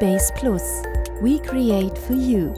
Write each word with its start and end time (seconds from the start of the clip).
Base 0.00 0.32
Plus. 0.34 0.62
We 1.20 1.42
create 1.42 1.98
for 1.98 2.14
you. 2.14 2.54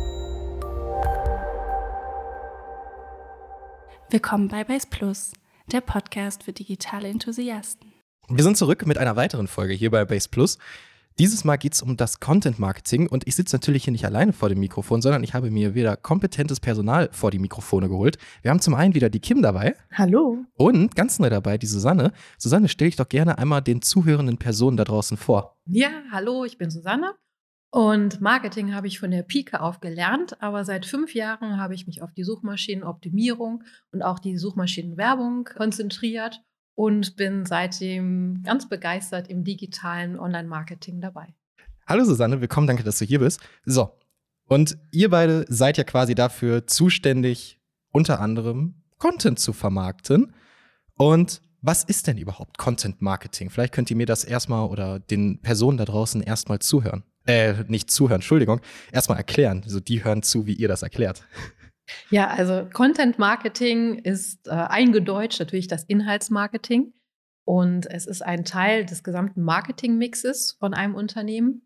Willkommen 4.11 4.49
bei 4.49 4.63
Base 4.63 4.87
Plus, 4.91 5.33
der 5.73 5.81
Podcast 5.81 6.43
für 6.43 6.53
digitale 6.53 7.09
Enthusiasten. 7.09 7.95
Wir 8.29 8.45
sind 8.45 8.59
zurück 8.59 8.85
mit 8.85 8.99
einer 8.99 9.17
weiteren 9.17 9.47
Folge 9.47 9.73
hier 9.73 9.91
bei 9.91 10.05
Base 10.05 10.29
Plus. 10.29 10.59
Dieses 11.19 11.45
Mal 11.45 11.57
geht 11.57 11.73
es 11.73 11.81
um 11.81 11.97
das 11.97 12.21
Content 12.21 12.59
Marketing 12.59 13.07
und 13.07 13.27
ich 13.27 13.37
sitze 13.37 13.57
natürlich 13.57 13.85
hier 13.85 13.93
nicht 13.93 14.05
alleine 14.05 14.35
vor 14.35 14.51
dem 14.51 14.61
Mikrofon, 14.61 15.01
sondern 15.01 15.25
ich 15.25 15.33
habe 15.33 15.51
mir 15.51 15.75
wieder 15.75 15.97
kompetentes 15.97 16.61
Personal 16.61 17.09
vor 17.11 17.31
die 17.31 17.39
Mikrofone 17.39 17.89
geholt. 17.89 18.19
Wir 18.43 18.51
haben 18.51 18.61
zum 18.61 18.75
einen 18.75 18.95
wieder 18.95 19.09
die 19.09 19.21
Kim 19.21 19.41
dabei. 19.41 19.75
Hallo. 19.95 20.45
Und 20.57 20.95
ganz 20.95 21.19
neu 21.19 21.31
dabei 21.31 21.57
die 21.57 21.67
Susanne. 21.67 22.13
Susanne, 22.37 22.69
stell 22.69 22.89
dich 22.89 22.97
doch 22.97 23.09
gerne 23.09 23.39
einmal 23.39 23.63
den 23.63 23.81
zuhörenden 23.81 24.37
Personen 24.37 24.77
da 24.77 24.85
draußen 24.85 25.17
vor. 25.17 25.57
Ja, 25.65 25.89
hallo, 26.13 26.45
ich 26.45 26.59
bin 26.59 26.71
Susanne. 26.71 27.15
Und 27.73 28.21
Marketing 28.21 28.75
habe 28.75 28.89
ich 28.89 28.99
von 28.99 29.13
der 29.13 29.23
Pike 29.23 29.61
auf 29.61 29.79
gelernt, 29.79 30.43
aber 30.43 30.65
seit 30.65 30.87
fünf 30.87 31.15
Jahren 31.15 31.59
habe 31.59 31.75
ich 31.75 31.87
mich 31.87 32.03
auf 32.03 32.13
die 32.13 32.25
Suchmaschinenoptimierung 32.25 33.63
und 33.93 34.03
auch 34.03 34.19
die 34.19 34.37
Suchmaschinenwerbung 34.37 35.45
konzentriert 35.45 36.43
und 36.75 37.15
bin 37.15 37.47
seitdem 37.47 38.43
ganz 38.43 38.69
begeistert 38.69 39.29
im 39.29 39.45
digitalen 39.45 40.19
Online-Marketing 40.19 41.01
dabei. 41.01 41.33
Hallo 41.87 42.05
Susanne, 42.05 42.41
willkommen, 42.41 42.67
danke, 42.67 42.83
dass 42.83 42.99
du 42.99 43.05
hier 43.05 43.21
bist. 43.21 43.41
So, 43.65 43.97
und 44.47 44.77
ihr 44.91 45.09
beide 45.09 45.45
seid 45.49 45.79
ja 45.79 45.85
quasi 45.85 46.17
dafür 46.17 46.67
zuständig, 46.67 47.61
unter 47.93 48.21
anderem 48.21 48.83
Content 48.99 49.39
zu 49.39 49.53
vermarkten. 49.53 50.35
Und 50.95 51.41
was 51.63 51.85
ist 51.85 52.09
denn 52.09 52.19
überhaupt 52.19 52.59
Content 52.59 53.01
Marketing? 53.01 53.49
Vielleicht 53.49 53.73
könnt 53.73 53.91
ihr 53.91 53.97
mir 53.97 54.07
das 54.07 54.25
erstmal 54.25 54.69
oder 54.69 54.99
den 54.99 55.41
Personen 55.41 55.79
da 55.79 55.85
draußen 55.85 56.21
erstmal 56.21 56.59
zuhören. 56.59 57.05
Äh, 57.31 57.65
nicht 57.69 57.93
zuhören, 57.93 58.17
Entschuldigung, 58.17 58.61
erstmal 58.91 59.17
erklären. 59.19 59.61
Also 59.63 59.79
die 59.79 60.03
hören 60.03 60.25
zu, 60.25 60.47
wie 60.47 60.55
ihr 60.55 60.67
das 60.67 60.83
erklärt. 60.83 61.23
Ja, 62.11 62.27
also 62.27 62.67
Content 62.73 63.21
Marketing 63.21 63.99
ist 63.99 64.49
äh, 64.49 64.51
eingedeutscht 64.51 65.39
natürlich 65.39 65.69
das 65.69 65.85
Inhaltsmarketing 65.85 66.93
und 67.45 67.87
es 67.87 68.07
ist 68.07 68.23
ein 68.23 68.45
Teil 68.45 68.85
des 68.85 69.05
gesamten 69.05 69.43
Marketingmixes 69.43 70.57
von 70.59 70.75
einem 70.75 70.97
Unternehmen 70.97 71.63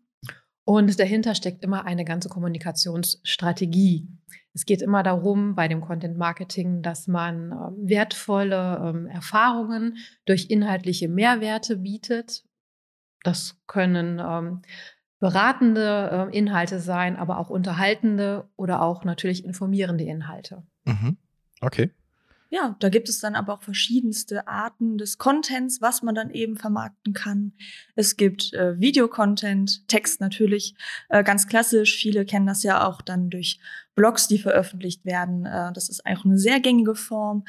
und 0.65 0.99
dahinter 0.99 1.33
steckt 1.33 1.63
immer 1.63 1.85
eine 1.85 2.05
ganze 2.05 2.29
Kommunikationsstrategie. 2.29 4.07
Es 4.53 4.65
geht 4.65 4.83
immer 4.83 5.01
darum, 5.01 5.55
bei 5.55 5.67
dem 5.67 5.81
Content 5.81 6.15
Marketing, 6.15 6.83
dass 6.83 7.07
man 7.07 7.51
äh, 7.51 7.89
wertvolle 7.89 8.81
ähm, 8.83 9.07
Erfahrungen 9.07 9.97
durch 10.25 10.51
inhaltliche 10.51 11.07
Mehrwerte 11.07 11.77
bietet. 11.77 12.43
Das 13.23 13.57
können 13.65 14.19
ähm, 14.23 14.61
beratende 15.25 16.29
äh, 16.31 16.37
Inhalte 16.37 16.79
sein, 16.79 17.15
aber 17.15 17.39
auch 17.39 17.49
unterhaltende 17.49 18.47
oder 18.57 18.83
auch 18.83 19.03
natürlich 19.05 19.43
informierende 19.43 20.03
Inhalte. 20.03 20.61
Mhm. 20.83 21.17
Okay. 21.61 21.89
Ja, 22.51 22.75
da 22.79 22.89
gibt 22.89 23.09
es 23.09 23.21
dann 23.21 23.33
aber 23.33 23.55
auch 23.55 23.63
verschiedenste 23.63 24.47
Arten 24.47 24.99
des 24.99 25.17
Contents, 25.17 25.81
was 25.81 26.03
man 26.03 26.13
dann 26.13 26.29
eben 26.29 26.57
vermarkten 26.57 27.13
kann. 27.13 27.53
Es 27.95 28.17
gibt 28.17 28.53
äh, 28.53 28.79
Videocontent, 28.79 29.87
Text 29.87 30.21
natürlich, 30.21 30.75
äh, 31.09 31.23
ganz 31.23 31.47
klassisch. 31.47 31.95
Viele 31.95 32.23
kennen 32.23 32.45
das 32.45 32.61
ja 32.61 32.87
auch 32.87 33.01
dann 33.01 33.31
durch 33.31 33.59
Blogs, 33.95 34.27
die 34.27 34.37
veröffentlicht 34.37 35.05
werden. 35.05 35.47
Äh, 35.47 35.73
das 35.73 35.89
ist 35.89 36.05
auch 36.05 36.23
eine 36.23 36.37
sehr 36.37 36.59
gängige 36.59 36.93
Form. 36.93 37.45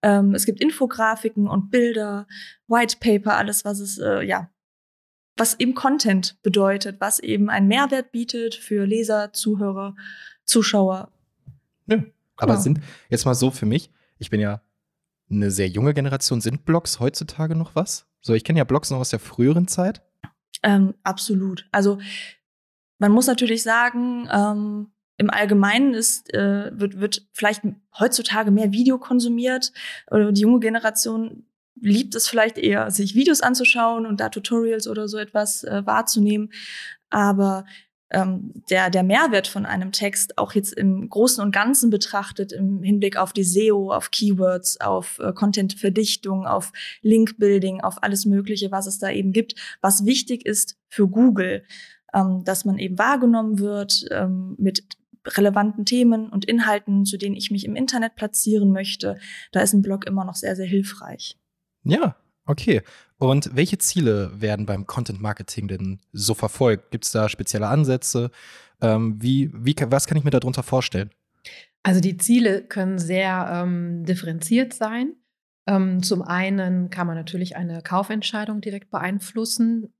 Ähm, 0.00 0.34
es 0.34 0.46
gibt 0.46 0.62
Infografiken 0.62 1.46
und 1.46 1.70
Bilder, 1.70 2.26
White 2.68 2.96
Paper, 3.00 3.36
alles, 3.36 3.66
was 3.66 3.80
es 3.80 3.98
äh, 3.98 4.22
ja 4.22 4.48
was 5.38 5.58
eben 5.58 5.74
Content 5.74 6.40
bedeutet, 6.42 7.00
was 7.00 7.18
eben 7.18 7.48
einen 7.50 7.68
Mehrwert 7.68 8.12
bietet 8.12 8.54
für 8.54 8.84
Leser, 8.84 9.32
Zuhörer, 9.32 9.94
Zuschauer. 10.44 11.10
Ja, 11.86 12.02
aber 12.36 12.52
genau. 12.52 12.60
sind 12.60 12.80
jetzt 13.08 13.24
mal 13.24 13.34
so 13.34 13.50
für 13.50 13.66
mich, 13.66 13.90
ich 14.18 14.30
bin 14.30 14.40
ja 14.40 14.62
eine 15.30 15.50
sehr 15.50 15.68
junge 15.68 15.94
Generation, 15.94 16.40
sind 16.40 16.64
Blogs 16.64 17.00
heutzutage 17.00 17.54
noch 17.54 17.74
was? 17.74 18.06
So, 18.20 18.34
ich 18.34 18.44
kenne 18.44 18.58
ja 18.58 18.64
Blogs 18.64 18.90
noch 18.90 18.98
aus 18.98 19.10
der 19.10 19.18
früheren 19.18 19.68
Zeit. 19.68 20.02
Ähm, 20.62 20.94
absolut. 21.02 21.68
Also 21.70 21.98
man 22.98 23.12
muss 23.12 23.26
natürlich 23.26 23.62
sagen, 23.62 24.28
ähm, 24.30 24.88
im 25.18 25.30
Allgemeinen 25.30 25.94
ist, 25.94 26.32
äh, 26.32 26.70
wird, 26.72 27.00
wird 27.00 27.26
vielleicht 27.32 27.62
heutzutage 27.98 28.50
mehr 28.50 28.72
Video 28.72 28.98
konsumiert. 28.98 29.72
Oder 30.10 30.32
die 30.32 30.42
junge 30.42 30.60
Generation 30.60 31.44
liebt 31.80 32.14
es 32.14 32.28
vielleicht 32.28 32.58
eher, 32.58 32.90
sich 32.90 33.14
Videos 33.14 33.40
anzuschauen 33.40 34.06
und 34.06 34.20
da 34.20 34.28
Tutorials 34.28 34.88
oder 34.88 35.08
so 35.08 35.18
etwas 35.18 35.64
äh, 35.64 35.82
wahrzunehmen. 35.84 36.50
Aber 37.10 37.64
ähm, 38.10 38.52
der, 38.70 38.90
der 38.90 39.02
Mehrwert 39.02 39.48
von 39.48 39.66
einem 39.66 39.92
Text, 39.92 40.38
auch 40.38 40.52
jetzt 40.52 40.72
im 40.72 41.08
Großen 41.08 41.42
und 41.44 41.52
Ganzen 41.52 41.90
betrachtet, 41.90 42.52
im 42.52 42.82
Hinblick 42.82 43.16
auf 43.16 43.32
die 43.32 43.44
SEO, 43.44 43.92
auf 43.92 44.10
Keywords, 44.10 44.80
auf 44.80 45.18
äh, 45.18 45.32
Content-Verdichtung, 45.32 46.46
auf 46.46 46.72
Link-Building, 47.02 47.82
auf 47.82 48.02
alles 48.02 48.24
Mögliche, 48.24 48.70
was 48.70 48.86
es 48.86 48.98
da 48.98 49.10
eben 49.10 49.32
gibt, 49.32 49.54
was 49.82 50.06
wichtig 50.06 50.46
ist 50.46 50.76
für 50.88 51.06
Google, 51.06 51.64
ähm, 52.14 52.44
dass 52.44 52.64
man 52.64 52.78
eben 52.78 52.98
wahrgenommen 52.98 53.58
wird 53.58 54.06
ähm, 54.10 54.56
mit 54.58 54.84
relevanten 55.26 55.84
Themen 55.84 56.30
und 56.30 56.46
Inhalten, 56.46 57.04
zu 57.04 57.18
denen 57.18 57.36
ich 57.36 57.50
mich 57.50 57.66
im 57.66 57.76
Internet 57.76 58.14
platzieren 58.14 58.72
möchte. 58.72 59.18
Da 59.52 59.60
ist 59.60 59.74
ein 59.74 59.82
Blog 59.82 60.06
immer 60.06 60.24
noch 60.24 60.36
sehr, 60.36 60.56
sehr 60.56 60.66
hilfreich. 60.66 61.37
Ja, 61.84 62.16
okay. 62.46 62.82
Und 63.18 63.54
welche 63.54 63.78
Ziele 63.78 64.30
werden 64.40 64.66
beim 64.66 64.86
Content 64.86 65.20
Marketing 65.20 65.68
denn 65.68 66.00
so 66.12 66.34
verfolgt? 66.34 66.90
Gibt 66.90 67.04
es 67.04 67.12
da 67.12 67.28
spezielle 67.28 67.68
Ansätze? 67.68 68.30
Ähm, 68.80 69.20
wie, 69.20 69.50
wie, 69.54 69.74
was 69.88 70.06
kann 70.06 70.16
ich 70.16 70.24
mir 70.24 70.30
darunter 70.30 70.62
vorstellen? 70.62 71.10
Also 71.82 72.00
die 72.00 72.16
Ziele 72.16 72.62
können 72.62 72.98
sehr 72.98 73.48
ähm, 73.52 74.04
differenziert 74.04 74.72
sein. 74.72 75.14
Ähm, 75.66 76.02
zum 76.02 76.22
einen 76.22 76.90
kann 76.90 77.06
man 77.06 77.16
natürlich 77.16 77.56
eine 77.56 77.82
Kaufentscheidung 77.82 78.60
direkt 78.60 78.90
beeinflussen. 78.90 79.92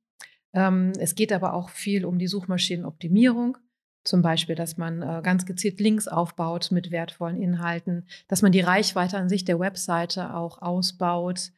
Ähm, 0.55 0.93
es 0.99 1.15
geht 1.15 1.33
aber 1.33 1.55
auch 1.55 1.71
viel 1.71 2.05
um 2.05 2.19
die 2.19 2.27
Suchmaschinenoptimierung. 2.27 3.59
Zum 4.05 4.23
Beispiel, 4.23 4.55
dass 4.55 4.79
man 4.79 5.03
äh, 5.03 5.21
ganz 5.23 5.45
gezielt 5.45 5.81
Links 5.81 6.09
aufbaut 6.09 6.71
mit 6.71 6.91
wertvollen 6.91 7.37
Inhalten, 7.37 8.07
dass 8.29 8.43
man 8.43 8.53
die 8.53 8.61
Reichweite 8.61 9.19
an 9.19 9.29
sich 9.29 9.45
der 9.45 9.59
Webseite 9.59 10.35
auch 10.35 10.63
ausbaut, 10.63 11.51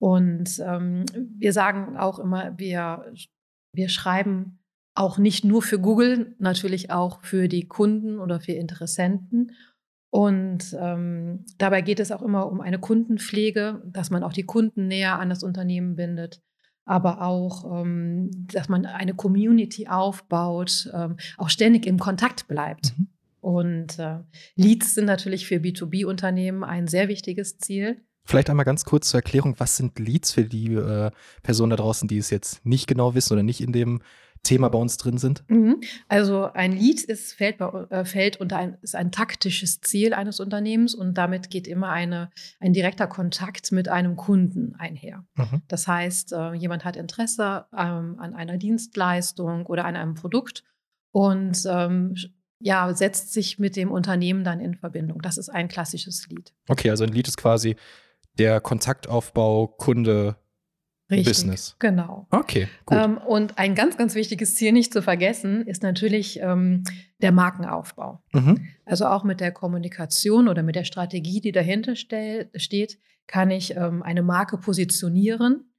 und 0.00 0.58
ähm, 0.64 1.04
wir 1.14 1.52
sagen 1.52 1.98
auch 1.98 2.18
immer, 2.18 2.58
wir, 2.58 3.12
wir 3.74 3.90
schreiben 3.90 4.58
auch 4.94 5.18
nicht 5.18 5.44
nur 5.44 5.60
für 5.60 5.78
Google, 5.78 6.34
natürlich 6.38 6.90
auch 6.90 7.22
für 7.22 7.48
die 7.48 7.68
Kunden 7.68 8.18
oder 8.18 8.40
für 8.40 8.52
Interessenten. 8.52 9.52
Und 10.10 10.74
ähm, 10.80 11.44
dabei 11.58 11.82
geht 11.82 12.00
es 12.00 12.10
auch 12.10 12.22
immer 12.22 12.50
um 12.50 12.62
eine 12.62 12.78
Kundenpflege, 12.78 13.82
dass 13.86 14.10
man 14.10 14.24
auch 14.24 14.32
die 14.32 14.46
Kunden 14.46 14.88
näher 14.88 15.18
an 15.18 15.28
das 15.28 15.42
Unternehmen 15.42 15.96
bindet, 15.96 16.40
aber 16.86 17.20
auch, 17.20 17.82
ähm, 17.82 18.30
dass 18.46 18.70
man 18.70 18.86
eine 18.86 19.14
Community 19.14 19.86
aufbaut, 19.86 20.90
ähm, 20.94 21.18
auch 21.36 21.50
ständig 21.50 21.84
im 21.86 21.98
Kontakt 21.98 22.48
bleibt. 22.48 22.98
Mhm. 22.98 23.08
Und 23.40 23.98
äh, 23.98 24.20
Leads 24.56 24.94
sind 24.94 25.04
natürlich 25.04 25.46
für 25.46 25.56
B2B-Unternehmen 25.56 26.64
ein 26.64 26.88
sehr 26.88 27.08
wichtiges 27.08 27.58
Ziel. 27.58 28.02
Vielleicht 28.30 28.48
einmal 28.48 28.64
ganz 28.64 28.84
kurz 28.84 29.08
zur 29.08 29.18
Erklärung, 29.18 29.58
was 29.58 29.76
sind 29.76 29.98
Leads 29.98 30.30
für 30.30 30.44
die 30.44 30.74
äh, 30.74 31.10
Personen 31.42 31.70
da 31.70 31.76
draußen, 31.76 32.06
die 32.06 32.16
es 32.16 32.30
jetzt 32.30 32.64
nicht 32.64 32.86
genau 32.86 33.16
wissen 33.16 33.32
oder 33.32 33.42
nicht 33.42 33.60
in 33.60 33.72
dem 33.72 34.02
Thema 34.44 34.68
bei 34.68 34.78
uns 34.78 34.98
drin 34.98 35.18
sind? 35.18 35.42
Mhm. 35.48 35.80
Also 36.06 36.44
ein 36.44 36.70
Lead 36.70 37.02
ist, 37.02 37.32
fällt, 37.32 37.58
bei, 37.58 37.66
äh, 37.90 38.04
fällt 38.04 38.36
unter 38.36 38.56
ein, 38.56 38.78
ist 38.82 38.94
ein 38.94 39.10
taktisches 39.10 39.80
Ziel 39.80 40.14
eines 40.14 40.38
Unternehmens 40.38 40.94
und 40.94 41.14
damit 41.14 41.50
geht 41.50 41.66
immer 41.66 41.88
eine, 41.88 42.30
ein 42.60 42.72
direkter 42.72 43.08
Kontakt 43.08 43.72
mit 43.72 43.88
einem 43.88 44.14
Kunden 44.14 44.76
einher. 44.76 45.24
Mhm. 45.34 45.62
Das 45.66 45.88
heißt, 45.88 46.32
äh, 46.32 46.52
jemand 46.52 46.84
hat 46.84 46.96
Interesse 46.96 47.66
ähm, 47.76 48.14
an 48.20 48.34
einer 48.34 48.58
Dienstleistung 48.58 49.66
oder 49.66 49.86
an 49.86 49.96
einem 49.96 50.14
Produkt 50.14 50.62
und 51.10 51.64
ähm, 51.66 52.14
ja, 52.60 52.94
setzt 52.94 53.32
sich 53.32 53.58
mit 53.58 53.74
dem 53.74 53.90
Unternehmen 53.90 54.44
dann 54.44 54.60
in 54.60 54.76
Verbindung. 54.76 55.20
Das 55.20 55.36
ist 55.36 55.48
ein 55.48 55.66
klassisches 55.66 56.28
Lead. 56.28 56.52
Okay, 56.68 56.90
also 56.90 57.02
ein 57.02 57.12
Lead 57.12 57.26
ist 57.26 57.38
quasi 57.38 57.74
der 58.38 58.60
Kontaktaufbau, 58.60 59.66
Kunde, 59.66 60.36
Richtig, 61.10 61.26
Business. 61.26 61.76
Genau. 61.80 62.26
Okay, 62.30 62.68
gut. 62.86 62.98
Ähm, 62.98 63.18
und 63.18 63.58
ein 63.58 63.74
ganz, 63.74 63.96
ganz 63.96 64.14
wichtiges 64.14 64.54
Ziel 64.54 64.72
nicht 64.72 64.92
zu 64.92 65.02
vergessen 65.02 65.66
ist 65.66 65.82
natürlich 65.82 66.38
ähm, 66.40 66.84
der 67.20 67.32
Markenaufbau. 67.32 68.22
Mhm. 68.32 68.68
Also 68.84 69.06
auch 69.06 69.24
mit 69.24 69.40
der 69.40 69.50
Kommunikation 69.50 70.46
oder 70.46 70.62
mit 70.62 70.76
der 70.76 70.84
Strategie, 70.84 71.40
die 71.40 71.52
dahinter 71.52 71.96
steht, 71.96 72.98
kann 73.26 73.50
ich 73.50 73.76
ähm, 73.76 74.02
eine 74.02 74.22
Marke 74.22 74.58
positionieren. 74.58 75.72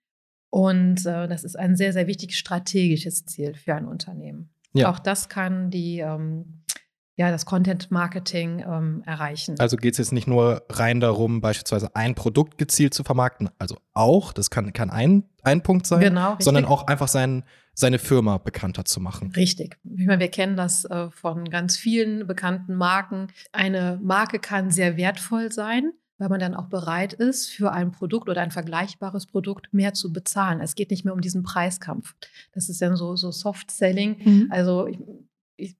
Und 0.49 1.05
äh, 1.05 1.29
das 1.29 1.45
ist 1.45 1.57
ein 1.57 1.77
sehr, 1.77 1.93
sehr 1.93 2.07
wichtiges 2.07 2.37
strategisches 2.37 3.25
Ziel 3.25 3.53
für 3.53 3.73
ein 3.73 3.85
Unternehmen. 3.85 4.49
Ja. 4.73 4.89
Auch 4.89 4.99
das 4.99 5.29
kann 5.29 5.69
die 5.69 5.99
ähm, 5.99 6.60
ja, 7.21 7.29
das 7.29 7.45
Content 7.45 7.91
Marketing 7.91 8.63
ähm, 8.67 9.03
erreichen. 9.05 9.55
Also 9.59 9.77
geht 9.77 9.93
es 9.93 9.99
jetzt 9.99 10.11
nicht 10.11 10.27
nur 10.27 10.63
rein 10.69 10.99
darum, 10.99 11.39
beispielsweise 11.39 11.95
ein 11.95 12.15
Produkt 12.15 12.57
gezielt 12.57 12.95
zu 12.95 13.03
vermarkten, 13.03 13.51
also 13.59 13.77
auch, 13.93 14.33
das 14.33 14.49
kann, 14.49 14.73
kann 14.73 14.89
ein, 14.89 15.25
ein 15.43 15.61
Punkt 15.61 15.85
sein, 15.85 15.99
genau, 15.99 16.35
sondern 16.39 16.65
auch 16.65 16.87
einfach 16.87 17.07
seinen, 17.07 17.43
seine 17.75 17.99
Firma 17.99 18.39
bekannter 18.39 18.85
zu 18.85 18.99
machen. 18.99 19.31
Richtig. 19.35 19.77
Ich 19.83 20.07
meine, 20.07 20.19
wir 20.19 20.29
kennen 20.29 20.57
das 20.57 20.83
äh, 20.85 21.11
von 21.11 21.47
ganz 21.51 21.77
vielen 21.77 22.25
bekannten 22.25 22.73
Marken. 22.73 23.27
Eine 23.51 23.99
Marke 24.01 24.39
kann 24.39 24.71
sehr 24.71 24.97
wertvoll 24.97 25.51
sein, 25.51 25.91
weil 26.17 26.29
man 26.29 26.39
dann 26.39 26.55
auch 26.55 26.69
bereit 26.69 27.13
ist, 27.13 27.51
für 27.51 27.71
ein 27.71 27.91
Produkt 27.91 28.29
oder 28.29 28.41
ein 28.41 28.49
vergleichbares 28.49 29.27
Produkt 29.27 29.71
mehr 29.75 29.93
zu 29.93 30.11
bezahlen. 30.11 30.59
Es 30.59 30.73
geht 30.73 30.89
nicht 30.89 31.05
mehr 31.05 31.13
um 31.13 31.21
diesen 31.21 31.43
Preiskampf. 31.43 32.15
Das 32.51 32.67
ist 32.67 32.81
dann 32.81 32.95
so, 32.95 33.15
so 33.15 33.31
Soft-Selling. 33.31 34.21
Mhm. 34.23 34.47
Also 34.49 34.87
ich, 34.87 34.97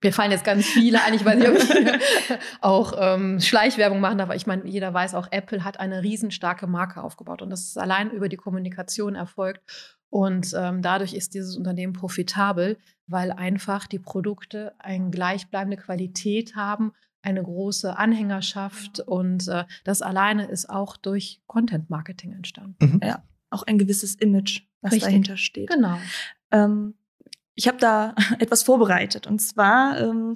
mir 0.03 0.13
fallen 0.13 0.31
jetzt 0.31 0.43
ganz 0.43 0.65
viele 0.65 1.03
ein. 1.03 1.13
Ich 1.13 1.25
weiß 1.25 1.37
nicht, 1.37 1.49
ob 1.49 1.55
ich 1.55 2.39
auch 2.61 2.93
ähm, 2.97 3.39
Schleichwerbung 3.39 3.99
machen 3.99 4.17
darf. 4.17 4.29
Aber 4.29 4.35
ich 4.35 4.47
meine, 4.47 4.65
jeder 4.67 4.93
weiß 4.93 5.15
auch, 5.15 5.27
Apple 5.31 5.63
hat 5.63 5.79
eine 5.79 6.03
riesenstarke 6.03 6.67
Marke 6.67 7.03
aufgebaut. 7.03 7.41
Und 7.41 7.49
das 7.49 7.61
ist 7.61 7.77
allein 7.77 8.11
über 8.11 8.29
die 8.29 8.37
Kommunikation 8.37 9.15
erfolgt. 9.15 9.61
Und 10.09 10.53
ähm, 10.57 10.81
dadurch 10.81 11.13
ist 11.13 11.33
dieses 11.33 11.55
Unternehmen 11.55 11.93
profitabel, 11.93 12.77
weil 13.07 13.31
einfach 13.31 13.87
die 13.87 13.99
Produkte 13.99 14.73
eine 14.79 15.09
gleichbleibende 15.09 15.77
Qualität 15.77 16.55
haben, 16.55 16.91
eine 17.21 17.43
große 17.43 17.97
Anhängerschaft 17.97 18.99
und 18.99 19.47
äh, 19.47 19.65
das 19.83 20.01
alleine 20.01 20.45
ist 20.45 20.69
auch 20.69 20.97
durch 20.97 21.41
Content 21.47 21.89
Marketing 21.89 22.33
entstanden. 22.33 22.93
Mhm. 22.95 22.99
Ja, 23.03 23.23
auch 23.51 23.63
ein 23.63 23.77
gewisses 23.77 24.15
Image, 24.15 24.63
was 24.81 24.93
Richtig. 24.93 25.09
dahinter 25.09 25.37
steht. 25.37 25.69
Genau. 25.69 25.97
Ähm, 26.51 26.95
ich 27.55 27.67
habe 27.67 27.77
da 27.77 28.15
etwas 28.39 28.63
vorbereitet 28.63 29.27
und 29.27 29.39
zwar 29.39 29.99
ähm, 29.99 30.33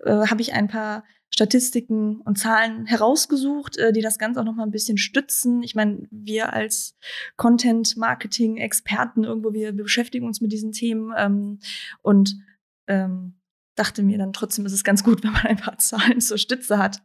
äh, 0.00 0.26
habe 0.26 0.40
ich 0.40 0.52
ein 0.52 0.68
paar 0.68 1.04
Statistiken 1.30 2.20
und 2.22 2.38
Zahlen 2.38 2.86
herausgesucht, 2.86 3.76
äh, 3.76 3.92
die 3.92 4.00
das 4.00 4.18
Ganze 4.18 4.40
auch 4.40 4.44
noch 4.44 4.54
mal 4.54 4.64
ein 4.64 4.70
bisschen 4.70 4.98
stützen. 4.98 5.62
Ich 5.62 5.74
meine, 5.74 6.08
wir 6.10 6.52
als 6.52 6.96
Content-Marketing-Experten 7.36 9.24
irgendwo, 9.24 9.52
wir, 9.52 9.76
wir, 9.76 9.84
beschäftigen 9.84 10.26
uns 10.26 10.40
mit 10.40 10.52
diesen 10.52 10.72
Themen 10.72 11.12
ähm, 11.16 11.60
und 12.02 12.36
ähm, 12.88 13.34
dachte 13.76 14.02
mir 14.02 14.18
dann 14.18 14.32
trotzdem 14.32 14.66
ist 14.66 14.72
es 14.72 14.84
ganz 14.84 15.04
gut, 15.04 15.22
wenn 15.24 15.32
man 15.32 15.46
ein 15.46 15.58
paar 15.58 15.78
Zahlen 15.78 16.20
zur 16.20 16.38
Stütze 16.38 16.78
hat. 16.78 17.02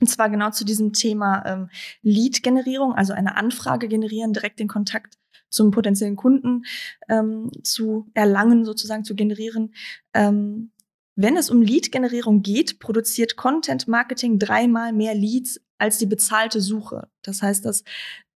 Und 0.00 0.06
zwar 0.06 0.30
genau 0.30 0.50
zu 0.50 0.64
diesem 0.64 0.92
Thema 0.92 1.44
ähm, 1.44 1.70
Lead-Generierung, 2.02 2.94
also 2.94 3.12
eine 3.12 3.36
Anfrage 3.36 3.88
generieren, 3.88 4.32
direkt 4.32 4.60
den 4.60 4.68
Kontakt 4.68 5.18
zum 5.48 5.70
potenziellen 5.70 6.16
Kunden 6.16 6.62
ähm, 7.08 7.50
zu 7.62 8.10
erlangen, 8.14 8.64
sozusagen 8.64 9.04
zu 9.04 9.14
generieren. 9.14 9.74
Ähm, 10.14 10.72
wenn 11.20 11.36
es 11.36 11.50
um 11.50 11.62
Lead-Generierung 11.62 12.42
geht, 12.42 12.78
produziert 12.78 13.36
Content 13.36 13.88
Marketing 13.88 14.38
dreimal 14.38 14.92
mehr 14.92 15.14
Leads 15.14 15.60
als 15.78 15.98
die 15.98 16.06
bezahlte 16.06 16.60
Suche. 16.60 17.08
Das 17.22 17.42
heißt, 17.42 17.64
dass 17.64 17.82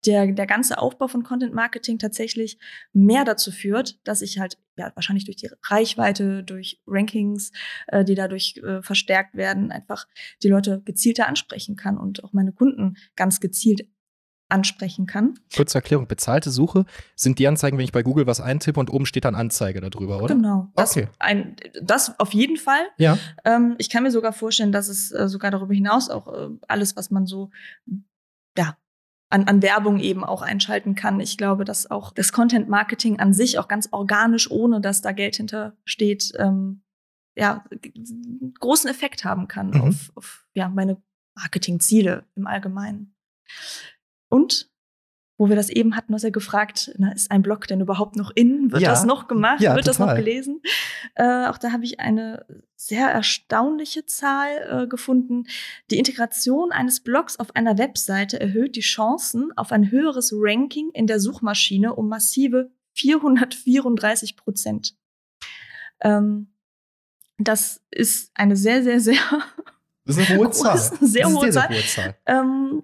der, 0.04 0.26
der 0.32 0.46
ganze 0.46 0.78
Aufbau 0.78 1.06
von 1.06 1.22
Content 1.22 1.54
Marketing 1.54 1.98
tatsächlich 1.98 2.58
mehr 2.92 3.24
dazu 3.24 3.52
führt, 3.52 4.00
dass 4.04 4.20
ich 4.20 4.38
halt 4.38 4.58
ja 4.76 4.90
wahrscheinlich 4.94 5.26
durch 5.26 5.36
die 5.36 5.50
Reichweite, 5.62 6.42
durch 6.42 6.80
Rankings, 6.86 7.52
äh, 7.86 8.04
die 8.04 8.14
dadurch 8.14 8.56
äh, 8.64 8.82
verstärkt 8.82 9.36
werden, 9.36 9.70
einfach 9.70 10.08
die 10.42 10.48
Leute 10.48 10.82
gezielter 10.84 11.28
ansprechen 11.28 11.76
kann 11.76 11.98
und 11.98 12.24
auch 12.24 12.32
meine 12.32 12.52
Kunden 12.52 12.96
ganz 13.14 13.38
gezielt 13.38 13.86
ansprechen 14.52 15.06
kann. 15.06 15.34
Kurze 15.54 15.78
Erklärung, 15.78 16.06
bezahlte 16.06 16.50
Suche 16.50 16.84
sind 17.16 17.38
die 17.38 17.49
Anzeigen, 17.49 17.78
wenn 17.78 17.84
ich 17.84 17.93
bei 17.93 18.02
Google 18.02 18.26
was 18.26 18.40
eintippe 18.40 18.78
und 18.78 18.90
oben 18.90 19.06
steht 19.06 19.25
dann 19.25 19.34
Anzeige 19.34 19.81
darüber, 19.81 20.22
oder? 20.22 20.34
Genau. 20.34 20.70
Das, 20.76 20.96
okay. 20.96 21.08
ein, 21.19 21.56
das 21.82 22.19
auf 22.20 22.32
jeden 22.34 22.56
Fall. 22.56 22.82
Ja. 22.99 23.19
Ähm, 23.44 23.75
ich 23.78 23.90
kann 23.90 24.02
mir 24.02 24.10
sogar 24.10 24.32
vorstellen, 24.32 24.72
dass 24.72 24.88
es 24.88 25.10
äh, 25.10 25.28
sogar 25.28 25.50
darüber 25.50 25.75
hinaus 25.75 26.10
auch 26.10 26.28
äh, 26.28 26.49
alles, 26.69 26.96
was 26.96 27.10
man 27.10 27.26
so, 27.26 27.50
ja, 28.56 28.76
an, 29.31 29.44
an 29.44 29.62
Werbung 29.62 29.99
eben 29.99 30.25
auch 30.25 30.43
einschalten 30.43 30.94
kann. 30.94 31.19
Ich 31.19 31.38
glaube, 31.38 31.64
dass 31.64 31.90
auch 31.90 32.12
das 32.12 32.32
Content 32.32 32.69
Marketing 32.69 33.19
an 33.19 33.32
sich 33.32 33.58
auch 33.58 33.66
ganz 33.66 33.88
organisch, 33.90 34.50
ohne 34.50 34.82
dass 34.82 35.00
da 35.00 35.12
Geld 35.12 35.37
hintersteht, 35.37 36.32
ähm, 36.38 36.82
ja, 37.34 37.64
großen 38.60 38.90
Effekt 38.90 39.25
haben 39.25 39.48
kann 39.48 39.70
mhm. 39.70 39.81
auf, 39.81 40.12
auf 40.14 40.46
ja, 40.52 40.69
meine 40.69 41.02
Marketingziele 41.34 42.26
im 42.34 42.46
Allgemeinen. 42.46 43.14
Und 44.32 44.70
wo 45.37 45.50
wir 45.50 45.56
das 45.56 45.69
eben 45.69 45.94
hatten, 45.94 46.14
was 46.14 46.25
er 46.25 46.31
gefragt, 46.31 46.93
na, 46.96 47.12
ist 47.12 47.31
ein 47.31 47.43
Blog 47.43 47.67
denn 47.67 47.82
überhaupt 47.82 48.17
noch 48.17 48.31
in? 48.34 48.73
Wird 48.73 48.81
ja. 48.81 48.90
das 48.90 49.05
noch 49.05 49.29
gemacht? 49.29 49.61
Ja, 49.61 49.75
Wird 49.75 49.84
total. 49.84 50.06
das 50.06 50.17
noch 50.17 50.17
gelesen? 50.17 50.62
Äh, 51.17 51.49
auch 51.49 51.58
da 51.58 51.73
habe 51.73 51.84
ich 51.84 52.00
eine 52.00 52.46
sehr 52.76 53.08
erstaunliche 53.08 54.06
Zahl 54.06 54.84
äh, 54.84 54.87
gefunden. 54.87 55.44
Die 55.90 55.99
Integration 55.99 56.73
eines 56.73 57.00
Blogs 57.00 57.38
auf 57.38 57.55
einer 57.55 57.76
Webseite 57.76 58.40
erhöht 58.40 58.75
die 58.75 58.81
Chancen 58.81 59.52
auf 59.56 59.70
ein 59.70 59.90
höheres 59.90 60.32
Ranking 60.34 60.90
in 60.94 61.06
der 61.06 61.20
Suchmaschine 61.20 61.94
um 61.94 62.08
massive 62.08 62.70
434 62.94 64.37
Prozent. 64.37 64.94
Ähm, 66.00 66.55
das 67.37 67.82
ist 67.90 68.31
eine 68.34 68.56
sehr, 68.56 68.82
sehr, 68.82 69.00
sehr 69.00 69.19
das 70.06 70.17
ist 70.17 70.31
eine 70.31 70.38
hohe 70.38 70.50
Zahl. 70.52 70.79
Sehr, 70.79 71.26
hohe, 71.26 71.52
sehr, 71.52 71.52
sehr 71.52 71.69
hohe 71.69 71.87
Zahl. 71.87 72.17
Ähm, 72.25 72.82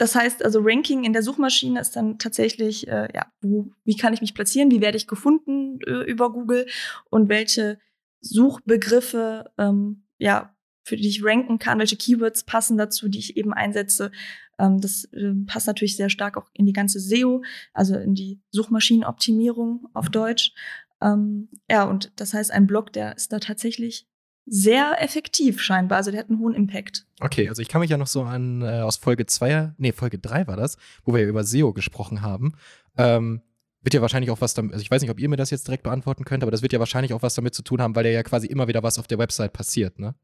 das 0.00 0.14
heißt 0.14 0.42
also, 0.42 0.60
Ranking 0.62 1.04
in 1.04 1.12
der 1.12 1.22
Suchmaschine 1.22 1.78
ist 1.78 1.94
dann 1.94 2.18
tatsächlich, 2.18 2.88
äh, 2.88 3.08
ja, 3.14 3.30
wo, 3.42 3.70
wie 3.84 3.96
kann 3.96 4.14
ich 4.14 4.22
mich 4.22 4.32
platzieren, 4.32 4.70
wie 4.70 4.80
werde 4.80 4.96
ich 4.96 5.06
gefunden 5.06 5.78
äh, 5.86 6.10
über 6.10 6.32
Google 6.32 6.66
und 7.10 7.28
welche 7.28 7.78
Suchbegriffe, 8.22 9.52
ähm, 9.58 10.04
ja, 10.16 10.56
für 10.84 10.96
die 10.96 11.06
ich 11.06 11.22
ranken 11.22 11.58
kann, 11.58 11.80
welche 11.80 11.98
Keywords 11.98 12.44
passen 12.44 12.78
dazu, 12.78 13.08
die 13.08 13.18
ich 13.18 13.36
eben 13.36 13.52
einsetze. 13.52 14.10
Ähm, 14.58 14.80
das 14.80 15.04
äh, 15.12 15.34
passt 15.46 15.66
natürlich 15.66 15.96
sehr 15.96 16.08
stark 16.08 16.38
auch 16.38 16.48
in 16.54 16.64
die 16.64 16.72
ganze 16.72 16.98
SEO, 16.98 17.42
also 17.74 17.94
in 17.98 18.14
die 18.14 18.40
Suchmaschinenoptimierung 18.52 19.86
auf 19.92 20.08
Deutsch. 20.08 20.54
Ähm, 21.02 21.50
ja, 21.70 21.84
und 21.84 22.10
das 22.16 22.32
heißt, 22.32 22.50
ein 22.52 22.66
Blog, 22.66 22.94
der 22.94 23.18
ist 23.18 23.34
da 23.34 23.38
tatsächlich 23.38 24.08
sehr 24.46 25.02
effektiv 25.02 25.60
scheinbar. 25.60 25.98
Also 25.98 26.10
der 26.10 26.20
hat 26.20 26.28
einen 26.28 26.38
hohen 26.38 26.54
Impact. 26.54 27.06
Okay, 27.20 27.48
also 27.48 27.62
ich 27.62 27.68
kann 27.68 27.80
mich 27.80 27.90
ja 27.90 27.96
noch 27.96 28.06
so 28.06 28.22
an 28.22 28.62
äh, 28.62 28.80
aus 28.80 28.96
Folge 28.96 29.26
2, 29.26 29.74
nee, 29.78 29.92
Folge 29.92 30.18
3 30.18 30.46
war 30.46 30.56
das, 30.56 30.76
wo 31.04 31.14
wir 31.14 31.22
ja 31.22 31.28
über 31.28 31.44
SEO 31.44 31.72
gesprochen 31.72 32.22
haben. 32.22 32.54
Ähm, 32.96 33.42
wird 33.82 33.94
ja 33.94 34.02
wahrscheinlich 34.02 34.30
auch 34.30 34.40
was 34.40 34.54
damit, 34.54 34.72
also 34.72 34.82
ich 34.82 34.90
weiß 34.90 35.00
nicht, 35.00 35.10
ob 35.10 35.18
ihr 35.18 35.28
mir 35.28 35.36
das 35.36 35.50
jetzt 35.50 35.66
direkt 35.66 35.84
beantworten 35.84 36.24
könnt, 36.24 36.42
aber 36.42 36.50
das 36.50 36.62
wird 36.62 36.72
ja 36.72 36.78
wahrscheinlich 36.78 37.14
auch 37.14 37.22
was 37.22 37.34
damit 37.34 37.54
zu 37.54 37.62
tun 37.62 37.80
haben, 37.80 37.94
weil 37.94 38.06
ja 38.06 38.22
quasi 38.22 38.46
immer 38.46 38.68
wieder 38.68 38.82
was 38.82 38.98
auf 38.98 39.06
der 39.06 39.18
Website 39.18 39.52
passiert, 39.52 39.98
ne? 39.98 40.14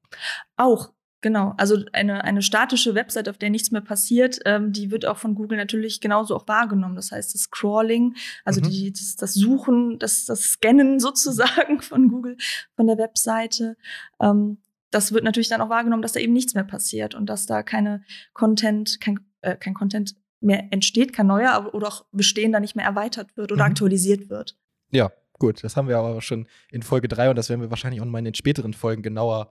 Auch, 0.56 0.92
Genau, 1.22 1.54
also 1.56 1.78
eine, 1.92 2.24
eine 2.24 2.42
statische 2.42 2.94
Website, 2.94 3.28
auf 3.28 3.38
der 3.38 3.50
nichts 3.50 3.70
mehr 3.70 3.80
passiert, 3.80 4.38
ähm, 4.44 4.72
die 4.72 4.90
wird 4.90 5.06
auch 5.06 5.16
von 5.16 5.34
Google 5.34 5.56
natürlich 5.56 6.00
genauso 6.00 6.36
auch 6.36 6.46
wahrgenommen. 6.46 6.94
Das 6.94 7.10
heißt, 7.10 7.34
das 7.34 7.50
Crawling, 7.50 8.14
also 8.44 8.60
mhm. 8.60 8.70
die, 8.70 8.92
das, 8.92 9.16
das, 9.16 9.34
Suchen, 9.34 9.98
das, 9.98 10.26
das 10.26 10.42
Scannen 10.42 11.00
sozusagen 11.00 11.80
von 11.80 12.08
Google, 12.08 12.36
von 12.76 12.86
der 12.86 12.98
Webseite, 12.98 13.76
ähm, 14.20 14.58
das 14.90 15.12
wird 15.12 15.25
natürlich 15.25 15.49
dann 15.49 15.61
auch 15.61 15.68
wahrgenommen, 15.68 16.02
dass 16.02 16.12
da 16.12 16.20
eben 16.20 16.32
nichts 16.32 16.54
mehr 16.54 16.64
passiert 16.64 17.14
und 17.14 17.26
dass 17.26 17.46
da 17.46 17.62
keine 17.62 18.02
Content, 18.32 19.00
kein, 19.00 19.20
äh, 19.40 19.56
kein 19.56 19.75
Content 19.75 20.14
mehr 20.40 20.64
entsteht, 20.70 21.12
kein 21.12 21.26
neuer, 21.26 21.75
oder 21.75 21.88
auch 21.88 22.04
bestehender 22.12 22.61
nicht 22.61 22.76
mehr 22.76 22.85
erweitert 22.85 23.37
wird 23.37 23.52
oder 23.52 23.64
mhm. 23.64 23.70
aktualisiert 23.73 24.30
wird. 24.30 24.56
Ja, 24.90 25.11
gut, 25.38 25.64
das 25.64 25.76
haben 25.76 25.88
wir 25.88 25.99
aber 25.99 26.20
schon 26.23 26.46
in 26.70 26.82
Folge 26.82 27.08
3 27.08 27.30
und 27.30 27.37
das 27.37 27.49
werden 27.49 27.61
wir 27.61 27.70
wahrscheinlich 27.70 28.00
auch 28.00 28.06
mal 28.06 28.18
in 28.18 28.26
den 28.26 28.35
späteren 28.35 28.75
Folgen 28.75 29.02
genauer 29.02 29.50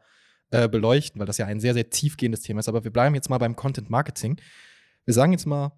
äh, 0.51 0.67
beleuchten, 0.69 1.19
weil 1.19 1.27
das 1.27 1.37
ja 1.37 1.45
ein 1.45 1.59
sehr, 1.59 1.73
sehr 1.73 1.89
tiefgehendes 1.89 2.41
Thema 2.41 2.59
ist. 2.59 2.69
Aber 2.69 2.83
wir 2.83 2.91
bleiben 2.91 3.15
jetzt 3.15 3.29
mal 3.29 3.37
beim 3.37 3.55
Content 3.55 3.89
Marketing. 3.89 4.39
Wir 5.05 5.13
sagen 5.13 5.31
jetzt 5.31 5.45
mal, 5.45 5.71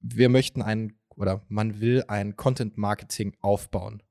wir 0.00 0.28
möchten 0.28 0.62
ein 0.62 0.98
oder 1.16 1.44
man 1.48 1.80
will 1.80 2.04
ein 2.08 2.36
Content 2.36 2.78
Marketing 2.78 3.36
aufbauen. 3.40 4.02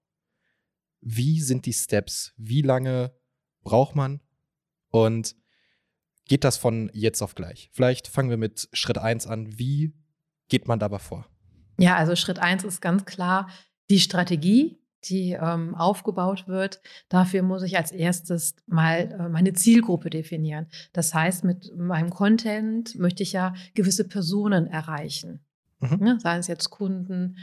Wie 1.01 1.41
sind 1.41 1.65
die 1.65 1.74
Steps? 1.74 2.34
Wie 2.38 2.62
lange 2.62 3.13
braucht 3.63 3.96
man? 3.96 4.22
Und 4.89 5.36
geht 6.25 6.44
das 6.44 6.58
von 6.58 6.89
jetzt 6.94 7.22
auf 7.22 7.36
gleich? 7.36 7.70
Vielleicht 7.74 8.08
fangen 8.08 8.30
wir 8.30 8.38
mit 8.38 8.70
Schritt 8.74 8.98
1 8.98 9.27
an. 9.27 9.58
Wie 9.58 9.94
geht 10.48 10.68
man 10.68 10.80
dabei 10.80 11.00
vor? 11.00 11.25
Ja, 11.77 11.96
also 11.96 12.15
Schritt 12.15 12.39
1 12.39 12.63
ist 12.63 12.82
ganz 12.82 13.06
klar 13.06 13.50
die 13.89 14.00
Strategie, 14.00 14.80
die 15.05 15.31
ähm, 15.31 15.75
aufgebaut 15.75 16.48
wird. 16.48 16.81
Dafür 17.10 17.41
muss 17.43 17.63
ich 17.63 17.77
als 17.77 17.91
erstes 17.91 18.55
mal 18.67 19.12
äh, 19.12 19.29
meine 19.29 19.53
Zielgruppe 19.53 20.10
definieren. 20.10 20.67
Das 20.93 21.13
heißt, 21.13 21.43
mit 21.43 21.75
meinem 21.75 22.10
Content 22.10 22.98
möchte 22.98 23.24
ich 23.24 23.34
ja 23.34 23.53
gewisse 23.74 24.08
Personen 24.08 24.67
erreichen. 24.67 25.39
Mhm. 25.79 26.05
Ja, 26.05 26.20
seien 26.20 26.39
es 26.39 26.48
jetzt 26.48 26.70
Kunden, 26.70 27.38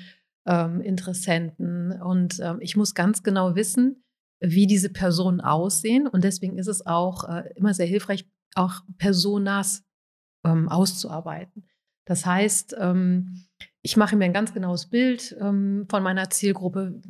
ähm, 0.47 0.81
Interessenten. 0.81 2.01
Und 2.01 2.41
ähm, 2.41 2.59
ich 2.61 2.77
muss 2.77 2.95
ganz 2.95 3.23
genau 3.23 3.55
wissen, 3.55 4.05
wie 4.41 4.67
diese 4.67 4.91
Personen 4.91 5.41
aussehen. 5.41 6.07
Und 6.07 6.25
deswegen 6.25 6.59
ist 6.59 6.69
es 6.69 6.87
auch 6.87 7.29
äh, 7.29 7.53
immer 7.57 7.75
sehr 7.75 7.87
hilfreich, 7.87 8.29
auch 8.55 8.83
Personas 8.97 9.85
ähm, 10.45 10.69
auszuarbeiten. 10.69 11.69
Das 12.07 12.25
heißt, 12.25 12.77
ähm, 12.79 13.45
ich 13.89 13.97
mache 13.97 14.17
mir 14.17 14.27
ein 14.27 14.35
ganz 14.35 14.53
genaues 14.53 14.85
Bild 14.85 15.35
ähm, 15.41 15.87
von 15.89 16.03
meiner 16.03 16.29
Zielgruppe. 16.29 17.01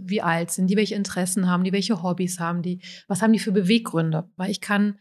Wie 0.00 0.20
alt 0.20 0.50
sind 0.50 0.66
die, 0.68 0.76
welche 0.76 0.96
Interessen 0.96 1.48
haben 1.48 1.62
die, 1.62 1.72
welche 1.72 2.02
Hobbys 2.02 2.40
haben 2.40 2.60
die, 2.60 2.80
was 3.06 3.22
haben 3.22 3.32
die 3.32 3.38
für 3.38 3.52
Beweggründe? 3.52 4.28
Weil 4.36 4.50
ich 4.50 4.60
kann 4.60 4.98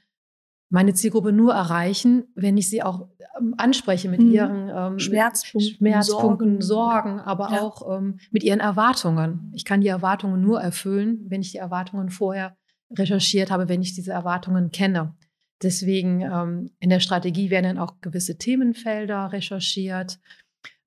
meine 0.69 0.93
Zielgruppe 0.93 1.31
nur 1.31 1.53
erreichen, 1.55 2.25
wenn 2.35 2.55
ich 2.55 2.69
sie 2.69 2.83
auch 2.83 3.07
ähm, 3.39 3.55
anspreche 3.57 4.09
mit 4.09 4.19
Mhm. 4.21 4.31
ihren 4.31 4.69
ähm, 4.69 4.99
Schmerzpunkten, 4.99 5.77
Schmerzpunkten, 5.77 6.61
Sorgen. 6.61 7.15
Sorgen, 7.15 7.19
aber 7.21 7.49
Ja. 7.51 7.61
auch 7.63 7.97
ähm, 7.97 8.19
mit 8.29 8.43
ihren 8.43 8.59
Erwartungen. 8.59 9.51
Ich 9.55 9.65
kann 9.65 9.81
die 9.81 9.87
Erwartungen 9.87 10.39
nur 10.39 10.61
erfüllen, 10.61 11.25
wenn 11.29 11.41
ich 11.41 11.51
die 11.51 11.57
Erwartungen 11.57 12.11
vorher 12.11 12.55
recherchiert 12.95 13.49
habe, 13.49 13.69
wenn 13.69 13.81
ich 13.81 13.95
diese 13.95 14.11
Erwartungen 14.11 14.69
kenne. 14.69 15.15
Deswegen 15.63 16.21
ähm, 16.21 16.69
in 16.79 16.91
der 16.91 16.99
Strategie 16.99 17.49
werden 17.49 17.63
dann 17.65 17.79
auch 17.79 18.01
gewisse 18.01 18.37
Themenfelder 18.37 19.31
recherchiert. 19.31 20.19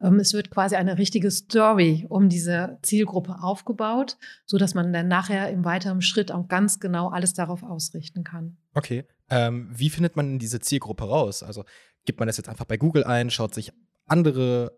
Ähm, 0.00 0.18
es 0.18 0.32
wird 0.32 0.50
quasi 0.50 0.76
eine 0.76 0.98
richtige 0.98 1.30
Story 1.30 2.06
um 2.08 2.28
diese 2.28 2.78
Zielgruppe 2.82 3.36
aufgebaut, 3.42 4.16
so 4.46 4.58
dass 4.58 4.74
man 4.74 4.92
dann 4.92 5.08
nachher 5.08 5.50
im 5.50 5.64
weiteren 5.64 6.02
Schritt 6.02 6.32
auch 6.32 6.48
ganz 6.48 6.80
genau 6.80 7.08
alles 7.08 7.34
darauf 7.34 7.62
ausrichten 7.62 8.24
kann. 8.24 8.56
Okay. 8.74 9.04
Ähm, 9.28 9.70
wie 9.72 9.90
findet 9.90 10.16
man 10.16 10.38
diese 10.38 10.60
Zielgruppe 10.60 11.04
raus? 11.04 11.42
Also 11.42 11.64
gibt 12.04 12.18
man 12.18 12.26
das 12.26 12.36
jetzt 12.36 12.48
einfach 12.48 12.64
bei 12.64 12.76
Google 12.76 13.04
ein, 13.04 13.30
schaut 13.30 13.54
sich 13.54 13.72
andere 14.06 14.76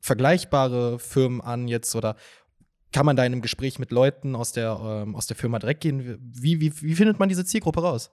vergleichbare 0.00 0.98
Firmen 0.98 1.40
an 1.40 1.68
jetzt 1.68 1.94
oder 1.94 2.16
kann 2.92 3.06
man 3.06 3.16
da 3.16 3.24
in 3.24 3.32
einem 3.32 3.42
Gespräch 3.42 3.78
mit 3.78 3.90
Leuten 3.90 4.36
aus 4.36 4.52
der, 4.52 4.78
ähm, 4.82 5.16
aus 5.16 5.26
der 5.26 5.36
Firma 5.36 5.58
direkt 5.58 5.80
gehen? 5.80 6.18
Wie, 6.20 6.60
wie, 6.60 6.72
wie 6.80 6.94
findet 6.94 7.18
man 7.18 7.28
diese 7.28 7.44
Zielgruppe 7.44 7.82
raus? 7.82 8.12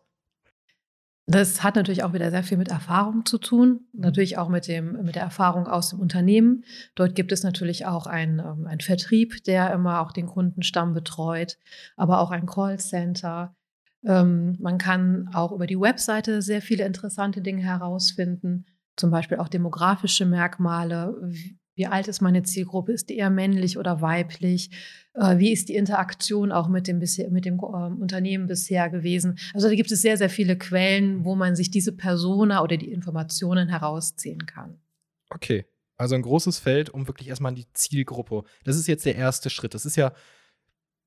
Das 1.27 1.63
hat 1.63 1.75
natürlich 1.75 2.03
auch 2.03 2.13
wieder 2.13 2.31
sehr 2.31 2.43
viel 2.43 2.57
mit 2.57 2.69
Erfahrung 2.69 3.25
zu 3.25 3.37
tun, 3.37 3.81
natürlich 3.93 4.37
auch 4.37 4.49
mit, 4.49 4.67
dem, 4.67 5.03
mit 5.03 5.15
der 5.15 5.21
Erfahrung 5.21 5.67
aus 5.67 5.91
dem 5.91 5.99
Unternehmen. 5.99 6.65
Dort 6.95 7.15
gibt 7.15 7.31
es 7.31 7.43
natürlich 7.43 7.85
auch 7.85 8.07
einen, 8.07 8.39
ähm, 8.39 8.65
einen 8.67 8.81
Vertrieb, 8.81 9.43
der 9.43 9.71
immer 9.71 10.01
auch 10.01 10.11
den 10.11 10.25
Kundenstamm 10.25 10.93
betreut, 10.93 11.57
aber 11.95 12.19
auch 12.19 12.31
ein 12.31 12.47
Callcenter. 12.47 13.55
Ähm, 14.03 14.57
man 14.59 14.77
kann 14.79 15.29
auch 15.33 15.51
über 15.51 15.67
die 15.67 15.79
Webseite 15.79 16.41
sehr 16.41 16.61
viele 16.61 16.85
interessante 16.85 17.41
Dinge 17.41 17.61
herausfinden, 17.61 18.65
zum 18.97 19.11
Beispiel 19.11 19.37
auch 19.37 19.47
demografische 19.47 20.25
Merkmale. 20.25 21.31
Wie, 21.81 21.87
alt 21.87 22.07
ist 22.07 22.21
meine 22.21 22.43
Zielgruppe? 22.43 22.91
Ist 22.91 23.09
die 23.09 23.17
eher 23.17 23.31
männlich 23.31 23.79
oder 23.79 24.01
weiblich? 24.01 24.69
Äh, 25.15 25.39
wie 25.39 25.51
ist 25.51 25.67
die 25.67 25.75
Interaktion 25.75 26.51
auch 26.51 26.67
mit 26.67 26.87
dem, 26.87 26.99
bisher, 26.99 27.31
mit 27.31 27.43
dem 27.43 27.55
ähm, 27.55 27.99
Unternehmen 27.99 28.45
bisher 28.45 28.87
gewesen? 28.91 29.39
Also 29.55 29.67
da 29.67 29.73
gibt 29.73 29.91
es 29.91 29.99
sehr, 30.03 30.15
sehr 30.15 30.29
viele 30.29 30.55
Quellen, 30.59 31.25
wo 31.25 31.33
man 31.33 31.55
sich 31.55 31.71
diese 31.71 31.91
Persona 31.91 32.61
oder 32.61 32.77
die 32.77 32.91
Informationen 32.91 33.67
herausziehen 33.67 34.45
kann. 34.45 34.79
Okay. 35.31 35.65
Also 35.97 36.13
ein 36.13 36.21
großes 36.21 36.59
Feld, 36.59 36.91
um 36.91 37.07
wirklich 37.07 37.29
erstmal 37.29 37.55
die 37.55 37.65
Zielgruppe. 37.73 38.43
Das 38.63 38.75
ist 38.75 38.87
jetzt 38.87 39.07
der 39.07 39.15
erste 39.15 39.49
Schritt. 39.49 39.73
Das 39.73 39.87
ist 39.87 39.95
ja 39.95 40.13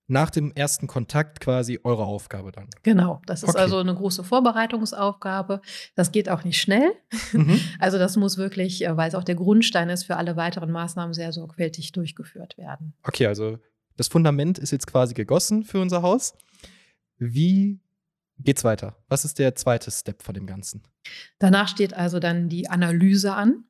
nach 0.07 0.29
dem 0.31 0.53
ersten 0.53 0.87
Kontakt 0.87 1.41
quasi 1.41 1.81
eure 1.83 2.05
Aufgabe 2.05 2.53
dann. 2.53 2.69
Genau, 2.83 3.23
das 3.27 3.43
ist 3.43 3.51
Okay. 3.51 3.59
also 3.59 3.79
eine 3.79 3.95
große 3.95 4.23
Vorbereitungsaufgabe. 4.23 5.61
Das 5.95 6.13
geht 6.13 6.29
auch 6.29 6.45
nicht 6.45 6.61
schnell. 6.61 6.93
Mhm. 7.33 7.59
Also 7.81 7.99
das 7.99 8.17
muss 8.17 8.37
wirklich, 8.37 8.85
äh, 8.85 8.97
weil 8.97 9.09
es 9.09 9.15
auch 9.15 9.25
der 9.25 9.35
Grundstein 9.35 9.89
ist 9.89 10.05
für 10.05 10.17
alle 10.17 10.37
weiteren 10.37 10.71
Maßnahmen, 10.71 11.15
sehr 11.15 11.33
sorgfältig 11.33 11.93
durchgeführt 11.93 12.57
werden. 12.59 12.95
Okay, 13.03 13.27
also 13.27 13.59
das 13.97 14.09
Fundament 14.09 14.59
ist 14.59 14.71
jetzt 14.73 14.87
quasi 14.87 15.15
gegossen 15.15 15.65
für 15.65 15.81
unser 15.81 16.03
Haus. 16.03 16.35
Wie 17.19 17.81
geht's 18.39 18.65
weiter? 18.65 18.97
Was 19.09 19.25
ist 19.25 19.39
der 19.39 19.55
zweite 19.55 19.91
Step 19.91 20.23
von 20.23 20.35
dem 20.35 20.47
Ganzen? 20.47 20.83
Danach 21.39 21.69
steht 21.69 21.95
also 21.95 22.19
dann 22.19 22.49
die 22.49 22.69
Analyse 22.69 23.35
an. 23.35 23.65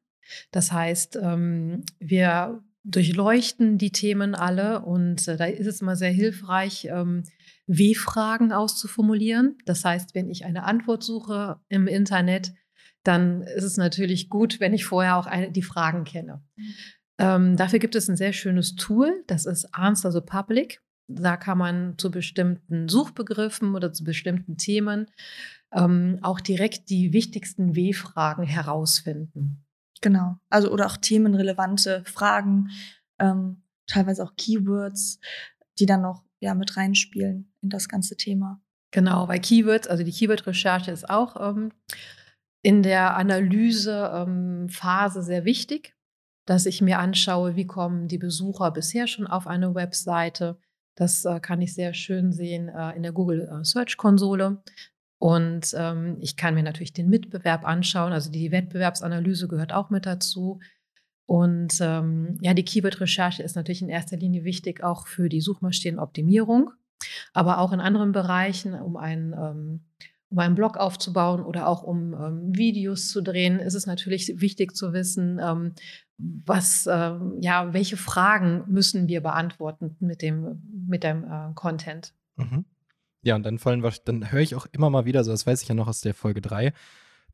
Das 0.50 0.72
heißt, 0.72 1.16
ähm, 1.20 1.84
wir 1.98 2.62
durchleuchten 2.84 3.78
die 3.78 3.90
Themen 3.90 4.34
alle 4.34 4.82
und 4.82 5.26
äh, 5.26 5.36
da 5.36 5.46
ist 5.46 5.66
es 5.66 5.80
immer 5.80 5.96
sehr 5.96 6.10
hilfreich, 6.10 6.88
ähm, 6.90 7.24
W-Fragen 7.66 8.52
auszuformulieren. 8.52 9.56
Das 9.64 9.84
heißt, 9.84 10.14
wenn 10.14 10.28
ich 10.28 10.44
eine 10.44 10.64
Antwort 10.64 11.02
suche 11.02 11.58
im 11.68 11.86
Internet, 11.86 12.52
dann 13.02 13.42
ist 13.42 13.64
es 13.64 13.76
natürlich 13.76 14.28
gut, 14.28 14.60
wenn 14.60 14.74
ich 14.74 14.84
vorher 14.84 15.16
auch 15.16 15.26
eine, 15.26 15.50
die 15.50 15.62
Fragen 15.62 16.04
kenne. 16.04 16.42
Ähm, 17.18 17.56
dafür 17.56 17.78
gibt 17.78 17.94
es 17.94 18.08
ein 18.08 18.16
sehr 18.16 18.32
schönes 18.32 18.76
Tool, 18.76 19.24
das 19.26 19.46
ist 19.46 19.74
Answer 19.74 20.12
the 20.12 20.20
Public. 20.20 20.82
Da 21.06 21.36
kann 21.36 21.58
man 21.58 21.98
zu 21.98 22.10
bestimmten 22.10 22.88
Suchbegriffen 22.88 23.74
oder 23.74 23.92
zu 23.92 24.04
bestimmten 24.04 24.56
Themen 24.56 25.06
ähm, 25.70 26.18
auch 26.22 26.40
direkt 26.40 26.88
die 26.88 27.12
wichtigsten 27.12 27.76
W-Fragen 27.76 28.44
herausfinden. 28.44 29.63
Genau. 30.04 30.36
Also 30.50 30.70
oder 30.70 30.84
auch 30.84 30.98
themenrelevante 30.98 32.04
Fragen, 32.04 32.68
ähm, 33.18 33.62
teilweise 33.86 34.22
auch 34.22 34.36
Keywords, 34.36 35.18
die 35.78 35.86
dann 35.86 36.02
noch 36.02 36.24
ja, 36.40 36.54
mit 36.54 36.76
reinspielen 36.76 37.50
in 37.62 37.70
das 37.70 37.88
ganze 37.88 38.18
Thema. 38.18 38.60
Genau, 38.90 39.28
weil 39.28 39.40
Keywords, 39.40 39.88
also 39.88 40.04
die 40.04 40.12
Keyword-Recherche 40.12 40.90
ist 40.90 41.08
auch 41.08 41.36
ähm, 41.40 41.72
in 42.62 42.82
der 42.82 43.16
Analysephase 43.16 45.22
sehr 45.22 45.46
wichtig, 45.46 45.96
dass 46.44 46.66
ich 46.66 46.82
mir 46.82 46.98
anschaue, 46.98 47.56
wie 47.56 47.66
kommen 47.66 48.06
die 48.06 48.18
Besucher 48.18 48.72
bisher 48.72 49.06
schon 49.06 49.26
auf 49.26 49.46
eine 49.46 49.74
Webseite. 49.74 50.58
Das 50.96 51.24
äh, 51.24 51.40
kann 51.40 51.62
ich 51.62 51.72
sehr 51.72 51.94
schön 51.94 52.30
sehen 52.30 52.68
äh, 52.68 52.94
in 52.94 53.02
der 53.02 53.12
Google 53.12 53.48
äh, 53.50 53.64
Search 53.64 53.96
Konsole. 53.96 54.62
Und 55.24 55.74
ähm, 55.78 56.18
ich 56.20 56.36
kann 56.36 56.54
mir 56.54 56.62
natürlich 56.62 56.92
den 56.92 57.08
Mitbewerb 57.08 57.64
anschauen. 57.64 58.12
Also 58.12 58.30
die 58.30 58.52
Wettbewerbsanalyse 58.52 59.48
gehört 59.48 59.72
auch 59.72 59.88
mit 59.88 60.04
dazu. 60.04 60.60
Und 61.24 61.78
ähm, 61.80 62.36
ja, 62.42 62.52
die 62.52 62.62
Keyword-Recherche 62.62 63.42
ist 63.42 63.56
natürlich 63.56 63.80
in 63.80 63.88
erster 63.88 64.18
Linie 64.18 64.44
wichtig 64.44 64.84
auch 64.84 65.06
für 65.06 65.30
die 65.30 65.40
Suchmaschinenoptimierung, 65.40 66.72
aber 67.32 67.56
auch 67.60 67.72
in 67.72 67.80
anderen 67.80 68.12
Bereichen, 68.12 68.74
um 68.74 68.98
einen, 68.98 69.32
ähm, 69.32 69.84
um 70.28 70.38
einen 70.40 70.56
Blog 70.56 70.76
aufzubauen 70.76 71.42
oder 71.42 71.68
auch 71.68 71.82
um 71.84 72.12
ähm, 72.12 72.54
Videos 72.54 73.08
zu 73.08 73.22
drehen, 73.22 73.60
ist 73.60 73.72
es 73.72 73.86
natürlich 73.86 74.42
wichtig 74.42 74.76
zu 74.76 74.92
wissen, 74.92 75.40
ähm, 75.42 75.72
was, 76.18 76.86
ähm, 76.86 77.38
ja, 77.40 77.72
welche 77.72 77.96
Fragen 77.96 78.64
müssen 78.66 79.08
wir 79.08 79.22
beantworten 79.22 79.96
mit 80.00 80.20
dem, 80.20 80.60
mit 80.86 81.02
dem 81.02 81.24
äh, 81.24 81.54
Content. 81.54 82.12
Mhm. 82.36 82.66
Ja, 83.24 83.34
und 83.36 83.42
dann 83.44 83.58
fallen 83.58 83.82
dann 84.04 84.30
höre 84.32 84.40
ich 84.40 84.54
auch 84.54 84.66
immer 84.72 84.90
mal 84.90 85.04
wieder, 85.06 85.24
so 85.24 85.30
das 85.32 85.46
weiß 85.46 85.62
ich 85.62 85.68
ja 85.68 85.74
noch 85.74 85.88
aus 85.88 86.00
der 86.02 86.14
Folge 86.14 86.40
3, 86.40 86.72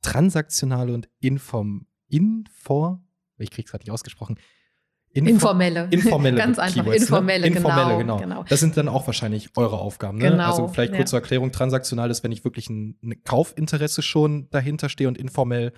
transaktionale 0.02 0.92
und 0.94 1.08
inform, 1.20 1.86
info, 2.08 2.98
ich 3.38 3.50
krieg's 3.50 3.70
gerade 3.70 3.82
nicht 3.82 3.90
ausgesprochen. 3.90 4.36
Info- 5.12 5.28
Informelle. 5.30 5.88
Informelle 5.90 6.36
Ganz 6.36 6.58
einfach. 6.60 6.82
Keywords, 6.84 7.02
informelle, 7.02 7.50
ne? 7.50 7.56
informelle, 7.56 7.98
genau, 7.98 8.18
genau. 8.18 8.34
genau. 8.36 8.44
Das 8.48 8.60
sind 8.60 8.76
dann 8.76 8.88
auch 8.88 9.06
wahrscheinlich 9.06 9.50
eure 9.56 9.78
Aufgaben. 9.78 10.18
Ne? 10.18 10.30
Genau, 10.30 10.44
Also 10.44 10.68
vielleicht 10.68 10.92
kurz 10.92 11.00
ja. 11.10 11.16
zur 11.16 11.18
Erklärung, 11.20 11.50
transaktional 11.50 12.10
ist, 12.10 12.22
wenn 12.22 12.30
ich 12.32 12.44
wirklich 12.44 12.70
ein, 12.70 12.96
ein 13.02 13.22
Kaufinteresse 13.24 14.02
schon 14.02 14.48
dahinter 14.50 14.88
stehe 14.88 15.08
und 15.08 15.18
informell, 15.18 15.72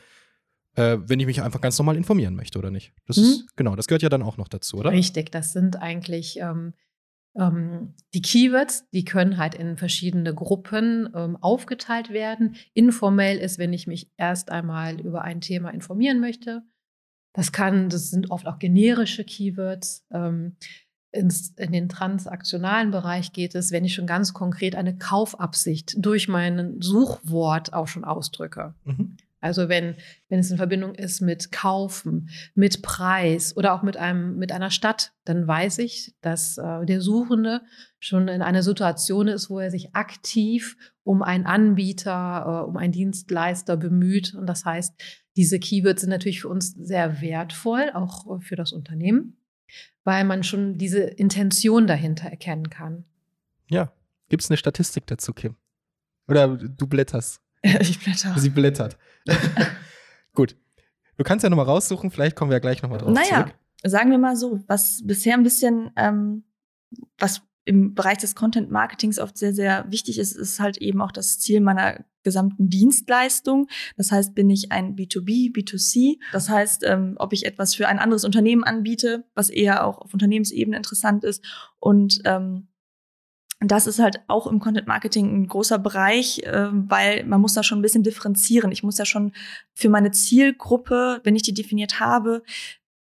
äh, 0.75 0.99
wenn 1.07 1.19
ich 1.19 1.27
mich 1.27 1.41
einfach 1.43 1.63
ganz 1.63 1.79
normal 1.79 1.97
informieren 1.97 2.35
möchte, 2.35 2.59
oder 2.59 2.71
nicht? 2.71 2.93
Das 3.07 3.17
Mhm. 3.17 3.23
ist, 3.23 3.57
genau, 3.57 3.75
das 3.75 3.87
gehört 3.87 4.03
ja 4.03 4.11
dann 4.11 4.23
auch 4.23 4.37
noch 4.37 4.49
dazu, 4.49 4.77
oder? 4.77 4.91
Richtig, 4.91 5.33
das 5.33 5.53
sind 5.55 5.77
eigentlich 5.81 6.39
ähm, 6.39 6.75
ähm, 7.35 7.95
die 8.15 8.23
Keywords, 8.23 8.89
die 8.91 9.05
können 9.05 9.39
halt 9.39 9.55
in 9.55 9.77
verschiedene 9.77 10.35
Gruppen 10.35 11.09
ähm, 11.15 11.37
aufgeteilt 11.41 12.11
werden. 12.11 12.57
Informell 12.75 13.39
ist, 13.39 13.59
wenn 13.59 13.73
ich 13.73 13.87
mich 13.87 14.11
erst 14.17 14.51
einmal 14.51 15.01
über 15.01 15.23
ein 15.23 15.41
Thema 15.41 15.71
informieren 15.71 16.21
möchte. 16.21 16.63
Das 17.35 17.53
kann, 17.53 17.89
das 17.89 18.11
sind 18.11 18.31
oft 18.31 18.47
auch 18.47 18.59
generische 18.59 19.25
Keywords. 19.25 20.07
Ähm, 20.11 20.57
ins, 21.13 21.51
in 21.59 21.73
den 21.73 21.89
transaktionalen 21.89 22.91
Bereich 22.91 23.33
geht 23.33 23.55
es, 23.55 23.71
wenn 23.71 23.85
ich 23.85 23.95
schon 23.95 24.07
ganz 24.07 24.33
konkret 24.33 24.75
eine 24.75 24.97
Kaufabsicht 24.97 25.95
durch 25.99 26.27
mein 26.29 26.81
Suchwort 26.81 27.73
auch 27.73 27.87
schon 27.87 28.05
ausdrücke. 28.05 28.75
Mhm. 28.85 29.17
Also 29.43 29.69
wenn, 29.69 29.97
wenn 30.29 30.39
es 30.39 30.51
in 30.51 30.57
Verbindung 30.57 30.95
ist 30.95 31.21
mit 31.21 31.53
Kaufen, 31.53 32.31
mit 32.55 32.81
Preis 32.81 33.57
oder 33.57 33.75
auch 33.75 33.83
mit, 33.83 33.97
einem, 33.97 34.39
mit 34.39 34.53
einer 34.53 34.71
Stadt, 34.71 35.13
dann 35.25 35.47
weiß 35.47 35.79
ich, 35.79 36.15
dass 36.23 36.57
äh, 36.59 36.87
der 36.87 37.01
Suchende 37.01 37.61
schon 37.99 38.29
in 38.29 38.41
einer 38.41 38.63
Situation 38.63 39.29
ist, 39.29 39.51
wo 39.51 39.59
er 39.59 39.71
sich 39.71 39.95
aktiv 39.95 40.77
um 41.03 41.23
einen 41.23 41.45
Anbieter, 41.45 42.63
äh, 42.63 42.69
um 42.69 42.77
einen 42.77 42.93
Dienstleister 42.93 43.77
bemüht. 43.77 44.33
Und 44.33 44.47
das 44.47 44.65
heißt, 44.65 44.95
diese 45.37 45.59
Keywords 45.59 46.03
sind 46.03 46.11
natürlich 46.11 46.41
für 46.41 46.49
uns 46.49 46.73
sehr 46.75 47.21
wertvoll, 47.21 47.91
auch 47.95 48.41
für 48.41 48.57
das 48.57 48.73
Unternehmen, 48.73 49.37
weil 50.05 50.25
man 50.25 50.45
schon 50.45 50.79
diese 50.79 51.01
Intention 51.01 51.87
dahinter 51.89 52.29
erkennen 52.29 52.71
kann. 52.71 53.05
Ja. 53.69 53.93
Gibt 54.29 54.45
es 54.45 54.51
eine 54.51 54.57
Statistik 54.57 55.07
dazu, 55.09 55.35
Kim? 55.35 55.57
Oder 56.27 56.57
du 56.57 56.87
blätterst? 56.87 57.43
ich 57.63 57.99
blätter. 58.01 58.35
Sie 58.39 58.49
blättert. 58.49 58.97
Gut. 60.35 60.57
Du 61.17 61.25
kannst 61.25 61.43
ja 61.43 61.51
nochmal 61.51 61.67
raussuchen, 61.67 62.11
vielleicht 62.11 62.37
kommen 62.37 62.51
wir 62.51 62.57
ja 62.57 62.61
gleich 62.61 62.83
nochmal 62.83 62.99
drauf 62.99 63.13
Naja, 63.13 63.45
zurück. 63.45 63.55
sagen 63.85 64.11
wir 64.11 64.19
mal 64.19 64.37
so, 64.37 64.61
was 64.67 65.03
bisher 65.05 65.35
ein 65.35 65.43
bisschen, 65.43 65.91
ähm, 65.97 66.45
was 67.19 67.43
im 67.65 67.95
Bereich 67.95 68.19
des 68.19 68.35
Content 68.35 68.71
Marketings 68.71 69.19
oft 69.19 69.39
sehr, 69.39 69.55
sehr 69.55 69.85
wichtig 69.89 70.19
ist, 70.19 70.33
ist 70.33 70.59
halt 70.59 70.79
eben 70.79 71.01
auch 71.01 71.13
das 71.13 71.39
Ziel 71.39 71.61
meiner 71.61 72.05
gesamten 72.25 72.69
Dienstleistung. 72.69 73.69
Das 73.97 74.11
heißt, 74.11 74.35
bin 74.35 74.51
ich 74.51 74.73
ein 74.73 74.97
B2B, 74.97 75.53
B2C? 75.55 76.19
Das 76.33 76.49
heißt, 76.49 76.83
ähm, 76.85 77.15
ob 77.19 77.33
ich 77.33 77.47
etwas 77.47 77.75
für 77.75 77.89
ein 77.89 77.99
anderes 77.99 78.25
Unternehmen 78.25 78.65
anbiete, 78.65 79.25
was 79.35 79.49
eher 79.49 79.87
auch 79.87 79.99
auf 79.99 80.13
Unternehmensebene 80.13 80.77
interessant 80.77 81.25
ist 81.25 81.45
und 81.79 82.21
ähm, 82.25 82.69
das 83.71 83.87
ist 83.87 83.99
halt 83.99 84.21
auch 84.27 84.47
im 84.47 84.59
Content 84.59 84.89
Marketing 84.89 85.43
ein 85.43 85.47
großer 85.47 85.79
Bereich, 85.79 86.41
äh, 86.41 86.69
weil 86.73 87.25
man 87.25 87.41
muss 87.41 87.55
da 87.55 87.63
schon 87.63 87.79
ein 87.79 87.83
bisschen 87.83 88.03
differenzieren. 88.03 88.73
Ich 88.73 88.83
muss 88.83 88.99
ja 88.99 89.05
schon 89.05 89.33
für 89.75 89.89
meine 89.89 90.11
Zielgruppe, 90.11 91.21
wenn 91.25 91.37
ich 91.37 91.43
die 91.43 91.55
definiert 91.55 92.01
habe, 92.01 92.43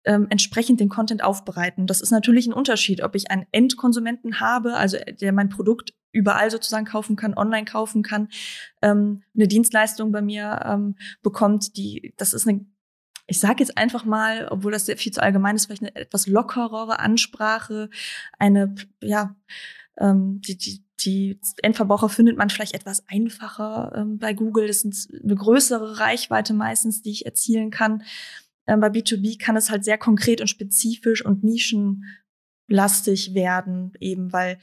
ähm, 0.04 0.28
entsprechend 0.30 0.80
den 0.80 0.90
Content 0.90 1.24
aufbereiten. 1.24 1.88
Das 1.88 2.02
ist 2.02 2.12
natürlich 2.12 2.48
ein 2.48 2.54
Unterschied, 2.54 3.04
ob 3.04 3.16
ich 3.16 3.30
einen 3.30 3.46
Endkonsumenten 3.52 4.40
habe, 4.40 4.76
also 4.76 4.98
der 5.20 5.32
mein 5.32 5.50
Produkt 5.50 5.94
überall 6.12 6.52
sozusagen 6.52 6.86
kaufen 6.86 7.16
kann, 7.16 7.36
online 7.36 7.66
kaufen 7.66 8.04
kann, 8.04 8.28
ähm, 8.82 9.24
eine 9.36 9.48
Dienstleistung 9.48 10.12
bei 10.12 10.22
mir 10.22 10.62
ähm, 10.66 10.96
bekommt, 11.22 11.78
die, 11.78 12.14
das 12.18 12.34
ist 12.34 12.48
eine 12.48 12.66
ich 13.28 13.40
sage 13.40 13.64
jetzt 13.64 13.78
einfach 13.78 14.04
mal, 14.04 14.50
obwohl 14.52 14.74
das 14.74 14.88
sehr 14.88 14.98
viel 14.98 15.14
zu 15.14 15.24
allgemein 15.24 15.56
ist, 15.56 15.68
vielleicht 15.68 15.84
eine 15.84 15.96
etwas 15.96 16.28
lockerere 16.28 17.00
Ansprache, 17.00 17.90
eine, 18.38 18.76
ja, 19.02 19.38
ähm, 19.98 20.42
die, 20.42 20.58
die, 20.58 20.84
die 21.00 21.40
Endverbraucher 21.62 22.10
findet 22.10 22.38
man 22.38 22.50
vielleicht 22.50 22.74
etwas 22.74 23.08
einfacher 23.08 23.94
ähm, 23.96 24.18
bei 24.18 24.34
Google. 24.34 24.68
Das 24.68 24.84
ist 24.84 25.14
eine 25.14 25.36
größere 25.36 26.00
Reichweite 26.00 26.54
meistens, 26.54 27.02
die 27.02 27.12
ich 27.12 27.26
erzielen 27.26 27.72
kann. 27.72 28.04
Ähm, 28.68 28.80
bei 28.80 28.88
B2B 28.88 29.40
kann 29.40 29.58
es 29.58 29.70
halt 29.70 29.84
sehr 29.84 29.98
konkret 29.98 30.42
und 30.42 30.48
spezifisch 30.48 31.26
und 31.26 31.44
nischenlastig 31.44 33.34
werden, 33.34 33.94
eben 34.00 34.32
weil 34.32 34.60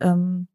ähm, 0.00 0.48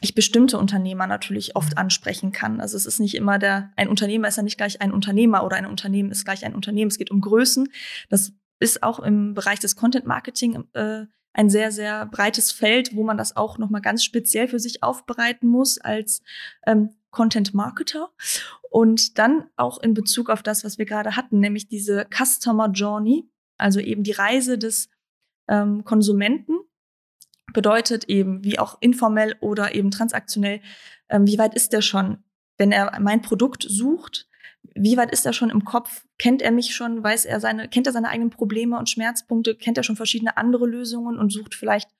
ich 0.00 0.14
bestimmte 0.14 0.58
Unternehmer 0.58 1.06
natürlich 1.06 1.56
oft 1.56 1.76
ansprechen 1.76 2.32
kann. 2.32 2.60
Also 2.60 2.76
es 2.76 2.86
ist 2.86 3.00
nicht 3.00 3.14
immer 3.14 3.38
der, 3.38 3.72
ein 3.76 3.88
Unternehmer 3.88 4.28
ist 4.28 4.36
ja 4.36 4.42
nicht 4.42 4.56
gleich 4.56 4.80
ein 4.80 4.92
Unternehmer 4.92 5.44
oder 5.44 5.56
ein 5.56 5.66
Unternehmen 5.66 6.10
ist 6.10 6.24
gleich 6.24 6.44
ein 6.44 6.54
Unternehmen. 6.54 6.90
Es 6.90 6.98
geht 6.98 7.10
um 7.10 7.20
Größen. 7.20 7.68
Das 8.08 8.32
ist 8.60 8.82
auch 8.82 9.00
im 9.00 9.34
Bereich 9.34 9.58
des 9.58 9.76
Content 9.76 10.06
Marketing 10.06 10.64
äh, 10.74 11.06
ein 11.32 11.48
sehr, 11.48 11.72
sehr 11.72 12.06
breites 12.06 12.52
Feld, 12.52 12.94
wo 12.94 13.04
man 13.04 13.16
das 13.16 13.36
auch 13.36 13.58
nochmal 13.58 13.80
ganz 13.80 14.04
speziell 14.04 14.48
für 14.48 14.58
sich 14.58 14.82
aufbereiten 14.82 15.48
muss 15.48 15.78
als 15.78 16.22
ähm, 16.66 16.90
Content 17.10 17.54
Marketer. 17.54 18.10
Und 18.70 19.18
dann 19.18 19.44
auch 19.56 19.78
in 19.78 19.94
Bezug 19.94 20.30
auf 20.30 20.42
das, 20.42 20.64
was 20.64 20.78
wir 20.78 20.86
gerade 20.86 21.16
hatten, 21.16 21.40
nämlich 21.40 21.68
diese 21.68 22.06
Customer 22.12 22.70
Journey, 22.70 23.28
also 23.56 23.80
eben 23.80 24.04
die 24.04 24.12
Reise 24.12 24.58
des 24.58 24.88
ähm, 25.48 25.84
Konsumenten 25.84 26.58
bedeutet 27.52 28.04
eben, 28.04 28.44
wie 28.44 28.58
auch 28.58 28.78
informell 28.80 29.36
oder 29.40 29.74
eben 29.74 29.90
transaktionell, 29.90 30.60
ähm, 31.08 31.26
wie 31.26 31.38
weit 31.38 31.54
ist 31.54 31.72
der 31.72 31.82
schon, 31.82 32.22
wenn 32.58 32.70
er 32.70 32.98
mein 33.00 33.22
Produkt 33.22 33.66
sucht, 33.68 34.28
wie 34.74 34.96
weit 34.96 35.10
ist 35.12 35.26
er 35.26 35.32
schon 35.32 35.50
im 35.50 35.64
Kopf? 35.64 36.04
Kennt 36.18 36.42
er 36.42 36.50
mich 36.50 36.74
schon? 36.74 37.02
Weiß 37.02 37.24
er 37.24 37.40
seine, 37.40 37.68
kennt 37.68 37.86
er 37.86 37.92
seine 37.92 38.08
eigenen 38.08 38.30
Probleme 38.30 38.78
und 38.78 38.88
Schmerzpunkte? 38.88 39.54
Kennt 39.54 39.76
er 39.76 39.84
schon 39.84 39.96
verschiedene 39.96 40.36
andere 40.36 40.66
Lösungen 40.66 41.18
und 41.18 41.32
sucht 41.32 41.54
vielleicht 41.54 41.90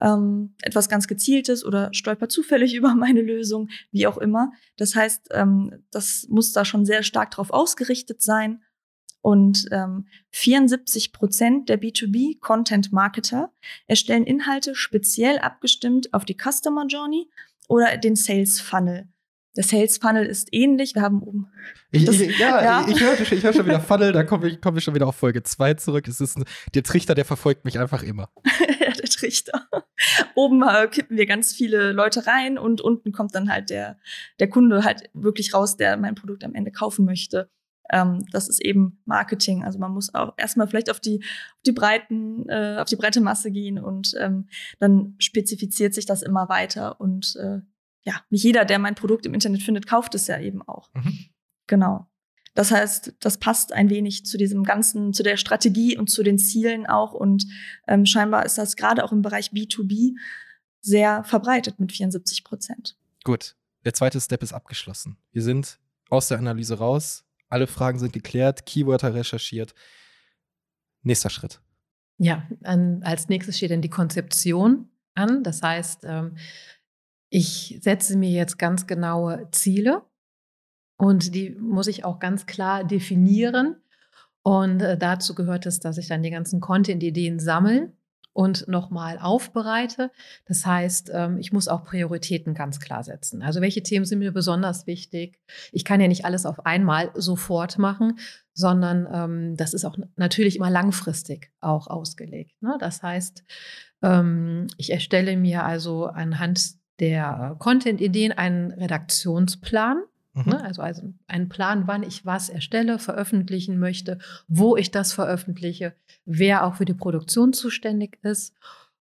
ähm, 0.00 0.54
etwas 0.62 0.88
ganz 0.88 1.06
Gezieltes 1.06 1.64
oder 1.64 1.92
stolpert 1.92 2.32
zufällig 2.32 2.74
über 2.76 2.94
meine 2.94 3.22
Lösung, 3.22 3.68
wie 3.90 4.06
auch 4.06 4.18
immer. 4.18 4.52
Das 4.76 4.94
heißt, 4.94 5.28
ähm, 5.32 5.84
das 5.90 6.26
muss 6.28 6.52
da 6.52 6.64
schon 6.64 6.84
sehr 6.84 7.02
stark 7.02 7.32
darauf 7.32 7.50
ausgerichtet 7.50 8.22
sein. 8.22 8.62
Und 9.22 9.66
ähm, 9.70 10.06
74 10.30 11.12
Prozent 11.12 11.68
der 11.68 11.78
B2B-Content-Marketer 11.78 13.52
erstellen 13.86 14.24
Inhalte 14.24 14.74
speziell 14.74 15.38
abgestimmt 15.38 16.14
auf 16.14 16.24
die 16.24 16.36
Customer 16.36 16.86
Journey 16.86 17.28
oder 17.68 17.98
den 17.98 18.16
Sales 18.16 18.60
Funnel. 18.60 19.08
Der 19.56 19.64
Sales 19.64 19.98
Funnel 19.98 20.26
ist 20.26 20.48
ähnlich. 20.52 20.94
Wir 20.94 21.02
haben 21.02 21.22
oben. 21.22 21.50
Ich, 21.90 22.06
ich, 22.06 22.38
ja, 22.38 22.62
ja, 22.82 22.86
ich 22.88 23.00
höre 23.00 23.20
ich 23.20 23.42
hör 23.42 23.52
schon 23.52 23.66
wieder 23.66 23.80
Funnel, 23.80 24.12
da 24.12 24.22
komme 24.22 24.48
ich, 24.48 24.60
komm 24.60 24.76
ich 24.76 24.84
schon 24.84 24.94
wieder 24.94 25.08
auf 25.08 25.16
Folge 25.16 25.42
2 25.42 25.74
zurück. 25.74 26.06
Es 26.06 26.20
ist 26.20 26.38
ein, 26.38 26.44
der 26.74 26.82
Trichter, 26.84 27.14
der 27.14 27.24
verfolgt 27.24 27.64
mich 27.64 27.78
einfach 27.78 28.02
immer. 28.02 28.30
der 28.80 29.08
Trichter. 29.08 29.68
Oben 30.34 30.62
äh, 30.62 30.86
kippen 30.86 31.16
wir 31.16 31.26
ganz 31.26 31.52
viele 31.52 31.92
Leute 31.92 32.26
rein 32.26 32.58
und 32.58 32.80
unten 32.80 33.12
kommt 33.12 33.34
dann 33.34 33.50
halt 33.50 33.70
der, 33.70 33.98
der 34.38 34.48
Kunde 34.48 34.84
halt 34.84 35.10
wirklich 35.14 35.52
raus, 35.52 35.76
der 35.76 35.96
mein 35.96 36.14
Produkt 36.14 36.44
am 36.44 36.54
Ende 36.54 36.70
kaufen 36.70 37.04
möchte. 37.04 37.50
Ähm, 37.92 38.24
das 38.30 38.48
ist 38.48 38.64
eben 38.64 39.02
Marketing. 39.04 39.64
Also 39.64 39.78
man 39.78 39.92
muss 39.92 40.14
auch 40.14 40.34
erstmal 40.36 40.68
vielleicht 40.68 40.90
auf 40.90 41.00
die, 41.00 41.18
auf 41.22 41.62
die 41.66 41.72
breiten, 41.72 42.48
äh, 42.48 42.76
auf 42.78 42.88
die 42.88 42.96
breite 42.96 43.20
Masse 43.20 43.50
gehen 43.50 43.78
und 43.78 44.14
ähm, 44.18 44.48
dann 44.78 45.16
spezifiziert 45.18 45.92
sich 45.94 46.06
das 46.06 46.22
immer 46.22 46.48
weiter 46.48 47.00
und 47.00 47.34
äh, 47.36 47.60
ja, 48.02 48.22
nicht 48.30 48.44
jeder, 48.44 48.64
der 48.64 48.78
mein 48.78 48.94
Produkt 48.94 49.26
im 49.26 49.34
Internet 49.34 49.62
findet, 49.62 49.86
kauft 49.86 50.14
es 50.14 50.26
ja 50.26 50.38
eben 50.40 50.62
auch. 50.62 50.90
Mhm. 50.94 51.26
Genau. 51.66 52.06
Das 52.54 52.72
heißt, 52.72 53.14
das 53.20 53.38
passt 53.38 53.72
ein 53.72 53.90
wenig 53.90 54.26
zu 54.26 54.36
diesem 54.36 54.64
ganzen, 54.64 55.12
zu 55.12 55.22
der 55.22 55.36
Strategie 55.36 55.96
und 55.96 56.10
zu 56.10 56.22
den 56.22 56.38
Zielen 56.38 56.86
auch. 56.86 57.12
Und 57.12 57.46
ähm, 57.86 58.06
scheinbar 58.06 58.44
ist 58.44 58.58
das 58.58 58.76
gerade 58.76 59.04
auch 59.04 59.12
im 59.12 59.22
Bereich 59.22 59.50
B2B 59.50 60.16
sehr 60.80 61.22
verbreitet 61.24 61.78
mit 61.78 61.92
74 61.92 62.42
Prozent. 62.42 62.96
Gut, 63.22 63.54
der 63.84 63.94
zweite 63.94 64.20
Step 64.20 64.42
ist 64.42 64.52
abgeschlossen. 64.52 65.16
Wir 65.30 65.42
sind 65.42 65.78
aus 66.08 66.28
der 66.28 66.38
Analyse 66.38 66.78
raus, 66.78 67.24
alle 67.48 67.66
Fragen 67.66 67.98
sind 67.98 68.12
geklärt, 68.12 68.66
Keywörter 68.66 69.14
recherchiert. 69.14 69.74
Nächster 71.02 71.30
Schritt. 71.30 71.60
Ja, 72.18 72.46
an, 72.62 73.02
als 73.02 73.28
nächstes 73.28 73.56
steht 73.56 73.70
dann 73.70 73.82
die 73.82 73.88
Konzeption 73.88 74.90
an. 75.14 75.42
Das 75.42 75.62
heißt, 75.62 76.04
ähm, 76.04 76.36
ich 77.30 77.78
setze 77.80 78.18
mir 78.18 78.30
jetzt 78.30 78.58
ganz 78.58 78.86
genaue 78.86 79.48
Ziele 79.52 80.02
und 80.96 81.34
die 81.34 81.50
muss 81.50 81.86
ich 81.86 82.04
auch 82.04 82.18
ganz 82.18 82.46
klar 82.46 82.84
definieren. 82.84 83.76
Und 84.42 84.82
äh, 84.82 84.98
dazu 84.98 85.34
gehört 85.34 85.66
es, 85.66 85.80
dass 85.80 85.98
ich 85.98 86.08
dann 86.08 86.22
die 86.22 86.30
ganzen 86.30 86.60
Content-Ideen 86.60 87.38
sammle 87.38 87.92
und 88.32 88.68
nochmal 88.68 89.18
aufbereite. 89.18 90.10
Das 90.46 90.64
heißt, 90.64 91.10
ähm, 91.12 91.38
ich 91.38 91.52
muss 91.52 91.68
auch 91.68 91.84
Prioritäten 91.84 92.54
ganz 92.54 92.80
klar 92.80 93.02
setzen. 93.02 93.42
Also 93.42 93.60
welche 93.60 93.82
Themen 93.82 94.04
sind 94.04 94.20
mir 94.20 94.32
besonders 94.32 94.86
wichtig? 94.86 95.38
Ich 95.72 95.84
kann 95.84 96.00
ja 96.00 96.08
nicht 96.08 96.24
alles 96.24 96.46
auf 96.46 96.64
einmal 96.64 97.10
sofort 97.14 97.78
machen, 97.78 98.18
sondern 98.54 99.08
ähm, 99.12 99.56
das 99.56 99.74
ist 99.74 99.84
auch 99.84 99.96
natürlich 100.16 100.56
immer 100.56 100.70
langfristig 100.70 101.50
auch 101.60 101.86
ausgelegt. 101.88 102.60
Ne? 102.62 102.76
Das 102.78 103.02
heißt, 103.02 103.44
ähm, 104.02 104.68
ich 104.76 104.90
erstelle 104.92 105.36
mir 105.36 105.64
also 105.64 106.06
anhand 106.06 106.79
der 107.00 107.56
Content-Ideen 107.58 108.32
einen 108.32 108.72
Redaktionsplan. 108.72 110.02
Mhm. 110.34 110.44
Ne? 110.44 110.62
Also, 110.62 110.82
also 110.82 111.12
einen 111.26 111.48
Plan, 111.48 111.86
wann 111.86 112.02
ich 112.02 112.24
was 112.24 112.48
erstelle, 112.48 112.98
veröffentlichen 112.98 113.78
möchte, 113.78 114.18
wo 114.46 114.76
ich 114.76 114.90
das 114.90 115.12
veröffentliche, 115.12 115.94
wer 116.24 116.64
auch 116.64 116.76
für 116.76 116.84
die 116.84 116.94
Produktion 116.94 117.52
zuständig 117.52 118.18
ist. 118.22 118.54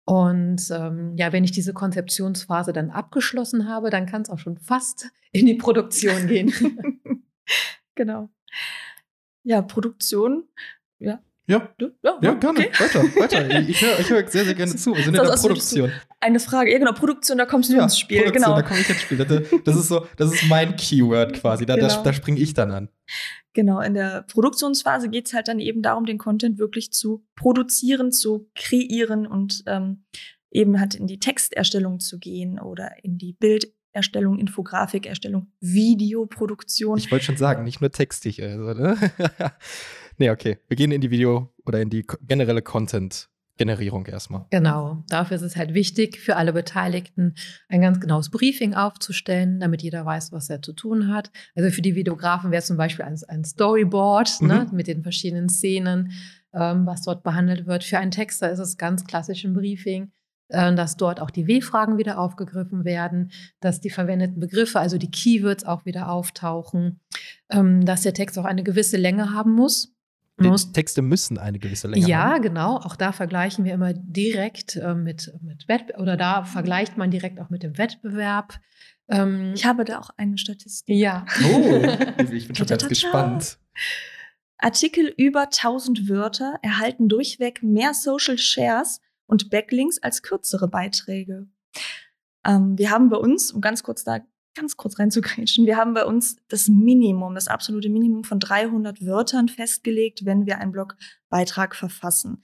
Und 0.04 0.70
ähm, 0.70 1.16
ja, 1.16 1.32
wenn 1.32 1.44
ich 1.44 1.52
diese 1.52 1.72
Konzeptionsphase 1.72 2.74
dann 2.74 2.90
abgeschlossen 2.90 3.68
habe, 3.68 3.88
dann 3.88 4.04
kann 4.04 4.22
es 4.22 4.28
auch 4.28 4.38
schon 4.38 4.58
fast 4.58 5.10
in 5.32 5.46
die 5.46 5.54
Produktion 5.54 6.26
gehen. 6.26 6.52
genau. 7.94 8.28
Ja, 9.44 9.62
Produktion, 9.62 10.44
ja, 10.98 11.20
ja. 11.46 11.68
Ja, 12.02 12.18
ja 12.22 12.34
gerne. 12.34 12.58
Okay. 12.60 12.70
Weiter, 12.78 13.02
weiter. 13.20 13.60
Ich, 13.60 13.68
ich 13.70 13.82
höre 13.82 14.00
ich 14.00 14.10
hör 14.10 14.28
sehr, 14.28 14.44
sehr 14.44 14.54
gerne 14.54 14.74
zu. 14.76 14.94
Wir 14.94 15.04
sind 15.04 15.16
in 15.16 15.22
der 15.22 15.32
Produktion. 15.32 15.92
Eine 16.20 16.40
Frage, 16.40 16.72
ja 16.72 16.78
genau, 16.78 16.92
Produktion, 16.92 17.36
da 17.36 17.44
kommst 17.44 17.70
du 17.70 17.76
ja, 17.76 17.82
ins 17.82 17.98
Spiel. 17.98 18.22
Produktion, 18.22 18.44
genau. 18.44 18.56
da 18.56 18.62
komme 18.66 18.80
ich 18.80 18.88
ins 18.88 19.00
Spiel. 19.00 19.18
Das 19.64 19.76
ist 19.76 19.88
so, 19.88 20.06
das 20.16 20.32
ist 20.32 20.48
mein 20.48 20.76
Keyword 20.76 21.34
quasi. 21.34 21.66
Da, 21.66 21.74
genau. 21.74 21.88
da, 21.88 22.02
da 22.02 22.12
springe 22.12 22.40
ich 22.40 22.54
dann 22.54 22.70
an. 22.70 22.88
Genau, 23.52 23.80
in 23.80 23.94
der 23.94 24.22
Produktionsphase 24.22 25.08
geht 25.08 25.26
es 25.26 25.34
halt 25.34 25.48
dann 25.48 25.60
eben 25.60 25.82
darum, 25.82 26.06
den 26.06 26.18
Content 26.18 26.58
wirklich 26.58 26.92
zu 26.92 27.24
produzieren, 27.36 28.10
zu 28.10 28.50
kreieren 28.54 29.26
und 29.26 29.62
ähm, 29.66 30.04
eben 30.50 30.80
halt 30.80 30.94
in 30.94 31.06
die 31.06 31.18
Texterstellung 31.18 32.00
zu 32.00 32.18
gehen 32.18 32.58
oder 32.58 33.04
in 33.04 33.18
die 33.18 33.32
Bilderstellung, 33.94 34.38
Infografikerstellung, 34.38 35.46
Videoproduktion. 35.60 36.98
Ich 36.98 37.10
wollte 37.12 37.26
schon 37.26 37.36
sagen, 37.36 37.62
nicht 37.62 37.80
nur 37.80 37.90
textig. 37.90 38.42
Also, 38.42 38.74
ne? 38.74 38.96
Nee, 40.16 40.30
okay. 40.30 40.58
Wir 40.68 40.76
gehen 40.76 40.92
in 40.92 41.00
die 41.00 41.10
Video- 41.10 41.52
oder 41.66 41.80
in 41.80 41.90
die 41.90 42.06
generelle 42.22 42.62
Content-Generierung 42.62 44.06
erstmal. 44.06 44.46
Genau. 44.50 45.02
Dafür 45.08 45.36
ist 45.36 45.42
es 45.42 45.56
halt 45.56 45.74
wichtig, 45.74 46.20
für 46.20 46.36
alle 46.36 46.52
Beteiligten 46.52 47.34
ein 47.68 47.80
ganz 47.80 47.98
genaues 47.98 48.30
Briefing 48.30 48.74
aufzustellen, 48.74 49.58
damit 49.58 49.82
jeder 49.82 50.06
weiß, 50.06 50.30
was 50.30 50.48
er 50.50 50.62
zu 50.62 50.72
tun 50.72 51.12
hat. 51.12 51.32
Also 51.56 51.68
für 51.70 51.82
die 51.82 51.96
Videografen 51.96 52.52
wäre 52.52 52.62
zum 52.62 52.76
Beispiel 52.76 53.04
ein, 53.04 53.18
ein 53.26 53.44
Storyboard 53.44 54.40
ne, 54.40 54.54
mhm. 54.54 54.60
ne, 54.60 54.70
mit 54.72 54.86
den 54.86 55.02
verschiedenen 55.02 55.48
Szenen, 55.48 56.12
ähm, 56.52 56.86
was 56.86 57.02
dort 57.02 57.24
behandelt 57.24 57.66
wird. 57.66 57.82
Für 57.82 57.98
einen 57.98 58.12
Texter 58.12 58.52
ist 58.52 58.60
es 58.60 58.76
ganz 58.76 59.04
klassisch 59.04 59.44
ein 59.44 59.54
Briefing 59.54 60.12
dass 60.54 60.96
dort 60.96 61.20
auch 61.20 61.30
die 61.30 61.46
W-Fragen 61.46 61.98
wieder 61.98 62.18
aufgegriffen 62.18 62.84
werden, 62.84 63.30
dass 63.60 63.80
die 63.80 63.90
verwendeten 63.90 64.40
Begriffe, 64.40 64.80
also 64.80 64.98
die 64.98 65.10
Keywords 65.10 65.64
auch 65.64 65.84
wieder 65.84 66.10
auftauchen, 66.10 67.00
ähm, 67.50 67.84
dass 67.84 68.02
der 68.02 68.14
Text 68.14 68.38
auch 68.38 68.44
eine 68.44 68.62
gewisse 68.62 68.96
Länge 68.96 69.32
haben 69.32 69.52
muss. 69.52 69.94
Die 70.40 70.72
Texte 70.72 71.00
müssen 71.00 71.38
eine 71.38 71.60
gewisse 71.60 71.86
Länge 71.86 72.08
ja, 72.08 72.18
haben. 72.18 72.30
Ja, 72.30 72.38
genau. 72.38 72.76
Auch 72.78 72.96
da 72.96 73.12
vergleichen 73.12 73.64
wir 73.64 73.72
immer 73.72 73.92
direkt 73.92 74.74
äh, 74.76 74.94
mit, 74.94 75.32
mit 75.42 75.68
Wettbewerb 75.68 76.00
oder 76.00 76.16
da 76.16 76.44
vergleicht 76.44 76.96
man 76.96 77.12
direkt 77.12 77.40
auch 77.40 77.50
mit 77.50 77.62
dem 77.62 77.78
Wettbewerb. 77.78 78.58
Ähm, 79.08 79.52
ich 79.54 79.64
habe 79.64 79.84
da 79.84 80.00
auch 80.00 80.10
eine 80.16 80.36
Statistik. 80.36 80.96
Ja. 80.96 81.24
Oh, 81.44 81.86
ich 82.32 82.48
bin 82.48 82.56
schon 82.56 82.66
ganz 82.66 82.88
gespannt. 82.88 83.58
Artikel 84.58 85.12
über 85.16 85.42
1000 85.42 86.08
Wörter 86.08 86.58
erhalten 86.62 87.08
durchweg 87.08 87.62
mehr 87.62 87.94
Social 87.94 88.38
Shares 88.38 89.00
und 89.34 89.50
Backlinks 89.50 90.00
als 90.00 90.22
kürzere 90.22 90.68
Beiträge. 90.68 91.48
Ähm, 92.46 92.78
wir 92.78 92.90
haben 92.90 93.08
bei 93.08 93.16
uns, 93.16 93.50
um 93.50 93.60
ganz 93.60 93.82
kurz 93.82 94.04
da 94.04 94.20
ganz 94.54 94.76
kurz 94.76 95.00
reinzugrätschen, 95.00 95.66
wir 95.66 95.76
haben 95.76 95.94
bei 95.94 96.04
uns 96.04 96.36
das 96.46 96.68
Minimum, 96.68 97.34
das 97.34 97.48
absolute 97.48 97.88
Minimum 97.88 98.22
von 98.22 98.38
300 98.38 99.04
Wörtern 99.04 99.48
festgelegt, 99.48 100.24
wenn 100.24 100.46
wir 100.46 100.60
einen 100.60 100.70
Blogbeitrag 100.70 101.74
verfassen. 101.74 102.40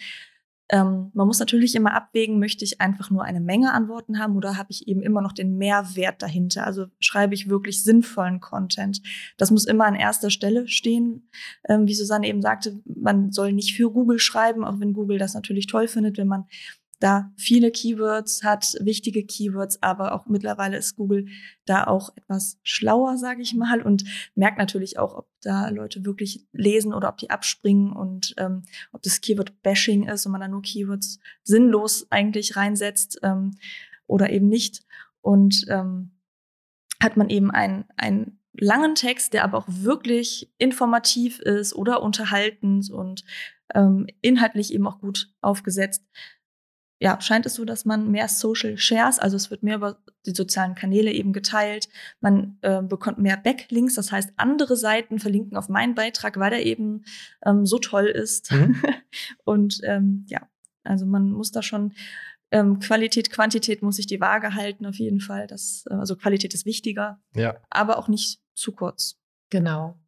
Ähm, 0.73 1.11
man 1.15 1.27
muss 1.27 1.41
natürlich 1.41 1.75
immer 1.75 1.95
abwägen, 1.95 2.39
möchte 2.39 2.65
ich 2.65 2.81
einfach 2.81 3.11
nur 3.11 3.25
eine 3.25 3.41
Menge 3.41 3.73
an 3.73 3.89
Worten 3.89 4.21
haben 4.21 4.37
oder 4.37 4.57
habe 4.57 4.71
ich 4.71 4.87
eben 4.87 5.03
immer 5.03 5.21
noch 5.21 5.33
den 5.33 5.57
Mehrwert 5.57 6.23
dahinter? 6.23 6.65
Also 6.65 6.87
schreibe 7.01 7.35
ich 7.35 7.49
wirklich 7.49 7.83
sinnvollen 7.83 8.39
Content. 8.39 9.03
Das 9.37 9.51
muss 9.51 9.67
immer 9.67 9.87
an 9.87 9.97
erster 9.97 10.31
Stelle 10.31 10.69
stehen. 10.69 11.29
Ähm, 11.69 11.89
wie 11.89 11.95
Susanne 11.95 12.29
eben 12.29 12.41
sagte, 12.41 12.81
man 12.85 13.33
soll 13.33 13.53
nicht 13.53 13.75
für 13.75 13.91
Google 13.91 14.21
schreiben, 14.21 14.65
auch 14.65 14.79
wenn 14.79 14.93
Google 14.93 15.19
das 15.19 15.35
natürlich 15.35 15.67
toll 15.67 15.89
findet, 15.89 16.19
wenn 16.19 16.29
man 16.29 16.47
da 17.01 17.33
viele 17.37 17.71
Keywords 17.73 18.45
hat, 18.45 18.77
wichtige 18.81 19.25
Keywords, 19.25 19.83
aber 19.83 20.15
auch 20.15 20.27
mittlerweile 20.27 20.77
ist 20.77 20.97
Google 20.97 21.27
da 21.65 21.85
auch 21.85 22.15
etwas 22.15 22.59
schlauer, 22.63 23.17
sage 23.17 23.43
ich 23.43 23.55
mal, 23.55 23.83
und 23.83 24.05
merkt 24.35 24.59
natürlich 24.59 24.99
auch, 24.99 25.17
ob 25.17 25.29
da 25.41 25.71
Leute 25.71 26.05
wirklich 26.05 26.47
lesen 26.53 26.93
oder 26.93 27.09
ob 27.09 27.17
die 27.17 27.31
abspringen 27.31 27.93
und 27.93 28.35
ähm, 28.37 28.63
ob 28.93 29.03
das 29.03 29.23
Keyword-Bashing 29.23 30.09
ist 30.09 30.27
und 30.27 30.33
man 30.33 30.43
da 30.43 30.49
nur 30.49 30.63
Keywords 30.63 31.19
sinnlos 31.43 32.07
eigentlich 32.11 32.57
reinsetzt 32.57 33.19
ähm, 33.23 33.53
oder 34.07 34.31
eben 34.31 34.49
nicht. 34.49 34.83
Und 35.23 35.65
ähm, 35.69 36.13
hat 37.03 37.17
man 37.17 37.31
eben 37.31 37.51
einen, 37.51 37.87
einen 37.97 38.41
langen 38.53 38.95
Text, 38.95 39.33
der 39.33 39.45
aber 39.45 39.59
auch 39.59 39.67
wirklich 39.69 40.53
informativ 40.59 41.41
ist 41.41 41.75
oder 41.75 42.03
unterhaltend 42.03 42.91
und 42.91 43.25
ähm, 43.75 44.07
inhaltlich 44.21 44.75
eben 44.75 44.87
auch 44.87 45.01
gut 45.01 45.33
aufgesetzt, 45.41 46.05
ja, 47.03 47.19
scheint 47.21 47.47
es 47.47 47.55
so, 47.55 47.65
dass 47.65 47.87
man 47.87 48.11
mehr 48.11 48.29
Social 48.29 48.77
Shares, 48.77 49.19
also 49.19 49.35
es 49.35 49.51
wird 49.51 49.63
mehr 49.63 49.77
über 49.77 49.97
die 50.27 50.33
sozialen 50.33 50.75
Kanäle 50.75 51.11
eben 51.13 51.33
geteilt. 51.33 51.89
Man 52.21 52.59
äh, 52.61 52.83
bekommt 52.83 53.19
mehr 53.19 53.39
Backlinks, 53.39 53.95
das 53.95 54.13
heißt, 54.13 54.35
andere 54.37 54.77
Seiten 54.77 55.19
verlinken 55.19 55.57
auf 55.57 55.71
meinen 55.71 55.95
Beitrag, 55.95 56.39
weil 56.39 56.53
er 56.53 56.63
eben 56.63 57.05
ähm, 57.45 57.65
so 57.65 57.79
toll 57.79 58.07
ist. 58.07 58.53
Mhm. 58.53 58.77
Und 59.45 59.81
ähm, 59.85 60.27
ja, 60.29 60.47
also 60.85 61.07
man 61.07 61.33
muss 61.33 61.53
da 61.53 61.63
schon 61.63 61.95
ähm, 62.51 62.81
Qualität, 62.81 63.31
Quantität 63.31 63.81
muss 63.81 63.97
sich 63.97 64.07
die 64.07 64.21
Waage 64.21 64.55
halten, 64.55 64.85
auf 64.85 64.97
jeden 64.97 65.21
Fall. 65.21 65.47
Das, 65.47 65.85
äh, 65.91 65.95
also 65.95 66.17
Qualität 66.17 66.53
ist 66.53 66.67
wichtiger, 66.67 67.19
ja. 67.35 67.57
aber 67.71 67.99
auch 67.99 68.09
nicht 68.09 68.41
zu 68.55 68.73
kurz. 68.73 69.19
Genau. 69.49 69.99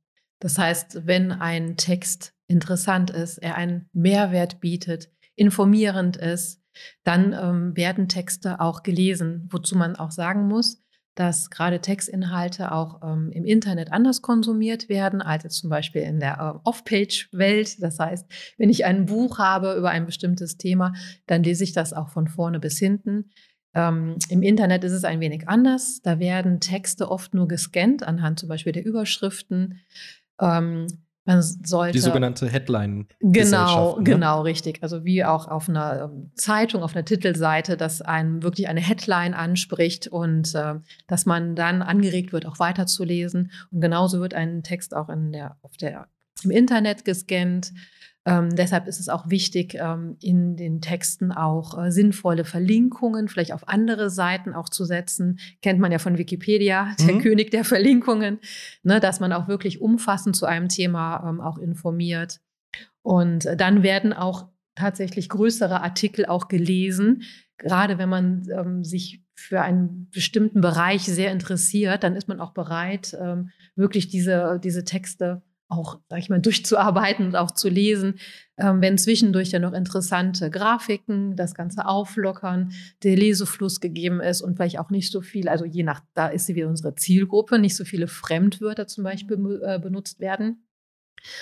Das 0.41 0.59
heißt, 0.59 1.07
wenn 1.07 1.33
ein 1.33 1.79
Text 1.79 2.35
interessant 2.49 3.11
ist, 3.11 3.39
er 3.39 3.55
einen 3.55 3.89
Mehrwert 3.95 4.61
bietet, 4.61 5.11
informierend 5.37 6.17
ist, 6.17 6.61
dann 7.05 7.33
ähm, 7.33 7.77
werden 7.77 8.09
Texte 8.09 8.61
auch 8.61 8.83
gelesen, 8.83 9.49
wozu 9.51 9.77
man 9.77 9.97
auch 9.97 10.11
sagen 10.11 10.47
muss, 10.49 10.83
dass 11.15 11.51
gerade 11.51 11.81
Textinhalte 11.81 12.73
auch 12.73 13.03
ähm, 13.03 13.31
im 13.33 13.45
Internet 13.45 13.93
anders 13.93 14.23
konsumiert 14.23 14.89
werden 14.89 15.21
als 15.21 15.45
jetzt 15.45 15.59
zum 15.59 15.69
Beispiel 15.69 16.03
in 16.03 16.21
der 16.21 16.39
äh, 16.39 16.69
Off-Page-Welt. 16.69 17.83
Das 17.83 17.99
heißt, 17.99 18.27
wenn 18.57 18.71
ich 18.71 18.87
ein 18.87 19.05
Buch 19.05 19.39
habe 19.39 19.75
über 19.75 19.91
ein 19.91 20.07
bestimmtes 20.07 20.57
Thema, 20.57 20.95
dann 21.27 21.43
lese 21.43 21.65
ich 21.65 21.73
das 21.73 21.93
auch 21.93 22.09
von 22.09 22.29
vorne 22.29 22.61
bis 22.61 22.79
hinten. 22.79 23.31
Ähm, 23.75 24.17
Im 24.31 24.43
Internet 24.43 24.85
ist 24.85 24.93
es 24.93 25.05
ein 25.05 25.21
wenig 25.21 25.49
anders. 25.49 26.01
Da 26.03 26.19
werden 26.19 26.61
Texte 26.61 27.11
oft 27.11 27.35
nur 27.35 27.49
gescannt 27.49 28.03
anhand 28.03 28.41
zum 28.41 28.49
Beispiel 28.49 28.73
der 28.73 28.85
Überschriften. 28.85 29.81
Ähm, 30.41 30.87
man 31.25 31.43
sollte. 31.43 31.93
Die 31.93 32.01
sogenannte 32.01 32.49
Headline. 32.49 33.07
Genau, 33.21 33.97
ne? 33.99 34.05
genau, 34.05 34.43
richtig. 34.43 34.83
Also 34.83 35.05
wie 35.05 35.25
auch 35.25 35.49
auf 35.49 35.69
einer 35.69 36.11
ähm, 36.13 36.33
Zeitung, 36.35 36.83
auf 36.83 36.95
einer 36.95 37.05
Titelseite, 37.05 37.77
dass 37.77 38.03
einem 38.03 38.43
wirklich 38.43 38.69
eine 38.69 38.81
Headline 38.81 39.35
anspricht 39.35 40.09
und 40.09 40.55
äh, 40.55 40.75
dass 41.07 41.27
man 41.27 41.55
dann 41.55 41.83
angeregt 41.83 42.33
wird, 42.33 42.47
auch 42.47 42.59
weiterzulesen. 42.59 43.53
Und 43.71 43.81
genauso 43.81 44.21
wird 44.21 44.35
ein 44.35 44.63
Text 44.63 44.95
auch 44.95 45.09
in 45.09 45.33
der, 45.33 45.57
auf 45.63 45.77
der, 45.77 46.09
im 46.43 46.51
Internet 46.51 47.05
gescannt. 47.05 47.73
Ähm, 48.25 48.55
deshalb 48.55 48.87
ist 48.87 49.01
es 49.01 49.09
auch 49.09 49.31
wichtig, 49.31 49.75
ähm, 49.75 50.17
in 50.23 50.57
den 50.57 50.81
Texten 50.81 51.33
auch 51.33 51.77
äh, 51.77 51.91
sinnvolle 51.91 52.45
Verlinkungen, 52.45 53.29
vielleicht 53.29 53.53
auf 53.53 53.69
andere 53.69 54.11
Seiten 54.11 54.55
auch 54.55 54.69
zu 54.69 54.85
setzen. 54.85 55.41
Kennt 55.61 55.81
man 55.81 55.91
ja 55.91 55.99
von 55.99 56.19
Wikipedia, 56.19 56.95
der 57.01 57.17
mhm. 57.17 57.21
König 57.21 57.51
der 57.51 57.65
Verlinkungen, 57.65 58.39
ne, 58.85 59.01
dass 59.01 59.19
man 59.19 59.33
auch 59.33 59.49
wirklich 59.49 59.81
umfassend 59.81 60.37
zu 60.37 60.47
einem 60.47 60.69
Thema 60.69 61.29
ähm, 61.29 61.41
auch 61.41 61.59
informiert. 61.59 62.41
Und 63.03 63.47
äh, 63.47 63.57
dann 63.57 63.83
werden 63.83 64.13
auch 64.13 64.49
tatsächlich 64.77 65.29
größere 65.29 65.83
Artikel 65.83 66.25
auch 66.27 66.47
gelesen. 66.47 67.23
Gerade 67.59 67.99
wenn 67.99 68.09
man 68.09 68.49
ähm, 68.57 68.85
sich 68.85 69.23
für 69.35 69.63
einen 69.63 70.09
bestimmten 70.11 70.61
Bereich 70.61 71.03
sehr 71.03 71.33
interessiert, 71.33 72.05
dann 72.05 72.15
ist 72.15 72.29
man 72.29 72.41
auch 72.41 72.53
bereit, 72.53 73.17
ähm, 73.21 73.51
wirklich 73.75 74.09
diese, 74.09 74.61
diese 74.63 74.85
Texte 74.85 75.43
auch, 75.73 75.99
sag 76.09 76.19
ich 76.19 76.29
mal, 76.29 76.41
durchzuarbeiten 76.41 77.27
und 77.27 77.37
auch 77.37 77.51
zu 77.51 77.69
lesen, 77.69 78.19
ähm, 78.59 78.81
wenn 78.81 78.99
zwischendurch 78.99 79.51
ja 79.51 79.59
noch 79.59 79.73
interessante 79.73 80.51
Grafiken, 80.51 81.37
das 81.37 81.55
Ganze 81.55 81.87
auflockern, 81.87 82.73
der 83.03 83.17
Lesefluss 83.17 83.81
gegeben 83.81 84.21
ist 84.21 84.43
und 84.43 84.57
vielleicht 84.57 84.79
auch 84.79 84.91
nicht 84.91 85.11
so 85.11 85.21
viel, 85.21 85.49
also 85.49 85.65
je 85.65 85.83
nach, 85.83 86.03
da 86.15 86.29
ist 86.29 86.47
sie 86.47 86.55
wieder 86.55 86.69
unsere 86.69 86.95
Zielgruppe, 86.95 87.59
nicht 87.59 87.77
so 87.77 87.85
viele 87.85 88.09
Fremdwörter 88.09 88.87
zum 88.87 89.05
Beispiel 89.05 89.61
äh, 89.65 89.79
benutzt 89.79 90.21
werden. 90.21 90.65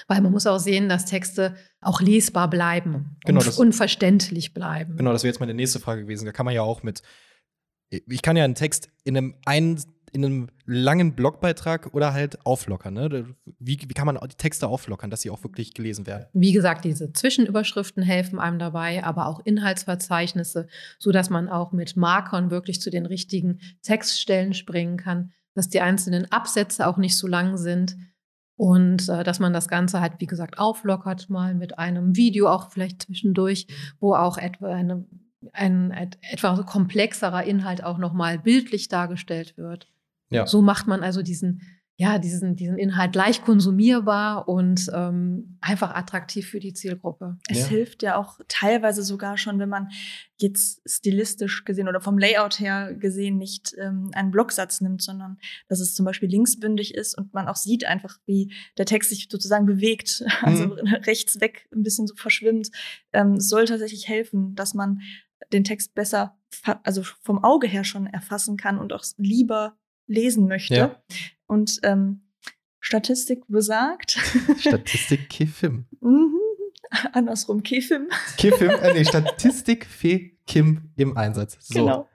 Weil 0.09 0.21
man 0.21 0.33
muss 0.33 0.47
auch 0.47 0.59
sehen, 0.59 0.91
dass 0.91 1.07
Texte 1.07 1.57
auch 1.81 2.03
lesbar 2.03 2.51
bleiben 2.51 3.17
genau, 3.25 3.41
und 3.41 3.47
das, 3.47 3.59
unverständlich 3.59 4.53
bleiben. 4.53 4.97
Genau, 4.97 5.13
das 5.13 5.23
wäre 5.23 5.33
jetzt 5.33 5.41
meine 5.41 5.55
nächste 5.55 5.81
Frage 5.81 6.03
gewesen. 6.03 6.27
Da 6.27 6.33
kann 6.33 6.45
man 6.45 6.55
ja 6.55 6.61
auch 6.61 6.83
mit, 6.83 7.01
ich 7.89 8.21
kann 8.21 8.37
ja 8.37 8.45
einen 8.45 8.55
Text 8.55 8.91
in 9.05 9.17
einem 9.17 9.37
einen 9.47 9.81
in 10.13 10.25
einem 10.25 10.49
langen 10.67 11.15
Blogbeitrag 11.15 11.95
oder 11.95 12.13
halt 12.13 12.45
auflockern. 12.45 12.95
Ne? 12.95 13.35
Wie, 13.59 13.79
wie 13.79 13.95
kann 13.95 14.07
man 14.07 14.19
die 14.23 14.37
Texte 14.37 14.69
auflockern, 14.69 15.11
dass 15.11 15.23
sie 15.23 15.31
auch 15.31 15.43
wirklich 15.43 15.75
gelesen 15.75 16.07
werden? 16.07 16.27
Wie 16.33 16.53
gesagt, 16.53 16.85
diese 16.85 17.13
Zwischenüberschriften 17.13 18.03
helfen 18.03 18.39
einem 18.39 18.59
dabei, 18.59 19.05
aber 19.05 19.27
auch 19.27 19.41
Inhaltsverzeichnisse, 19.45 20.67
sodass 20.99 21.31
man 21.31 21.49
auch 21.49 21.73
mit 21.73 21.97
Markern 21.97 22.51
wirklich 22.51 22.81
zu 22.81 22.91
den 22.91 23.07
richtigen 23.07 23.61
Textstellen 23.83 24.55
springen 24.55 24.97
kann, 24.97 25.33
dass 25.55 25.69
die 25.69 25.81
einzelnen 25.81 26.31
Absätze 26.31 26.87
auch 26.87 26.97
nicht 26.97 27.17
so 27.17 27.27
lang 27.27 27.57
sind. 27.57 27.97
Und 28.57 29.09
äh, 29.09 29.25
dass 29.25 29.41
man 29.41 29.55
das 29.55 29.69
Ganze 29.69 30.01
halt, 30.03 30.15
wie 30.19 30.27
gesagt, 30.27 30.59
auflockert, 30.59 31.31
mal 31.31 31.55
mit 31.55 31.79
einem 31.79 32.15
Video 32.15 32.47
auch 32.49 32.71
vielleicht 32.71 33.03
zwischendurch, 33.03 33.67
wo 34.01 34.15
auch 34.15 34.37
etwa 34.37 34.69
eine, 34.75 35.07
ein, 35.53 35.93
ein 35.93 36.11
etwa 36.31 36.63
komplexerer 36.63 37.45
Inhalt 37.45 37.83
auch 37.83 37.97
nochmal 37.97 38.39
bildlich 38.39 38.89
dargestellt 38.89 39.57
wird. 39.57 39.89
Ja. 40.31 40.47
So 40.47 40.63
macht 40.63 40.87
man 40.87 41.03
also 41.03 41.23
diesen, 41.23 41.61
ja, 42.01 42.19
diesen, 42.19 42.57
diesen 42.57 42.79
Inhalt 42.79 43.15
leicht 43.15 43.45
konsumierbar 43.45 44.49
und 44.49 44.91
ähm, 44.95 45.59
einfach 45.61 45.95
attraktiv 45.95 46.49
für 46.49 46.59
die 46.59 46.73
Zielgruppe. 46.73 47.37
Es 47.51 47.59
ja. 47.59 47.67
hilft 47.67 48.03
ja 48.03 48.17
auch 48.17 48.41
teilweise 48.49 49.03
sogar 49.03 49.37
schon, 49.37 49.59
wenn 49.59 49.69
man 49.69 49.89
jetzt 50.39 50.81
stilistisch 50.89 51.67
gesehen 51.67 51.89
oder 51.89 52.01
vom 52.01 52.17
Layout 52.17 52.59
her 52.59 52.95
gesehen 52.95 53.37
nicht 53.37 53.75
ähm, 53.77 54.13
einen 54.15 54.31
Blocksatz 54.31 54.81
nimmt, 54.81 55.03
sondern 55.03 55.37
dass 55.69 55.81
es 55.81 55.95
zum 55.95 56.07
Beispiel 56.07 56.31
linksbündig 56.31 56.95
ist 56.95 57.19
und 57.19 57.35
man 57.35 57.49
auch 57.49 57.57
sieht 57.57 57.85
einfach, 57.85 58.17
wie 58.25 58.51
der 58.79 58.87
Text 58.87 59.11
sich 59.11 59.29
sozusagen 59.31 59.67
bewegt, 59.67 60.25
also 60.41 60.69
mhm. 60.69 60.79
rechts 61.05 61.39
weg 61.43 61.69
ein 61.71 61.83
bisschen 61.83 62.07
so 62.07 62.15
verschwimmt. 62.15 62.71
Ähm, 63.13 63.35
es 63.35 63.51
soll 63.51 63.67
tatsächlich 63.67 64.09
helfen, 64.09 64.55
dass 64.55 64.73
man 64.73 65.01
den 65.53 65.65
Text 65.65 65.95
besser, 65.95 66.39
also 66.83 67.03
vom 67.03 67.45
Auge 67.45 67.67
her 67.67 67.85
schon 67.85 68.07
erfassen 68.07 68.57
kann 68.57 68.79
und 68.79 68.95
auch 68.95 69.05
lieber 69.19 69.77
lesen 70.11 70.49
möchte. 70.49 70.75
Ja. 70.75 71.03
Und 71.47 71.81
ähm, 71.83 72.23
Statistik 72.81 73.45
besagt. 73.49 74.13
Statistik 74.59 75.29
Kifim. 75.31 75.87
mhm. 76.01 76.37
Andersrum 77.13 77.63
Kifim. 77.63 78.09
Kifim, 78.37 78.71
äh, 78.71 78.95
nee, 78.95 79.05
Statistik 79.07 79.87
Fe 79.87 80.33
Kim 80.47 80.93
im 80.97 81.17
Einsatz. 81.17 81.57
So. 81.61 81.75
Genau. 81.79 82.09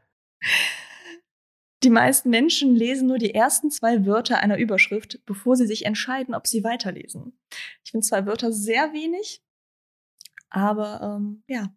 Die 1.83 1.89
meisten 1.89 2.29
Menschen 2.29 2.75
lesen 2.75 3.07
nur 3.07 3.17
die 3.17 3.33
ersten 3.33 3.71
zwei 3.71 4.05
Wörter 4.05 4.39
einer 4.39 4.57
Überschrift, 4.57 5.19
bevor 5.25 5.55
sie 5.55 5.67
sich 5.67 5.85
entscheiden, 5.85 6.35
ob 6.35 6.47
sie 6.47 6.63
weiterlesen. 6.63 7.37
Ich 7.83 7.91
finde 7.91 8.05
zwei 8.05 8.25
Wörter 8.25 8.51
sehr 8.51 8.91
wenig, 8.91 9.41
aber 10.49 11.17
ähm, 11.17 11.43
ja. 11.47 11.73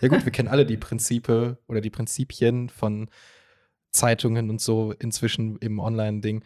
Ja 0.00 0.08
gut, 0.08 0.24
wir 0.24 0.32
kennen 0.32 0.48
alle 0.48 0.66
die 0.66 0.78
Prinzipe 0.78 1.58
oder 1.68 1.80
die 1.80 1.90
Prinzipien 1.90 2.68
von 2.68 3.10
Zeitungen 3.90 4.50
und 4.50 4.60
so 4.60 4.92
inzwischen 4.92 5.56
im 5.58 5.78
Online-Ding. 5.78 6.44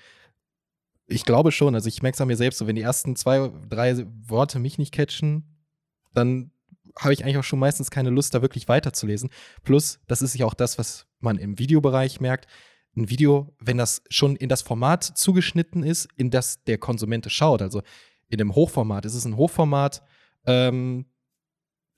Ich 1.07 1.25
glaube 1.25 1.53
schon, 1.53 1.75
also 1.75 1.89
ich 1.89 2.03
merke 2.03 2.15
es 2.15 2.21
an 2.21 2.29
mir 2.29 2.37
selbst, 2.37 2.59
so 2.59 2.67
wenn 2.67 2.77
die 2.77 2.83
ersten 2.83 3.17
zwei, 3.17 3.51
drei 3.69 4.07
Worte 4.27 4.59
mich 4.59 4.79
nicht 4.79 4.93
catchen, 4.93 5.45
dann 6.15 6.51
habe 6.99 7.13
ich 7.13 7.25
eigentlich 7.25 7.39
auch 7.39 7.45
schon 7.45 7.59
meistens 7.59 7.91
keine 7.91 8.11
Lust, 8.11 8.35
da 8.35 8.43
wirklich 8.43 8.69
weiterzulesen. 8.69 9.31
Plus, 9.63 9.99
das 10.07 10.23
ist 10.23 10.35
ja 10.37 10.47
auch 10.47 10.55
das, 10.55 10.79
was 10.79 11.07
man 11.21 11.39
im 11.39 11.59
Videobereich 11.59 12.21
merkt. 12.21 12.47
Ein 12.97 13.11
Video, 13.11 13.55
wenn 13.59 13.77
das 13.77 14.03
schon 14.09 14.37
in 14.37 14.49
das 14.49 14.63
Format 14.63 15.03
zugeschnitten 15.03 15.83
ist, 15.83 16.09
in 16.17 16.31
das 16.31 16.63
der 16.65 16.79
Konsument 16.79 17.31
schaut, 17.31 17.61
also 17.61 17.83
in 18.29 18.39
dem 18.39 18.55
Hochformat, 18.55 19.05
ist 19.05 19.15
es 19.15 19.25
ein 19.25 19.37
Hochformat, 19.37 20.03
ähm, 20.47 21.07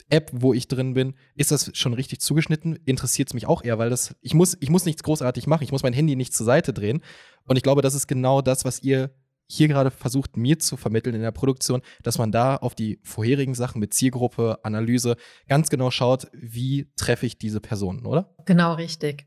App, 0.09 0.31
wo 0.33 0.55
ich 0.55 0.69
drin 0.69 0.95
bin, 0.95 1.15
ist 1.35 1.51
das 1.51 1.71
schon 1.75 1.95
richtig 1.95 2.21
zugeschnitten? 2.21 2.79
Interessiert 2.85 3.29
es 3.29 3.35
mich 3.35 3.47
auch 3.47 3.65
eher, 3.65 3.79
weil 3.79 3.91
das, 3.91 4.15
ich 4.21 4.35
muss, 4.35 4.57
ich 4.61 4.71
muss 4.71 4.85
nichts 4.85 5.03
großartig 5.03 5.47
machen, 5.47 5.65
ich 5.65 5.73
muss 5.73 5.83
mein 5.83 5.93
Handy 5.93 6.17
nicht 6.17 6.35
zur 6.35 6.47
Seite 6.47 6.73
drehen. 6.73 7.03
Und 7.45 7.57
ich 7.57 7.63
glaube, 7.63 7.83
das 7.83 7.95
ist 7.95 8.07
genau 8.07 8.41
das, 8.43 8.65
was 8.65 8.83
ihr 8.83 9.11
hier 9.49 9.69
gerade 9.69 9.91
versucht, 9.91 10.37
mir 10.37 10.59
zu 10.59 10.77
vermitteln 10.77 11.15
in 11.15 11.23
der 11.23 11.31
Produktion, 11.31 11.83
dass 12.03 12.19
man 12.19 12.33
da 12.33 12.57
auf 12.57 12.75
die 12.75 12.99
vorherigen 13.05 13.55
Sachen 13.55 13.79
mit 13.79 13.95
Zielgruppe, 13.95 14.59
Analyse 14.65 15.17
ganz 15.49 15.71
genau 15.71 15.91
schaut, 15.91 16.27
wie 16.33 16.91
treffe 16.97 17.27
ich 17.27 17.39
diese 17.39 17.61
Personen, 17.61 18.07
oder? 18.07 18.35
Genau, 18.45 18.75
richtig. 18.75 19.27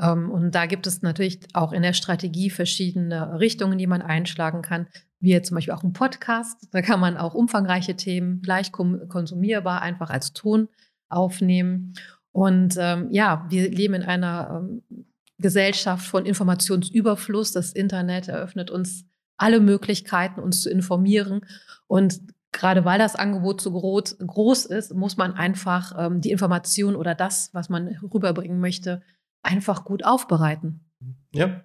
Ähm, 0.00 0.30
und 0.30 0.54
da 0.54 0.66
gibt 0.66 0.86
es 0.86 1.02
natürlich 1.02 1.40
auch 1.54 1.72
in 1.72 1.82
der 1.82 1.92
Strategie 1.92 2.50
verschiedene 2.50 3.38
Richtungen, 3.38 3.78
die 3.78 3.86
man 3.86 4.02
einschlagen 4.02 4.62
kann. 4.62 4.86
Wie 5.20 5.40
zum 5.42 5.56
Beispiel 5.56 5.74
auch 5.74 5.82
ein 5.82 5.92
Podcast. 5.92 6.68
Da 6.70 6.80
kann 6.80 7.00
man 7.00 7.16
auch 7.16 7.34
umfangreiche 7.34 7.96
Themen 7.96 8.40
leicht 8.44 8.72
konsumierbar 8.72 9.82
einfach 9.82 10.10
als 10.10 10.32
Ton 10.32 10.68
aufnehmen. 11.08 11.94
Und 12.30 12.76
ähm, 12.78 13.08
ja, 13.10 13.46
wir 13.48 13.68
leben 13.68 13.94
in 13.94 14.02
einer 14.04 14.62
ähm, 14.62 14.82
Gesellschaft 15.38 16.06
von 16.06 16.24
Informationsüberfluss. 16.24 17.52
Das 17.52 17.72
Internet 17.72 18.28
eröffnet 18.28 18.70
uns 18.70 19.06
alle 19.36 19.60
Möglichkeiten, 19.60 20.40
uns 20.40 20.62
zu 20.62 20.70
informieren. 20.70 21.40
Und 21.86 22.20
gerade 22.52 22.84
weil 22.84 22.98
das 22.98 23.16
Angebot 23.16 23.60
so 23.60 23.72
groß, 23.72 24.18
groß 24.18 24.66
ist, 24.66 24.94
muss 24.94 25.16
man 25.16 25.34
einfach 25.34 25.94
ähm, 25.98 26.20
die 26.20 26.30
Information 26.30 26.96
oder 26.96 27.14
das, 27.14 27.50
was 27.52 27.68
man 27.68 27.88
rüberbringen 28.02 28.60
möchte, 28.60 29.02
einfach 29.42 29.84
gut 29.84 30.04
aufbereiten. 30.04 30.80
Ja. 31.32 31.64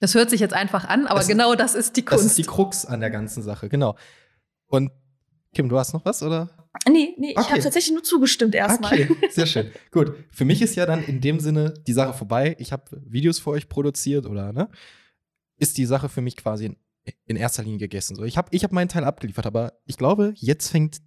Das 0.00 0.14
hört 0.14 0.30
sich 0.30 0.40
jetzt 0.40 0.54
einfach 0.54 0.84
an, 0.84 1.06
aber 1.06 1.20
das, 1.20 1.28
genau 1.28 1.54
das 1.54 1.74
ist 1.74 1.96
die 1.96 2.04
Kunst. 2.04 2.24
Das 2.24 2.30
ist 2.30 2.38
die 2.38 2.42
Krux 2.42 2.84
an 2.84 3.00
der 3.00 3.10
ganzen 3.10 3.42
Sache, 3.42 3.68
genau. 3.68 3.96
Und 4.66 4.90
Kim, 5.54 5.68
du 5.68 5.78
hast 5.78 5.92
noch 5.92 6.04
was, 6.04 6.22
oder? 6.22 6.50
Nee, 6.88 7.14
nee, 7.18 7.32
okay. 7.36 7.40
ich 7.40 7.50
habe 7.50 7.60
tatsächlich 7.60 7.92
nur 7.92 8.02
zugestimmt 8.02 8.54
erstmal. 8.54 8.94
Okay, 8.94 9.16
sehr 9.30 9.46
schön. 9.46 9.70
Gut. 9.90 10.14
Für 10.30 10.44
mich 10.44 10.62
ist 10.62 10.74
ja 10.74 10.86
dann 10.86 11.04
in 11.04 11.20
dem 11.20 11.38
Sinne 11.38 11.74
die 11.86 11.92
Sache 11.92 12.14
vorbei. 12.14 12.56
Ich 12.58 12.72
habe 12.72 12.84
Videos 13.04 13.38
für 13.38 13.50
euch 13.50 13.68
produziert 13.68 14.26
oder 14.26 14.52
ne? 14.52 14.68
Ist 15.58 15.78
die 15.78 15.84
Sache 15.84 16.08
für 16.08 16.22
mich 16.22 16.36
quasi 16.36 16.66
in, 16.66 16.76
in 17.26 17.36
erster 17.36 17.62
Linie 17.62 17.78
gegessen. 17.78 18.16
So, 18.16 18.24
ich 18.24 18.36
habe 18.36 18.48
ich 18.50 18.64
hab 18.64 18.72
meinen 18.72 18.88
Teil 18.88 19.04
abgeliefert, 19.04 19.46
aber 19.46 19.74
ich 19.84 19.98
glaube, 19.98 20.32
jetzt 20.36 20.70
fängt 20.70 20.98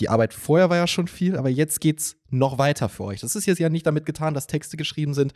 die 0.00 0.08
Arbeit 0.08 0.34
vorher 0.34 0.70
war 0.70 0.76
ja 0.76 0.86
schon 0.86 1.08
viel, 1.08 1.36
aber 1.36 1.48
jetzt 1.48 1.80
geht's 1.80 2.16
noch 2.28 2.58
weiter 2.58 2.88
für 2.88 3.04
euch. 3.04 3.20
Das 3.20 3.34
ist 3.34 3.46
jetzt 3.46 3.58
ja 3.58 3.68
nicht 3.68 3.86
damit 3.86 4.04
getan, 4.04 4.34
dass 4.34 4.46
Texte 4.46 4.76
geschrieben 4.76 5.14
sind, 5.14 5.32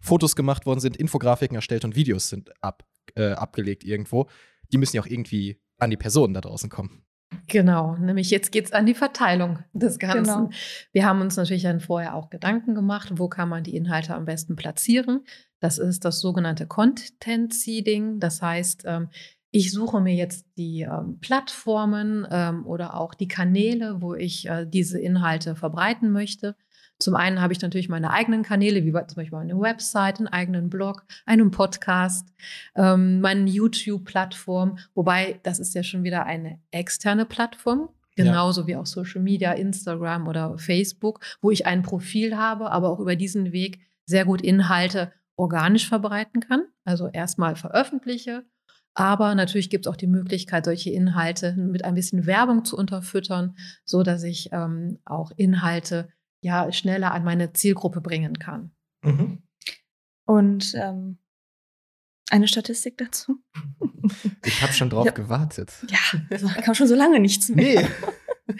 Fotos 0.00 0.36
gemacht 0.36 0.66
worden 0.66 0.80
sind, 0.80 0.96
Infografiken 0.96 1.56
erstellt 1.56 1.84
und 1.84 1.96
Videos 1.96 2.28
sind 2.28 2.50
ab, 2.62 2.84
äh, 3.16 3.32
abgelegt 3.32 3.84
irgendwo. 3.84 4.28
Die 4.72 4.78
müssen 4.78 4.96
ja 4.96 5.02
auch 5.02 5.06
irgendwie 5.06 5.60
an 5.78 5.90
die 5.90 5.96
Personen 5.96 6.34
da 6.34 6.40
draußen 6.40 6.70
kommen. 6.70 7.04
Genau, 7.48 7.96
nämlich 7.96 8.30
jetzt 8.30 8.52
geht 8.52 8.66
es 8.66 8.72
an 8.72 8.86
die 8.86 8.94
Verteilung 8.94 9.58
des 9.72 9.98
Ganzen. 9.98 10.24
Genau. 10.24 10.50
Wir 10.92 11.04
haben 11.04 11.20
uns 11.20 11.36
natürlich 11.36 11.64
dann 11.64 11.80
vorher 11.80 12.14
auch 12.14 12.30
Gedanken 12.30 12.74
gemacht, 12.74 13.12
wo 13.16 13.28
kann 13.28 13.48
man 13.48 13.64
die 13.64 13.76
Inhalte 13.76 14.14
am 14.14 14.24
besten 14.24 14.54
platzieren. 14.54 15.24
Das 15.58 15.78
ist 15.78 16.04
das 16.04 16.20
sogenannte 16.20 16.66
Content 16.66 17.52
Seeding. 17.52 18.20
Das 18.20 18.40
heißt, 18.40 18.84
ähm, 18.86 19.08
ich 19.54 19.70
suche 19.70 20.00
mir 20.00 20.14
jetzt 20.14 20.48
die 20.58 20.80
ähm, 20.80 21.20
Plattformen 21.20 22.26
ähm, 22.28 22.66
oder 22.66 22.98
auch 22.98 23.14
die 23.14 23.28
Kanäle, 23.28 24.02
wo 24.02 24.12
ich 24.12 24.48
äh, 24.48 24.66
diese 24.66 24.98
Inhalte 25.00 25.54
verbreiten 25.54 26.10
möchte. 26.10 26.56
Zum 26.98 27.14
einen 27.14 27.40
habe 27.40 27.52
ich 27.52 27.60
natürlich 27.62 27.88
meine 27.88 28.10
eigenen 28.10 28.42
Kanäle, 28.42 28.84
wie 28.84 28.90
zum 28.90 29.14
Beispiel 29.14 29.38
eine 29.38 29.60
Website, 29.60 30.18
einen 30.18 30.26
eigenen 30.26 30.70
Blog, 30.70 31.04
einen 31.24 31.52
Podcast, 31.52 32.30
ähm, 32.74 33.20
meine 33.20 33.48
YouTube-Plattform, 33.48 34.78
wobei 34.92 35.38
das 35.44 35.60
ist 35.60 35.72
ja 35.72 35.84
schon 35.84 36.02
wieder 36.02 36.26
eine 36.26 36.58
externe 36.72 37.24
Plattform, 37.24 37.90
genauso 38.16 38.62
ja. 38.62 38.66
wie 38.66 38.76
auch 38.76 38.86
Social 38.86 39.22
Media, 39.22 39.52
Instagram 39.52 40.26
oder 40.26 40.58
Facebook, 40.58 41.20
wo 41.40 41.52
ich 41.52 41.64
ein 41.64 41.82
Profil 41.82 42.36
habe, 42.36 42.72
aber 42.72 42.88
auch 42.88 42.98
über 42.98 43.14
diesen 43.14 43.52
Weg 43.52 43.78
sehr 44.04 44.24
gut 44.24 44.42
Inhalte 44.42 45.12
organisch 45.36 45.88
verbreiten 45.88 46.40
kann. 46.40 46.64
Also 46.84 47.06
erstmal 47.06 47.54
veröffentliche 47.54 48.44
aber 48.94 49.34
natürlich 49.34 49.70
gibt 49.70 49.86
es 49.86 49.92
auch 49.92 49.96
die 49.96 50.06
Möglichkeit, 50.06 50.64
solche 50.64 50.90
Inhalte 50.90 51.54
mit 51.56 51.84
ein 51.84 51.94
bisschen 51.94 52.26
Werbung 52.26 52.64
zu 52.64 52.76
unterfüttern, 52.76 53.56
so 53.84 54.02
dass 54.02 54.22
ich 54.22 54.50
ähm, 54.52 55.00
auch 55.04 55.32
Inhalte 55.36 56.08
ja 56.40 56.70
schneller 56.72 57.12
an 57.12 57.24
meine 57.24 57.52
Zielgruppe 57.52 58.00
bringen 58.00 58.38
kann. 58.38 58.70
Mhm. 59.02 59.42
Und 60.26 60.74
ähm, 60.74 61.18
eine 62.30 62.48
Statistik 62.48 62.98
dazu? 62.98 63.42
Ich 64.44 64.60
habe 64.60 64.74
schon 64.74 64.90
drauf 64.90 65.06
ja. 65.06 65.12
gewartet. 65.12 65.72
Ja, 65.88 66.20
also 66.28 66.46
kam 66.46 66.74
schon 66.74 66.86
so 66.86 66.94
lange 66.94 67.20
nichts 67.20 67.48
mehr. 67.48 67.88
Nee. 68.46 68.56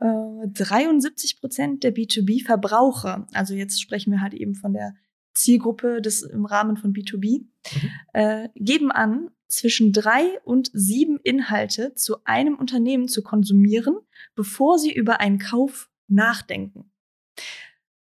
äh, 0.00 0.48
73 0.52 1.40
Prozent 1.40 1.82
der 1.82 1.92
B2B-Verbraucher, 1.92 3.26
also 3.32 3.54
jetzt 3.54 3.82
sprechen 3.82 4.12
wir 4.12 4.20
halt 4.20 4.34
eben 4.34 4.54
von 4.54 4.72
der 4.72 4.94
Zielgruppe 5.34 6.00
des 6.00 6.22
im 6.22 6.46
Rahmen 6.46 6.76
von 6.76 6.92
B2B, 6.92 7.40
mhm. 7.40 7.90
äh, 8.12 8.48
geben 8.54 8.92
an, 8.92 9.30
zwischen 9.48 9.92
drei 9.92 10.40
und 10.44 10.70
sieben 10.72 11.18
Inhalte 11.22 11.94
zu 11.94 12.24
einem 12.24 12.54
Unternehmen 12.56 13.08
zu 13.08 13.22
konsumieren, 13.22 13.96
bevor 14.34 14.78
sie 14.78 14.92
über 14.92 15.20
einen 15.20 15.38
Kauf 15.38 15.90
nachdenken. 16.06 16.92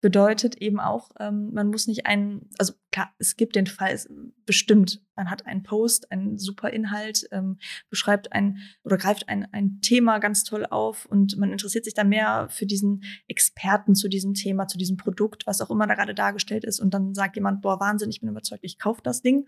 Bedeutet 0.00 0.56
eben 0.56 0.80
auch, 0.80 1.10
ähm, 1.20 1.52
man 1.52 1.68
muss 1.68 1.86
nicht 1.86 2.06
einen, 2.06 2.50
also 2.58 2.72
klar, 2.90 3.14
es 3.18 3.36
gibt 3.36 3.54
den 3.54 3.68
Fall, 3.68 3.96
bestimmt, 4.44 5.00
man 5.14 5.30
hat 5.30 5.46
einen 5.46 5.62
Post, 5.62 6.10
einen 6.10 6.38
super 6.38 6.70
Inhalt, 6.70 7.28
ähm, 7.30 7.58
beschreibt 7.88 8.32
ein 8.32 8.58
oder 8.82 8.96
greift 8.96 9.28
ein, 9.28 9.46
ein 9.52 9.80
Thema 9.80 10.18
ganz 10.18 10.42
toll 10.42 10.66
auf 10.66 11.06
und 11.06 11.36
man 11.36 11.52
interessiert 11.52 11.84
sich 11.84 11.94
da 11.94 12.02
mehr 12.02 12.48
für 12.50 12.66
diesen 12.66 13.04
Experten 13.28 13.94
zu 13.94 14.08
diesem 14.08 14.34
Thema, 14.34 14.66
zu 14.66 14.76
diesem 14.76 14.96
Produkt, 14.96 15.46
was 15.46 15.60
auch 15.60 15.70
immer 15.70 15.86
da 15.86 15.94
gerade 15.94 16.16
dargestellt 16.16 16.64
ist 16.64 16.80
und 16.80 16.92
dann 16.92 17.14
sagt 17.14 17.36
jemand, 17.36 17.62
boah, 17.62 17.78
Wahnsinn, 17.78 18.10
ich 18.10 18.20
bin 18.20 18.28
überzeugt, 18.28 18.64
ich 18.64 18.80
kaufe 18.80 19.02
das 19.04 19.22
Ding. 19.22 19.46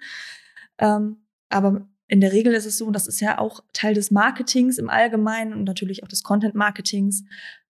Ähm, 0.78 1.23
aber 1.54 1.88
in 2.08 2.20
der 2.20 2.32
Regel 2.32 2.52
ist 2.52 2.66
es 2.66 2.78
so, 2.78 2.86
und 2.86 2.92
das 2.94 3.06
ist 3.06 3.20
ja 3.20 3.38
auch 3.38 3.62
Teil 3.72 3.94
des 3.94 4.10
Marketings 4.10 4.76
im 4.78 4.90
Allgemeinen 4.90 5.54
und 5.54 5.64
natürlich 5.64 6.02
auch 6.02 6.08
des 6.08 6.22
Content-Marketings, 6.22 7.24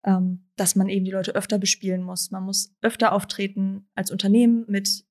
ähm, 0.04 0.46
dass 0.56 0.76
man 0.76 0.88
eben 0.88 1.04
die 1.04 1.10
Leute 1.10 1.34
öfter 1.34 1.58
bespielen 1.58 2.02
muss. 2.02 2.30
Man 2.30 2.44
muss 2.44 2.74
öfter 2.80 3.12
auftreten 3.12 3.88
als 3.94 4.10
Unternehmen 4.10 4.64
mit 4.68 5.04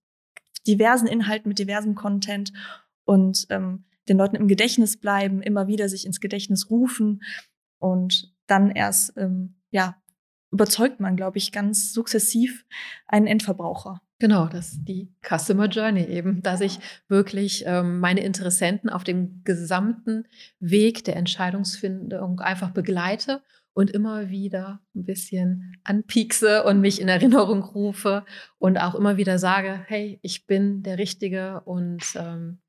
diversen 0.68 1.08
Inhalten, 1.08 1.50
mit 1.50 1.60
diversem 1.60 1.96
Content 1.96 2.54
und 3.04 3.46
ähm, 3.50 3.86
den 4.08 4.18
Leuten 4.18 4.38
im 4.38 4.48
Gedächtnis 4.48 4.98
bleiben, 4.98 5.42
immer 5.42 5.68
wieder 5.68 5.90
sich 5.90 6.06
ins 6.06 6.20
Gedächtnis 6.20 6.70
rufen 6.70 7.22
und 7.78 8.34
dann 8.48 8.72
erst 8.72 9.18
ähm, 9.18 9.62
ja 9.70 10.02
überzeugt 10.52 11.00
man, 11.00 11.16
glaube 11.16 11.38
ich, 11.38 11.52
ganz 11.52 11.94
sukzessiv 11.94 12.66
einen 13.08 13.28
Endverbraucher. 13.28 14.02
Genau, 14.22 14.46
das 14.46 14.74
ist 14.74 14.86
die 14.86 15.12
Customer 15.28 15.66
Journey 15.66 16.04
eben, 16.04 16.44
dass 16.44 16.62
ich 16.62 16.78
wirklich 17.08 17.64
ähm, 17.66 18.00
meine 18.00 18.20
Interessenten 18.20 18.88
auf 18.88 19.04
dem 19.04 19.44
gesamten 19.44 20.28
Weg 20.60 21.04
der 21.06 21.16
Entscheidungsfindung 21.16 22.40
einfach 22.40 22.70
begleite 22.70 23.42
und 23.74 23.90
immer 23.90 24.30
wieder 24.30 24.80
ein 24.94 25.06
bisschen 25.06 25.76
anpiekse 25.84 26.64
und 26.66 26.82
mich 26.82 27.02
in 27.02 27.08
Erinnerung 27.08 27.64
rufe 27.64 28.24
und 28.60 28.78
auch 28.78 28.94
immer 28.94 29.18
wieder 29.18 29.40
sage, 29.40 29.84
hey, 29.88 30.20
ich 30.22 30.46
bin 30.46 30.84
der 30.84 31.00
Richtige 31.00 31.62
und 31.62 32.04
ähm, 32.14 32.62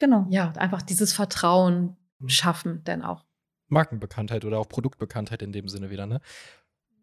genau, 0.00 0.26
ja, 0.28 0.50
einfach 0.56 0.82
dieses 0.82 1.12
Vertrauen 1.12 1.96
mhm. 2.18 2.28
schaffen, 2.28 2.82
denn 2.82 3.02
auch. 3.02 3.24
Markenbekanntheit 3.68 4.44
oder 4.44 4.58
auch 4.58 4.68
Produktbekanntheit 4.68 5.40
in 5.42 5.52
dem 5.52 5.68
Sinne 5.68 5.90
wieder, 5.90 6.06
ne? 6.06 6.20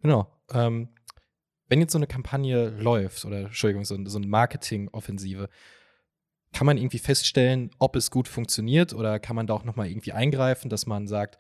Genau. 0.02 0.28
Ähm, 0.52 0.90
wenn 1.68 1.82
jetzt 1.82 1.92
so 1.92 1.98
eine 1.98 2.08
Kampagne 2.08 2.70
läuft, 2.70 3.26
oder 3.26 3.46
Entschuldigung, 3.46 3.86
so, 3.86 3.98
so 4.06 4.18
eine 4.18 4.28
Marketing-Offensive, 4.28 5.50
kann 6.54 6.66
man 6.66 6.78
irgendwie 6.78 7.00
feststellen, 7.00 7.72
ob 7.78 7.96
es 7.96 8.10
gut 8.10 8.28
funktioniert 8.28 8.94
oder 8.94 9.20
kann 9.20 9.36
man 9.36 9.48
da 9.48 9.54
auch 9.54 9.64
nochmal 9.64 9.88
irgendwie 9.88 10.14
eingreifen, 10.14 10.70
dass 10.70 10.86
man 10.86 11.08
sagt, 11.08 11.38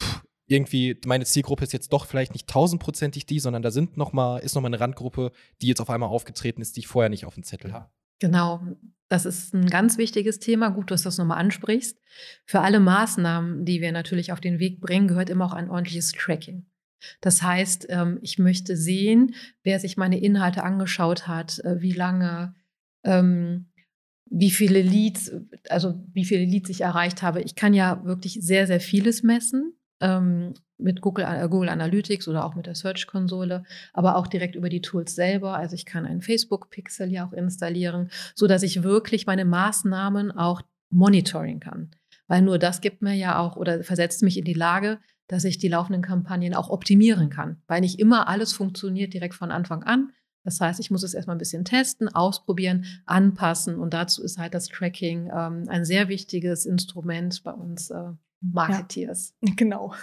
pff, 0.00 0.22
irgendwie 0.46 0.98
meine 1.06 1.24
Zielgruppe 1.24 1.64
ist 1.64 1.72
jetzt 1.72 1.92
doch 1.92 2.06
vielleicht 2.06 2.32
nicht 2.32 2.48
tausendprozentig 2.48 3.26
die, 3.26 3.40
sondern 3.40 3.62
da 3.62 3.70
sind 3.70 3.96
noch 3.96 4.12
mal, 4.12 4.38
ist 4.38 4.54
nochmal 4.54 4.70
eine 4.70 4.80
Randgruppe, 4.80 5.32
die 5.60 5.68
jetzt 5.68 5.80
auf 5.80 5.90
einmal 5.90 6.08
aufgetreten 6.08 6.60
ist, 6.60 6.76
die 6.76 6.80
ich 6.80 6.88
vorher 6.88 7.08
nicht 7.08 7.24
auf 7.24 7.34
dem 7.34 7.44
Zettel 7.44 7.72
habe. 7.72 7.88
Genau, 8.18 8.60
das 9.08 9.26
ist 9.26 9.52
ein 9.52 9.66
ganz 9.66 9.98
wichtiges 9.98 10.38
Thema. 10.38 10.70
Gut, 10.70 10.90
dass 10.90 11.02
du 11.02 11.08
das 11.08 11.18
nochmal 11.18 11.38
ansprichst. 11.38 11.98
Für 12.46 12.60
alle 12.60 12.80
Maßnahmen, 12.80 13.64
die 13.64 13.80
wir 13.80 13.92
natürlich 13.92 14.32
auf 14.32 14.40
den 14.40 14.58
Weg 14.58 14.80
bringen, 14.80 15.08
gehört 15.08 15.30
immer 15.30 15.46
auch 15.46 15.52
ein 15.52 15.68
ordentliches 15.68 16.12
Tracking. 16.12 16.66
Das 17.20 17.42
heißt, 17.42 17.86
ähm, 17.88 18.18
ich 18.22 18.38
möchte 18.38 18.76
sehen, 18.76 19.34
wer 19.62 19.78
sich 19.80 19.96
meine 19.96 20.20
Inhalte 20.20 20.62
angeschaut 20.62 21.26
hat, 21.28 21.58
äh, 21.60 21.80
wie 21.80 21.92
lange, 21.92 22.54
ähm, 23.04 23.66
wie 24.30 24.50
viele 24.50 24.80
Leads, 24.80 25.32
also 25.68 26.02
wie 26.12 26.24
viele 26.24 26.44
Leads 26.44 26.70
ich 26.70 26.80
erreicht 26.80 27.22
habe. 27.22 27.42
Ich 27.42 27.54
kann 27.54 27.74
ja 27.74 28.04
wirklich 28.04 28.38
sehr, 28.40 28.66
sehr 28.66 28.80
vieles 28.80 29.22
messen 29.22 29.74
ähm, 30.00 30.54
mit 30.78 31.00
Google, 31.00 31.24
äh, 31.24 31.48
Google 31.48 31.68
Analytics 31.68 32.28
oder 32.28 32.44
auch 32.44 32.54
mit 32.54 32.66
der 32.66 32.74
Search-Konsole, 32.74 33.64
aber 33.92 34.16
auch 34.16 34.26
direkt 34.26 34.56
über 34.56 34.68
die 34.68 34.82
Tools 34.82 35.14
selber. 35.14 35.56
Also 35.56 35.74
ich 35.74 35.86
kann 35.86 36.06
einen 36.06 36.22
Facebook-Pixel 36.22 37.10
ja 37.10 37.26
auch 37.26 37.32
installieren, 37.32 38.10
so 38.34 38.46
dass 38.46 38.62
ich 38.62 38.82
wirklich 38.82 39.26
meine 39.26 39.44
Maßnahmen 39.44 40.32
auch 40.32 40.62
monitoring 40.90 41.60
kann. 41.60 41.90
Weil 42.26 42.42
nur 42.42 42.58
das 42.58 42.80
gibt 42.80 43.02
mir 43.02 43.14
ja 43.14 43.38
auch 43.38 43.56
oder 43.56 43.82
versetzt 43.82 44.22
mich 44.22 44.38
in 44.38 44.44
die 44.44 44.54
Lage, 44.54 44.98
dass 45.28 45.44
ich 45.44 45.58
die 45.58 45.68
laufenden 45.68 46.02
Kampagnen 46.02 46.54
auch 46.54 46.70
optimieren 46.70 47.30
kann, 47.30 47.62
weil 47.66 47.80
nicht 47.80 47.98
immer 47.98 48.28
alles 48.28 48.52
funktioniert 48.52 49.14
direkt 49.14 49.34
von 49.34 49.50
Anfang 49.50 49.82
an. 49.82 50.12
Das 50.44 50.60
heißt, 50.60 50.80
ich 50.80 50.90
muss 50.90 51.04
es 51.04 51.14
erstmal 51.14 51.36
ein 51.36 51.38
bisschen 51.38 51.64
testen, 51.64 52.08
ausprobieren, 52.08 52.84
anpassen 53.06 53.78
und 53.78 53.94
dazu 53.94 54.22
ist 54.22 54.38
halt 54.38 54.54
das 54.54 54.68
Tracking 54.68 55.30
ähm, 55.32 55.64
ein 55.68 55.84
sehr 55.84 56.08
wichtiges 56.08 56.66
Instrument 56.66 57.42
bei 57.44 57.52
uns 57.52 57.90
äh, 57.90 58.10
Marketeers. 58.40 59.34
Ja, 59.40 59.52
genau. 59.56 59.94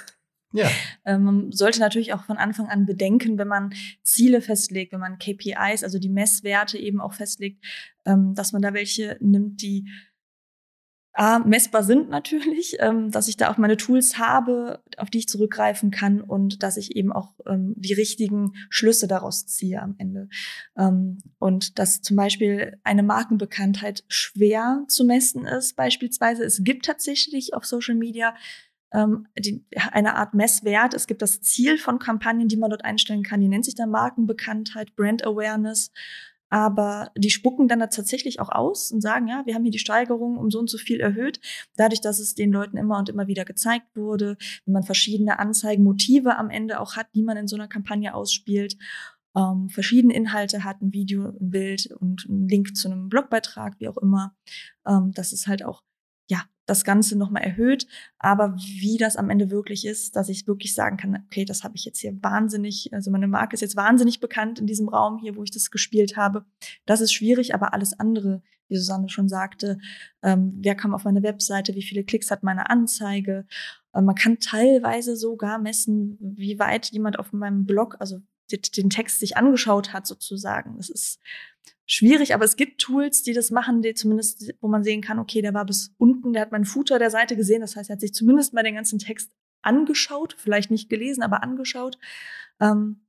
Ja. 0.51 0.67
Ähm, 1.05 1.23
man 1.23 1.51
sollte 1.51 1.79
natürlich 1.79 2.13
auch 2.13 2.23
von 2.23 2.37
Anfang 2.37 2.67
an 2.67 2.85
bedenken, 2.85 3.37
wenn 3.37 3.47
man 3.47 3.73
Ziele 4.01 4.41
festlegt, 4.41 4.93
wenn 4.93 4.99
man 4.99 5.19
KPIs, 5.19 5.83
also 5.83 5.99
die 5.99 6.09
Messwerte 6.09 6.77
eben 6.77 7.01
auch 7.01 7.13
festlegt, 7.13 7.63
ähm, 8.05 8.33
dass 8.33 8.51
man 8.51 8.61
da 8.61 8.73
welche 8.73 9.17
nimmt, 9.19 9.61
die 9.61 9.87
A, 11.19 11.39
messbar 11.39 11.83
sind 11.83 12.09
natürlich, 12.09 12.77
ähm, 12.79 13.11
dass 13.11 13.27
ich 13.27 13.35
da 13.35 13.51
auch 13.51 13.57
meine 13.57 13.75
Tools 13.75 14.17
habe, 14.17 14.81
auf 14.95 15.09
die 15.09 15.17
ich 15.17 15.27
zurückgreifen 15.27 15.91
kann 15.91 16.21
und 16.21 16.63
dass 16.63 16.77
ich 16.77 16.95
eben 16.95 17.11
auch 17.11 17.33
ähm, 17.45 17.73
die 17.75 17.91
richtigen 17.91 18.53
Schlüsse 18.69 19.05
daraus 19.05 19.45
ziehe 19.45 19.81
am 19.81 19.95
Ende. 19.97 20.29
Ähm, 20.77 21.17
und 21.37 21.77
dass 21.77 22.01
zum 22.01 22.15
Beispiel 22.15 22.79
eine 22.85 23.03
Markenbekanntheit 23.03 24.05
schwer 24.07 24.85
zu 24.87 25.03
messen 25.03 25.45
ist, 25.45 25.75
beispielsweise. 25.75 26.45
Es 26.45 26.63
gibt 26.63 26.85
tatsächlich 26.85 27.53
auf 27.53 27.65
Social 27.65 27.95
Media 27.95 28.33
ähm, 28.93 29.27
die, 29.37 29.65
eine 29.91 30.15
Art 30.15 30.33
Messwert. 30.33 30.93
Es 30.93 31.05
gibt 31.05 31.21
das 31.21 31.41
Ziel 31.41 31.77
von 31.77 31.99
Kampagnen, 31.99 32.47
die 32.47 32.55
man 32.55 32.69
dort 32.69 32.85
einstellen 32.85 33.23
kann. 33.23 33.41
Die 33.41 33.49
nennt 33.49 33.65
sich 33.65 33.75
dann 33.75 33.89
Markenbekanntheit, 33.89 34.95
Brand 34.95 35.25
Awareness. 35.25 35.91
Aber 36.49 37.11
die 37.17 37.29
spucken 37.29 37.67
dann 37.67 37.79
da 37.79 37.87
tatsächlich 37.87 38.39
auch 38.39 38.49
aus 38.49 38.91
und 38.91 39.01
sagen, 39.01 39.27
ja, 39.27 39.43
wir 39.45 39.55
haben 39.55 39.63
hier 39.63 39.71
die 39.71 39.79
Steigerung 39.79 40.37
um 40.37 40.49
so 40.49 40.59
und 40.59 40.69
so 40.69 40.77
viel 40.77 40.99
erhöht. 40.99 41.39
Dadurch, 41.75 42.01
dass 42.01 42.19
es 42.19 42.35
den 42.35 42.51
Leuten 42.51 42.77
immer 42.77 42.97
und 42.97 43.09
immer 43.09 43.27
wieder 43.27 43.45
gezeigt 43.45 43.95
wurde, 43.95 44.37
wenn 44.65 44.73
man 44.73 44.83
verschiedene 44.83 45.39
Anzeigenmotive 45.39 46.37
am 46.37 46.49
Ende 46.49 46.79
auch 46.79 46.95
hat, 46.95 47.07
die 47.13 47.23
man 47.23 47.37
in 47.37 47.47
so 47.47 47.55
einer 47.55 47.67
Kampagne 47.67 48.13
ausspielt, 48.13 48.77
ähm, 49.35 49.69
verschiedene 49.69 50.13
Inhalte 50.13 50.63
hat, 50.63 50.81
ein 50.81 50.93
Video, 50.93 51.25
ein 51.25 51.49
Bild 51.51 51.91
und 51.99 52.25
ein 52.27 52.47
Link 52.47 52.75
zu 52.75 52.89
einem 52.89 53.09
Blogbeitrag, 53.09 53.79
wie 53.79 53.87
auch 53.87 53.97
immer, 53.97 54.35
ähm, 54.87 55.11
dass 55.13 55.31
es 55.31 55.47
halt 55.47 55.63
auch 55.63 55.83
das 56.69 56.83
Ganze 56.83 57.17
nochmal 57.17 57.43
erhöht. 57.43 57.87
Aber 58.17 58.55
wie 58.57 58.97
das 58.97 59.15
am 59.15 59.29
Ende 59.29 59.49
wirklich 59.49 59.85
ist, 59.85 60.15
dass 60.15 60.29
ich 60.29 60.47
wirklich 60.47 60.73
sagen 60.73 60.97
kann, 60.97 61.23
okay, 61.25 61.45
das 61.45 61.63
habe 61.63 61.75
ich 61.75 61.85
jetzt 61.85 61.99
hier 61.99 62.17
wahnsinnig, 62.21 62.93
also 62.93 63.11
meine 63.11 63.27
Marke 63.27 63.53
ist 63.53 63.61
jetzt 63.61 63.75
wahnsinnig 63.75 64.19
bekannt 64.19 64.59
in 64.59 64.67
diesem 64.67 64.89
Raum 64.89 65.19
hier, 65.19 65.35
wo 65.35 65.43
ich 65.43 65.51
das 65.51 65.71
gespielt 65.71 66.17
habe. 66.17 66.45
Das 66.85 67.01
ist 67.01 67.13
schwierig, 67.13 67.53
aber 67.53 67.73
alles 67.73 67.99
andere, 67.99 68.41
wie 68.67 68.77
Susanne 68.77 69.09
schon 69.09 69.29
sagte, 69.29 69.79
ähm, 70.21 70.53
wer 70.61 70.75
kam 70.75 70.93
auf 70.93 71.03
meine 71.03 71.23
Webseite, 71.23 71.75
wie 71.75 71.83
viele 71.83 72.03
Klicks 72.03 72.31
hat 72.31 72.43
meine 72.43 72.69
Anzeige. 72.69 73.45
Äh, 73.93 74.01
man 74.01 74.15
kann 74.15 74.39
teilweise 74.39 75.15
sogar 75.15 75.57
messen, 75.59 76.17
wie 76.19 76.59
weit 76.59 76.91
jemand 76.91 77.19
auf 77.19 77.33
meinem 77.33 77.65
Blog, 77.65 77.97
also 77.99 78.19
den 78.51 78.89
Text 78.89 79.19
sich 79.19 79.37
angeschaut 79.37 79.93
hat, 79.93 80.07
sozusagen. 80.07 80.77
Das 80.77 80.89
ist 80.89 81.19
schwierig, 81.89 82.33
aber 82.33 82.45
es 82.45 82.55
gibt 82.55 82.79
Tools, 82.79 83.23
die 83.23 83.33
das 83.33 83.49
machen, 83.49 83.81
die 83.81 83.95
zumindest, 83.95 84.53
wo 84.61 84.67
man 84.67 84.83
sehen 84.83 85.01
kann, 85.01 85.19
okay, 85.19 85.41
der 85.41 85.53
war 85.53 85.65
bis 85.65 85.91
unten, 85.97 86.33
der 86.33 86.43
hat 86.43 86.51
meinen 86.51 86.65
Footer 86.65 86.99
der 86.99 87.09
Seite 87.09 87.35
gesehen. 87.35 87.61
Das 87.61 87.75
heißt, 87.75 87.89
er 87.89 87.93
hat 87.93 88.01
sich 88.01 88.13
zumindest 88.13 88.53
mal 88.53 88.63
den 88.63 88.75
ganzen 88.75 88.99
Text 88.99 89.31
angeschaut, 89.63 90.35
vielleicht 90.37 90.71
nicht 90.71 90.89
gelesen, 90.89 91.23
aber 91.23 91.43
angeschaut. 91.43 91.97
Ähm, 92.61 93.01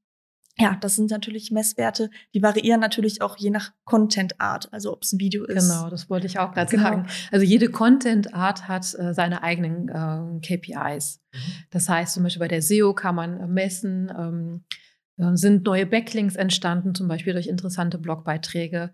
ja, 0.59 0.77
das 0.81 0.97
sind 0.97 1.11
natürlich 1.11 1.51
Messwerte, 1.51 2.11
die 2.35 2.43
variieren 2.43 2.81
natürlich 2.81 3.23
auch 3.23 3.37
je 3.37 3.51
nach 3.51 3.73
Content-Art, 3.85 4.73
also 4.73 4.93
ob 4.93 5.03
es 5.03 5.13
ein 5.13 5.21
Video 5.21 5.45
ist. 5.45 5.69
Genau, 5.69 5.89
das 5.89 6.11
wollte 6.11 6.27
ich 6.27 6.39
auch 6.39 6.53
gerade 6.53 6.71
genau. 6.71 6.83
sagen. 6.83 7.07
Also 7.31 7.45
jede 7.45 7.71
Content-Art 7.71 8.67
hat 8.67 8.95
äh, 8.99 9.15
seine 9.15 9.43
eigenen 9.43 9.89
äh, 9.89 10.41
KPIs. 10.41 11.21
Mhm. 11.33 11.39
Das 11.71 11.89
heißt, 11.89 12.15
zum 12.15 12.25
Beispiel 12.25 12.41
bei 12.41 12.49
der 12.49 12.63
SEO 12.63 12.95
kann 12.95 13.15
man 13.15 13.53
messen, 13.53 14.13
ähm, 14.17 14.65
äh, 14.69 14.90
sind 15.35 15.65
neue 15.65 15.87
Backlinks 15.87 16.37
entstanden, 16.37 16.95
zum 16.95 17.09
Beispiel 17.09 17.33
durch 17.33 17.47
interessante 17.47 17.99
Blogbeiträge? 17.99 18.93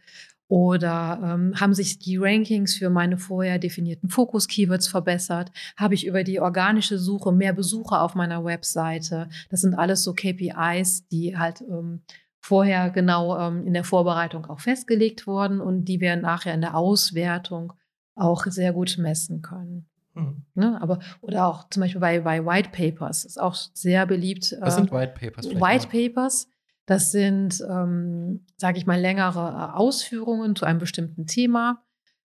Oder 0.49 1.21
ähm, 1.25 1.55
haben 1.61 1.75
sich 1.75 1.99
die 1.99 2.19
Rankings 2.19 2.77
für 2.77 2.89
meine 2.89 3.19
vorher 3.19 3.59
definierten 3.59 4.09
Fokus-Keywords 4.11 4.87
verbessert? 4.87 5.51
Habe 5.77 5.95
ich 5.95 6.07
über 6.07 6.23
die 6.23 6.41
organische 6.41 6.99
Suche 6.99 7.33
mehr 7.33 7.53
Besucher 7.53 8.03
auf 8.03 8.15
meiner 8.15 8.45
Webseite? 8.45 9.29
Das 9.51 9.61
sind 9.61 9.75
alles 9.75 10.05
so 10.05 10.15
KPIs, 10.15 11.09
die 11.09 11.37
halt 11.37 11.63
ähm, 11.63 12.03
vorher 12.41 12.91
genau 12.91 13.37
ähm, 13.37 13.67
in 13.67 13.75
der 13.75 13.83
Vorbereitung 13.83 14.47
auch 14.47 14.61
festgelegt 14.61 15.27
wurden 15.27 15.61
und 15.61 15.87
die 15.87 16.01
wir 16.01 16.15
nachher 16.15 16.55
in 16.55 16.61
der 16.61 16.77
Auswertung 16.77 17.73
auch 18.15 18.45
sehr 18.47 18.73
gut 18.73 18.99
messen 18.99 19.43
können. 19.43 19.89
Mhm. 20.17 20.43
Ne, 20.55 20.81
aber, 20.81 20.99
oder 21.21 21.47
auch 21.47 21.69
zum 21.69 21.83
Beispiel 21.83 22.01
bei, 22.01 22.21
bei 22.21 22.45
White 22.45 22.71
Papers, 22.71 23.25
ist 23.25 23.41
auch 23.41 23.55
sehr 23.55 24.07
beliebt. 24.07 24.57
Was 24.61 24.75
äh, 24.75 24.77
sind 24.79 24.91
White 24.91 25.15
Papers? 25.19 25.47
White 25.47 25.89
Papers, 25.89 26.49
das 26.87 27.11
sind, 27.11 27.63
ähm, 27.69 28.45
sage 28.57 28.79
ich 28.79 28.87
mal, 28.87 28.99
längere 28.99 29.41
äh, 29.41 29.77
Ausführungen 29.77 30.57
zu 30.57 30.65
einem 30.65 30.79
bestimmten 30.79 31.27
Thema. 31.27 31.83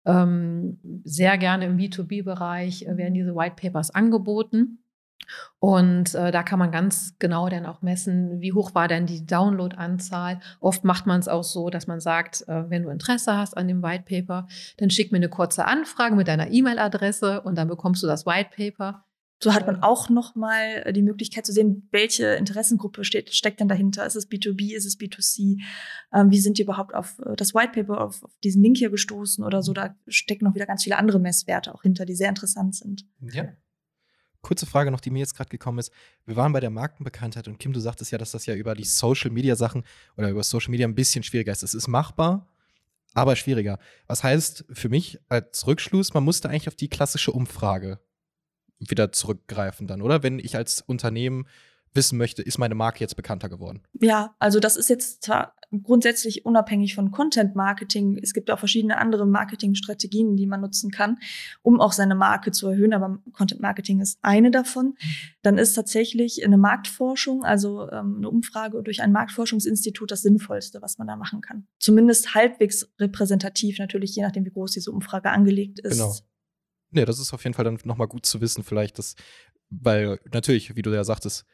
Ähm, 0.05 0.79
sehr 1.05 1.39
gerne 1.39 1.67
im 1.67 1.77
B2B-Bereich 1.77 2.83
äh, 2.87 2.97
werden 2.97 3.15
diese 3.15 3.35
White 3.35 3.57
Papers 3.61 3.91
angeboten. 3.91 4.79
Und 5.59 6.15
äh, 6.15 6.31
da 6.31 6.43
kann 6.43 6.59
man 6.59 6.71
ganz 6.71 7.17
genau 7.19 7.49
dann 7.49 7.67
auch 7.67 7.83
messen, 7.83 8.41
wie 8.41 8.53
hoch 8.53 8.75
war 8.75 8.89
denn 8.89 9.07
die 9.07 9.27
Download-Anzahl. 9.27 10.41
Oft 10.61 10.85
macht 10.85 11.07
man 11.07 11.21
es 11.21 11.29
auch 11.29 11.45
so, 11.45 11.71
dass 11.71 11.87
man 11.87 12.01
sagt, 12.01 12.47
äh, 12.49 12.71
wenn 12.71 12.83
du 12.83 12.91
Interesse 12.91 13.37
hast 13.37 13.57
an 13.57 13.69
dem 13.69 13.83
White 13.83 14.05
Paper, 14.09 14.47
dann 14.77 14.91
schick 14.91 15.13
mir 15.13 15.19
eine 15.19 15.29
kurze 15.29 15.65
Anfrage 15.65 16.15
mit 16.15 16.29
deiner 16.29 16.51
E-Mail-Adresse 16.51 17.41
und 17.43 17.57
dann 17.57 17.69
bekommst 17.69 18.03
du 18.03 18.07
das 18.07 18.27
White 18.27 18.51
Paper. 18.55 19.05
So 19.43 19.53
hat 19.53 19.67
man 19.67 19.83
auch 19.83 20.09
nochmal 20.09 20.83
äh, 20.85 20.93
die 20.93 21.03
Möglichkeit 21.03 21.45
zu 21.45 21.53
sehen, 21.53 21.89
welche 21.91 22.35
Interessengruppe 22.35 23.05
steht, 23.05 23.35
steckt 23.35 23.61
denn 23.61 23.69
dahinter. 23.69 24.07
Ist 24.07 24.17
es 24.17 24.31
B2B, 24.31 24.75
ist 24.75 24.87
es 24.87 24.99
B2C? 24.99 25.61
Ähm, 26.15 26.31
wie 26.31 26.41
sind 26.41 26.57
die 26.57 26.63
überhaupt 26.63 26.95
auf 26.95 27.19
äh, 27.19 27.37
das 27.37 27.55
White 27.55 27.73
Paper, 27.73 28.01
auf, 28.01 28.23
auf, 28.23 28.31
diesen 28.43 28.63
Link 28.63 28.79
hier 28.79 28.91
gestoßen 28.91 29.45
oder 29.45 29.63
so? 29.63 29.75
Da 29.75 29.95
stecken 30.07 30.45
noch 30.47 30.55
wieder 30.55 30.65
ganz 30.65 30.85
viele 30.85 30.97
andere 30.97 31.21
Messwerte 31.21 31.75
auch 31.75 31.83
hinter, 31.83 32.07
die 32.07 32.15
sehr 32.15 32.31
interessant 32.31 32.77
sind. 32.77 33.05
Ja, 33.21 33.49
kurze 34.47 34.67
Frage 34.67 34.93
noch, 34.93 35.01
die 35.01 35.11
mir 35.11 35.19
jetzt 35.19 35.35
gerade 35.37 35.51
gekommen 35.51 35.81
ist. 35.81 35.93
Wir 36.25 36.37
waren 36.37 36.53
bei 36.53 36.61
der 36.61 36.71
Markenbekanntheit 36.71 37.49
und 37.49 37.59
Kim, 37.59 37.73
du 37.73 37.81
sagtest 37.81 38.13
ja, 38.13 38.19
dass 38.19 38.31
das 38.31 38.47
ja 38.47 38.55
über 38.55 38.77
die 38.77 38.85
Social 38.85 39.31
Media 39.31 39.57
Sachen 39.57 39.83
oder 40.17 40.31
über 40.31 40.45
Social 40.45 40.71
Media 40.71 40.87
ein 40.87 40.95
bisschen 40.95 41.25
schwieriger 41.25 41.51
ist. 41.51 41.65
Es 41.65 41.75
ist 41.75 41.89
machbar, 41.89 42.47
aber 43.13 43.35
schwieriger. 43.35 43.81
Was 44.07 44.23
heißt 44.23 44.65
für 44.73 44.89
mich 44.89 45.19
als 45.29 45.67
Rückschluss, 45.67 46.15
man 46.15 46.23
musste 46.23 46.49
eigentlich 46.49 46.69
auf 46.69 46.77
die 46.77 46.89
klassische 46.89 47.33
Umfrage 47.33 47.99
wieder 48.79 49.11
zurückgreifen 49.11 49.89
dann, 49.89 50.01
oder? 50.01 50.23
Wenn 50.23 50.39
ich 50.39 50.55
als 50.55 50.81
Unternehmen 50.81 51.49
wissen 51.93 52.17
möchte, 52.17 52.43
ist 52.43 52.59
meine 52.59 52.77
Marke 52.77 53.01
jetzt 53.01 53.17
bekannter 53.17 53.49
geworden? 53.49 53.83
Ja, 54.01 54.37
also 54.39 54.61
das 54.61 54.77
ist 54.77 54.89
jetzt 54.89 55.29
grundsätzlich 55.83 56.45
unabhängig 56.45 56.95
von 56.95 57.11
Content 57.11 57.55
Marketing. 57.55 58.19
Es 58.23 58.35
gibt 58.35 58.51
auch 58.51 58.59
verschiedene 58.59 58.99
andere 58.99 59.27
Marketingstrategien, 59.27 60.37
die 60.37 60.47
man 60.47 60.61
nutzen 60.61 60.91
kann, 60.91 61.19
um 61.63 61.81
auch 61.81 61.93
seine 61.93 62.15
Marke 62.15 62.53
zu 62.53 62.69
erhöhen. 62.69 62.93
Aber 62.93 63.19
Content 63.33 63.61
Marketing 63.61 64.01
ist 64.01 64.19
eine 64.23 64.51
davon. 64.51 64.95
Dann 65.43 65.59
ist 65.59 65.75
tatsächlich 65.75 66.45
eine 66.45 66.59
Marktforschung, 66.59 67.45
also 67.45 67.91
ähm, 67.91 68.17
eine 68.19 68.31
Umfrage 68.31 68.83
durch 68.83 69.03
ein 69.03 69.13
Marktforschungsinstitut 69.13 70.11
das 70.11 70.23
Sinnvollste, 70.23 70.83
was 70.83 70.99
man 70.99 71.07
da 71.07 71.17
machen 71.17 71.41
kann. 71.41 71.67
Zumindest 71.79 72.35
halbwegs 72.35 72.89
repräsentativ, 72.99 73.79
natürlich 73.79 74.15
je 74.15 74.23
nachdem, 74.23 74.45
wie 74.45 74.51
groß 74.51 74.73
diese 74.73 74.91
Umfrage 74.91 75.31
angelegt 75.31 75.79
ist. 75.81 75.99
Genau. 75.99 76.15
Nee, 76.91 77.05
das 77.05 77.19
ist 77.19 77.35
auf 77.35 77.43
jeden 77.45 77.55
Fall 77.55 77.65
dann 77.65 77.79
nochmal 77.85 78.09
gut 78.09 78.27
zu 78.27 78.41
wissen, 78.41 78.63
vielleicht, 78.63 78.99
dass, 78.99 79.17
weil 79.71 80.21
natürlich, 80.33 80.77
wie 80.77 80.83
du 80.83 80.95
ja 80.95 81.05
sagtest, 81.05 81.45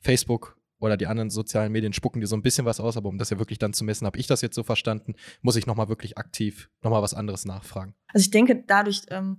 Facebook 0.00 0.60
oder 0.82 0.96
die 0.96 1.06
anderen 1.06 1.30
sozialen 1.30 1.70
Medien 1.70 1.92
spucken 1.92 2.20
dir 2.20 2.26
so 2.26 2.36
ein 2.36 2.42
bisschen 2.42 2.66
was 2.66 2.80
aus, 2.80 2.96
aber 2.96 3.08
um 3.08 3.16
das 3.16 3.30
ja 3.30 3.38
wirklich 3.38 3.60
dann 3.60 3.72
zu 3.72 3.84
messen, 3.84 4.04
habe 4.04 4.18
ich 4.18 4.26
das 4.26 4.42
jetzt 4.42 4.56
so 4.56 4.64
verstanden, 4.64 5.14
muss 5.40 5.54
ich 5.54 5.66
nochmal 5.66 5.88
wirklich 5.88 6.18
aktiv 6.18 6.68
nochmal 6.82 7.02
was 7.02 7.14
anderes 7.14 7.44
nachfragen. 7.44 7.94
Also 8.08 8.24
ich 8.24 8.30
denke, 8.30 8.64
dadurch, 8.66 9.02
ähm, 9.08 9.38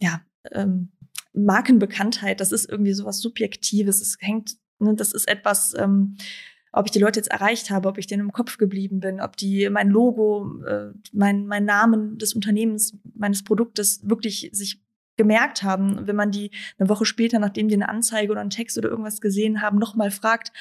ja, 0.00 0.22
ähm, 0.50 0.92
Markenbekanntheit, 1.34 2.40
das 2.40 2.50
ist 2.50 2.68
irgendwie 2.68 2.94
sowas 2.94 3.18
Subjektives. 3.18 4.00
Es 4.00 4.16
hängt, 4.20 4.56
ne, 4.78 4.94
das 4.94 5.12
ist 5.12 5.28
etwas, 5.28 5.74
ähm, 5.78 6.16
ob 6.72 6.86
ich 6.86 6.92
die 6.92 6.98
Leute 6.98 7.20
jetzt 7.20 7.30
erreicht 7.30 7.70
habe, 7.70 7.88
ob 7.88 7.98
ich 7.98 8.06
denen 8.06 8.22
im 8.22 8.32
Kopf 8.32 8.56
geblieben 8.56 9.00
bin, 9.00 9.20
ob 9.20 9.36
die 9.36 9.68
mein 9.68 9.90
Logo, 9.90 10.62
äh, 10.64 10.92
mein, 11.12 11.46
mein 11.46 11.66
Namen 11.66 12.16
des 12.16 12.32
Unternehmens, 12.32 12.96
meines 13.14 13.44
Produktes 13.44 14.00
wirklich 14.08 14.48
sich 14.52 14.82
gemerkt 15.22 15.62
haben, 15.62 16.08
wenn 16.08 16.16
man 16.16 16.32
die 16.32 16.50
eine 16.78 16.88
Woche 16.88 17.04
später, 17.04 17.38
nachdem 17.38 17.68
die 17.68 17.74
eine 17.74 17.88
Anzeige 17.88 18.32
oder 18.32 18.40
einen 18.40 18.50
Text 18.50 18.76
oder 18.76 18.88
irgendwas 18.88 19.20
gesehen 19.20 19.62
haben, 19.62 19.78
nochmal 19.78 20.10
fragt, 20.10 20.52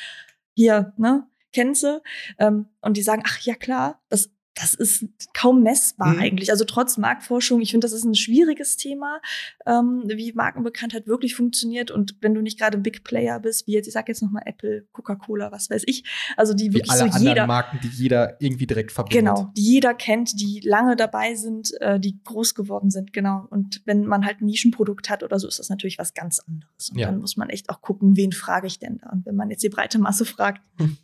hier, 0.54 0.93
ne, 0.97 1.28
kennst 1.51 1.82
du? 1.82 2.01
Ähm, 2.38 2.68
und 2.82 2.95
die 2.95 3.01
sagen, 3.01 3.24
ach 3.26 3.39
ja 3.39 3.55
klar, 3.55 4.01
das 4.09 4.30
das 4.54 4.74
ist 4.74 5.06
kaum 5.34 5.64
messbar 5.64 6.14
Mhm. 6.14 6.20
eigentlich. 6.20 6.52
Also 6.52 6.66
trotz 6.66 6.97
Marktforschung, 6.97 7.62
ich 7.62 7.72
finde, 7.72 7.86
das 7.86 7.93
ist 7.93 8.04
ein 8.04 8.16
schwieriges 8.16 8.76
Thema, 8.76 9.22
ähm, 9.66 10.04
wie 10.08 10.34
Markenbekanntheit 10.34 11.08
wirklich 11.08 11.36
funktioniert. 11.36 11.89
Und 11.89 12.18
wenn 12.20 12.34
du 12.34 12.41
nicht 12.41 12.60
gerade 12.60 12.78
Big 12.78 13.06
Player 13.06 13.39
bist, 13.39 13.66
wie 13.68 13.72
jetzt, 13.74 13.88
ich 13.88 13.93
sag 13.93 14.10
jetzt 14.10 14.22
nochmal 14.22 14.43
Apple, 14.45 14.86
Coca-Cola, 14.91 15.54
was 15.54 15.70
weiß 15.70 15.84
ich, 15.86 16.04
also 16.36 16.54
die 16.54 16.72
Wie 16.72 16.74
wirklich 16.76 16.91
alle 16.91 16.99
so 16.99 17.06
anderen 17.06 17.28
jeder, 17.28 17.47
Marken, 17.47 17.80
die 17.82 17.88
jeder 17.88 18.41
irgendwie 18.41 18.68
direkt 18.68 18.91
verbindet. 18.91 19.20
genau, 19.20 19.52
die 19.56 19.62
jeder 19.62 19.93
kennt, 19.93 20.39
die 20.39 20.60
lange 20.66 20.97
dabei 20.97 21.34
sind, 21.36 21.72
äh, 21.80 21.97
die 21.99 22.22
groß 22.24 22.54
geworden 22.54 22.89
sind, 22.91 23.14
genau. 23.14 23.47
Und 23.49 23.82
wenn 23.86 24.06
man 24.06 24.26
halt 24.26 24.41
ein 24.41 24.45
Nischenprodukt 24.47 25.10
hat 25.10 25.24
oder 25.24 25.39
so, 25.39 25.47
ist 25.47 25.60
das 25.60 25.70
natürlich 25.70 25.97
was 25.97 26.14
ganz 26.14 26.39
anderes. 26.39 26.89
Und 26.89 26.99
Ja. 26.99 27.08
dann 27.08 27.20
muss 27.22 27.38
man 27.38 27.49
echt 27.49 27.70
auch 27.70 27.82
gucken, 27.82 28.18
wen 28.18 28.34
frage 28.34 28.68
ich 28.68 28.80
denn 28.80 28.97
da? 28.97 29.10
Und 29.12 29.26
wenn 29.26 29.36
man 29.38 29.49
jetzt 29.49 29.64
die 29.64 29.70
breite 29.70 29.97
Masse 29.97 30.26
fragt, 30.26 30.62
Hm. 30.78 30.97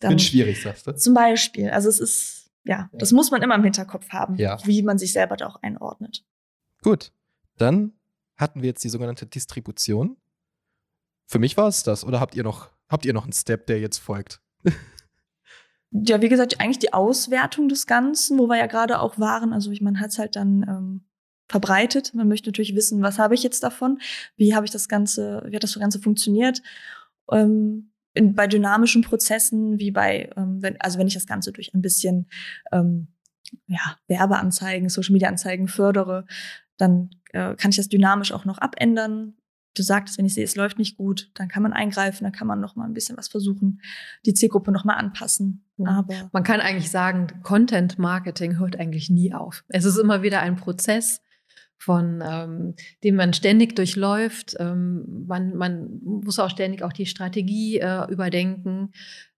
dann 0.00 0.12
Wird 0.12 0.22
schwierig, 0.22 0.62
sagst 0.62 0.86
du? 0.86 0.92
zum 0.96 1.12
Beispiel. 1.14 1.68
Also 1.70 1.88
es 1.90 2.00
ist, 2.00 2.43
ja, 2.64 2.88
das 2.92 3.12
muss 3.12 3.30
man 3.30 3.42
immer 3.42 3.54
im 3.54 3.64
Hinterkopf 3.64 4.08
haben, 4.10 4.36
Ja. 4.36 4.58
wie 4.64 4.82
man 4.82 4.98
sich 4.98 5.12
selber 5.12 5.36
da 5.36 5.46
auch 5.46 5.62
einordnet. 5.62 6.24
Gut, 6.82 7.12
dann 7.58 7.92
hatten 8.36 8.62
wir 8.62 8.68
jetzt 8.68 8.82
die 8.84 8.88
sogenannte 8.88 9.26
Distribution. 9.26 10.16
Für 11.26 11.38
mich 11.38 11.56
war 11.56 11.68
es 11.68 11.82
das. 11.82 12.04
Oder 12.04 12.20
habt 12.20 12.34
ihr 12.34 12.42
noch, 12.42 12.70
habt 12.88 13.04
ihr 13.06 13.12
noch 13.12 13.24
einen 13.24 13.32
Step, 13.32 13.66
der 13.66 13.80
jetzt 13.80 13.98
folgt? 13.98 14.40
Ja, 15.96 16.20
wie 16.20 16.28
gesagt, 16.28 16.60
eigentlich 16.60 16.80
die 16.80 16.92
Auswertung 16.92 17.68
des 17.68 17.86
Ganzen, 17.86 18.36
wo 18.40 18.48
wir 18.48 18.56
ja 18.58 18.66
gerade 18.66 18.98
auch 18.98 19.20
waren. 19.20 19.52
Also 19.52 19.70
ich, 19.70 19.80
man 19.80 20.00
hat 20.00 20.10
es 20.10 20.18
halt 20.18 20.34
dann 20.34 20.64
ähm, 20.68 21.04
verbreitet. 21.48 22.14
Man 22.14 22.26
möchte 22.26 22.48
natürlich 22.48 22.74
wissen, 22.74 23.00
was 23.00 23.20
habe 23.20 23.36
ich 23.36 23.44
jetzt 23.44 23.62
davon? 23.62 24.00
Wie 24.36 24.56
habe 24.56 24.66
ich 24.66 24.72
das 24.72 24.88
Ganze, 24.88 25.44
wie 25.46 25.54
hat 25.54 25.62
das 25.62 25.78
Ganze 25.78 26.00
funktioniert? 26.00 26.62
Ähm, 27.30 27.92
in, 28.14 28.34
bei 28.34 28.46
dynamischen 28.46 29.02
Prozessen, 29.02 29.78
wie 29.78 29.90
bei, 29.90 30.30
ähm, 30.36 30.62
wenn, 30.62 30.80
also 30.80 30.98
wenn 30.98 31.06
ich 31.06 31.14
das 31.14 31.26
Ganze 31.26 31.52
durch 31.52 31.74
ein 31.74 31.82
bisschen 31.82 32.28
ähm, 32.72 33.08
ja, 33.66 33.96
Werbeanzeigen, 34.08 34.88
Social 34.88 35.12
Media 35.12 35.28
Anzeigen 35.28 35.68
fördere, 35.68 36.24
dann 36.76 37.10
äh, 37.32 37.54
kann 37.56 37.70
ich 37.70 37.76
das 37.76 37.88
dynamisch 37.88 38.32
auch 38.32 38.44
noch 38.44 38.58
abändern. 38.58 39.34
Du 39.76 39.82
sagtest, 39.82 40.18
wenn 40.18 40.26
ich 40.26 40.34
sehe, 40.34 40.44
es 40.44 40.54
läuft 40.54 40.78
nicht 40.78 40.96
gut, 40.96 41.30
dann 41.34 41.48
kann 41.48 41.62
man 41.62 41.72
eingreifen, 41.72 42.24
dann 42.24 42.32
kann 42.32 42.46
man 42.46 42.60
noch 42.60 42.76
mal 42.76 42.84
ein 42.84 42.94
bisschen 42.94 43.16
was 43.16 43.26
versuchen, 43.26 43.80
die 44.24 44.34
Zielgruppe 44.34 44.70
noch 44.70 44.84
mal 44.84 44.94
anpassen. 44.94 45.64
Mhm. 45.76 45.86
Aber 45.86 46.30
Man 46.32 46.44
kann 46.44 46.60
eigentlich 46.60 46.90
sagen, 46.90 47.26
Content 47.42 47.98
Marketing 47.98 48.58
hört 48.58 48.78
eigentlich 48.78 49.10
nie 49.10 49.34
auf. 49.34 49.64
Es 49.68 49.84
ist 49.84 49.96
immer 49.98 50.22
wieder 50.22 50.40
ein 50.40 50.54
Prozess, 50.54 51.20
von 51.84 52.22
ähm, 52.26 52.74
dem 53.02 53.16
man 53.16 53.34
ständig 53.34 53.76
durchläuft. 53.76 54.56
Ähm, 54.58 55.26
man, 55.26 55.54
man 55.54 56.00
muss 56.02 56.38
auch 56.38 56.48
ständig 56.48 56.82
auch 56.82 56.94
die 56.94 57.04
Strategie 57.04 57.78
äh, 57.78 58.10
überdenken, 58.10 58.92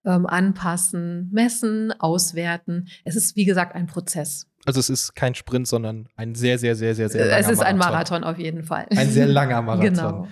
ähm, 0.05 0.27
anpassen, 0.27 1.29
messen, 1.33 1.93
auswerten. 1.99 2.87
Es 3.05 3.17
ist, 3.17 3.35
wie 3.35 3.47
gesagt, 3.47 3.75
ein 3.75 3.89
Prozess. 3.89 4.47
Also 4.65 4.79
es 4.79 4.89
ist 4.89 5.15
kein 5.15 5.35
Sprint, 5.35 5.67
sondern 5.67 6.09
ein 6.15 6.37
sehr, 6.37 6.59
sehr, 6.61 6.77
sehr, 6.77 6.95
sehr, 6.95 7.09
sehr 7.09 7.27
langer 7.27 7.39
es 7.41 7.49
ist 7.49 7.63
ein 7.63 7.79
Marathon 7.79 8.23
auf 8.23 8.39
jeden 8.39 8.63
Fall. 8.63 8.87
Ein 8.91 9.11
sehr 9.11 9.27
langer 9.27 9.63
Marathon. 9.63 9.95
Genau. 9.95 10.29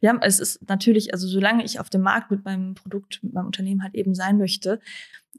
Ja, 0.00 0.18
es 0.22 0.40
ist 0.40 0.68
natürlich, 0.68 1.12
also 1.14 1.28
solange 1.28 1.64
ich 1.64 1.78
auf 1.78 1.88
dem 1.88 2.00
Markt 2.00 2.32
mit 2.32 2.44
meinem 2.44 2.74
Produkt, 2.74 3.20
mit 3.22 3.32
meinem 3.32 3.46
Unternehmen 3.46 3.84
halt 3.84 3.94
eben 3.94 4.14
sein 4.16 4.38
möchte 4.38 4.80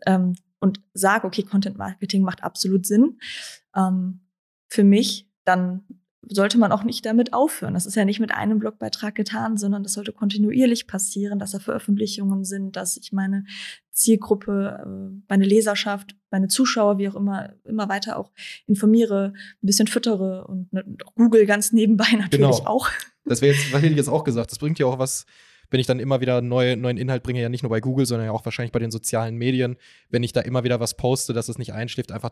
ähm, 0.05 0.35
und 0.61 0.79
sage, 0.93 1.27
okay, 1.27 1.43
Content 1.43 1.77
Marketing 1.77 2.21
macht 2.21 2.41
absolut 2.41 2.85
Sinn 2.85 3.19
ähm, 3.75 4.21
für 4.69 4.85
mich, 4.85 5.28
dann 5.49 5.83
sollte 6.21 6.59
man 6.59 6.71
auch 6.71 6.83
nicht 6.83 7.05
damit 7.05 7.33
aufhören. 7.33 7.73
Das 7.73 7.85
ist 7.85 7.95
ja 7.95 8.05
nicht 8.05 8.19
mit 8.19 8.31
einem 8.33 8.59
Blogbeitrag 8.59 9.15
getan, 9.15 9.57
sondern 9.57 9.83
das 9.83 9.93
sollte 9.93 10.11
kontinuierlich 10.13 10.85
passieren, 10.85 11.39
dass 11.39 11.51
da 11.51 11.59
Veröffentlichungen 11.59 12.43
sind, 12.45 12.75
dass 12.75 12.97
ich 12.97 13.11
meine 13.11 13.45
Zielgruppe, 13.91 14.83
äh, 14.85 15.23
meine 15.27 15.45
Leserschaft, 15.45 16.15
meine 16.29 16.47
Zuschauer, 16.47 16.99
wie 16.99 17.09
auch 17.09 17.15
immer, 17.15 17.53
immer 17.63 17.89
weiter 17.89 18.17
auch 18.17 18.31
informiere, 18.67 19.33
ein 19.35 19.65
bisschen 19.65 19.87
füttere 19.87 20.45
und 20.45 20.71
ne, 20.71 20.85
Google 21.15 21.45
ganz 21.45 21.71
nebenbei 21.71 22.11
natürlich 22.17 22.57
Genau. 22.57 22.69
auch. 22.69 22.89
Das 23.25 23.41
wäre 23.41 23.55
jetzt, 23.55 23.71
was 23.73 23.81
hätte 23.81 23.91
ich 23.91 23.97
jetzt 23.97 24.09
auch 24.09 24.23
gesagt, 24.23 24.51
das 24.51 24.59
bringt 24.59 24.77
ja 24.77 24.85
auch 24.85 24.99
was, 24.99 25.25
wenn 25.71 25.79
ich 25.79 25.87
dann 25.87 25.99
immer 25.99 26.21
wieder 26.21 26.41
neue, 26.41 26.77
neuen 26.77 26.97
Inhalt 26.97 27.23
bringe, 27.23 27.41
ja 27.41 27.49
nicht 27.49 27.63
nur 27.63 27.69
bei 27.69 27.79
Google, 27.79 28.05
sondern 28.05 28.25
ja 28.27 28.31
auch 28.31 28.45
wahrscheinlich 28.45 28.71
bei 28.71 28.79
den 28.79 28.91
sozialen 28.91 29.35
Medien, 29.35 29.77
wenn 30.09 30.23
ich 30.23 30.33
da 30.33 30.41
immer 30.41 30.63
wieder 30.63 30.79
was 30.79 30.95
poste, 30.95 31.33
dass 31.33 31.49
es 31.49 31.57
nicht 31.57 31.73
einschläft, 31.73 32.11
einfach, 32.11 32.31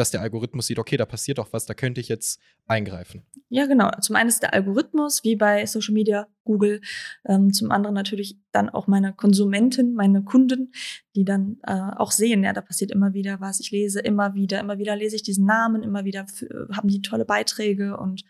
dass 0.00 0.10
der 0.10 0.22
Algorithmus 0.22 0.66
sieht, 0.66 0.78
okay, 0.78 0.96
da 0.96 1.04
passiert 1.04 1.38
doch 1.38 1.52
was, 1.52 1.66
da 1.66 1.74
könnte 1.74 2.00
ich 2.00 2.08
jetzt 2.08 2.40
eingreifen. 2.66 3.22
Ja, 3.50 3.66
genau. 3.66 3.90
Zum 4.00 4.16
einen 4.16 4.28
ist 4.28 4.42
der 4.42 4.54
Algorithmus, 4.54 5.22
wie 5.24 5.36
bei 5.36 5.66
Social 5.66 5.92
Media, 5.92 6.26
Google. 6.44 6.80
Ähm, 7.26 7.52
zum 7.52 7.70
anderen 7.70 7.94
natürlich 7.94 8.38
dann 8.52 8.70
auch 8.70 8.86
meine 8.86 9.12
Konsumenten, 9.12 9.94
meine 9.94 10.22
Kunden, 10.24 10.72
die 11.14 11.24
dann 11.24 11.58
äh, 11.66 11.72
auch 11.96 12.10
sehen, 12.12 12.42
ja, 12.42 12.52
da 12.52 12.62
passiert 12.62 12.90
immer 12.90 13.12
wieder 13.12 13.40
was. 13.40 13.60
Ich 13.60 13.70
lese 13.70 14.00
immer 14.00 14.34
wieder, 14.34 14.58
immer 14.58 14.78
wieder 14.78 14.96
lese 14.96 15.16
ich 15.16 15.22
diesen 15.22 15.44
Namen, 15.44 15.82
immer 15.82 16.04
wieder 16.04 16.22
f- 16.22 16.46
haben 16.72 16.88
die 16.88 17.02
tolle 17.02 17.24
Beiträge 17.24 17.96
und 17.96 18.24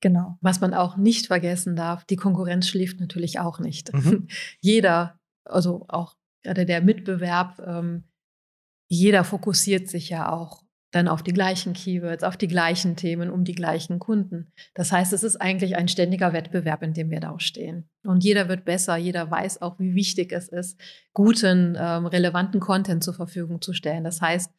genau. 0.00 0.36
Was 0.40 0.60
man 0.60 0.74
auch 0.74 0.96
nicht 0.96 1.28
vergessen 1.28 1.76
darf, 1.76 2.04
die 2.04 2.16
Konkurrenz 2.16 2.68
schläft 2.68 3.00
natürlich 3.00 3.38
auch 3.38 3.60
nicht. 3.60 3.92
Mhm. 3.94 4.26
Jeder, 4.60 5.18
also 5.44 5.86
auch 5.88 6.16
gerade 6.42 6.66
der 6.66 6.82
Mitbewerb, 6.82 7.60
ähm, 7.64 8.04
jeder 8.90 9.22
fokussiert 9.22 9.88
sich 9.88 10.08
ja 10.08 10.32
auch 10.32 10.64
dann 10.90 11.06
auf 11.08 11.22
die 11.22 11.32
gleichen 11.34 11.74
Keywords, 11.74 12.24
auf 12.24 12.36
die 12.36 12.48
gleichen 12.48 12.96
Themen, 12.96 13.30
um 13.30 13.44
die 13.44 13.54
gleichen 13.54 13.98
Kunden. 13.98 14.52
Das 14.74 14.90
heißt, 14.90 15.12
es 15.12 15.22
ist 15.22 15.36
eigentlich 15.36 15.76
ein 15.76 15.88
ständiger 15.88 16.32
Wettbewerb, 16.32 16.82
in 16.82 16.94
dem 16.94 17.10
wir 17.10 17.20
da 17.20 17.30
auch 17.30 17.40
stehen. 17.40 17.88
Und 18.04 18.24
jeder 18.24 18.48
wird 18.48 18.64
besser, 18.64 18.96
jeder 18.96 19.30
weiß 19.30 19.60
auch, 19.60 19.78
wie 19.78 19.94
wichtig 19.94 20.32
es 20.32 20.48
ist, 20.48 20.80
guten, 21.12 21.76
ähm, 21.78 22.06
relevanten 22.06 22.60
Content 22.60 23.04
zur 23.04 23.12
Verfügung 23.14 23.60
zu 23.60 23.74
stellen. 23.74 24.04
Das 24.04 24.22
heißt, 24.22 24.50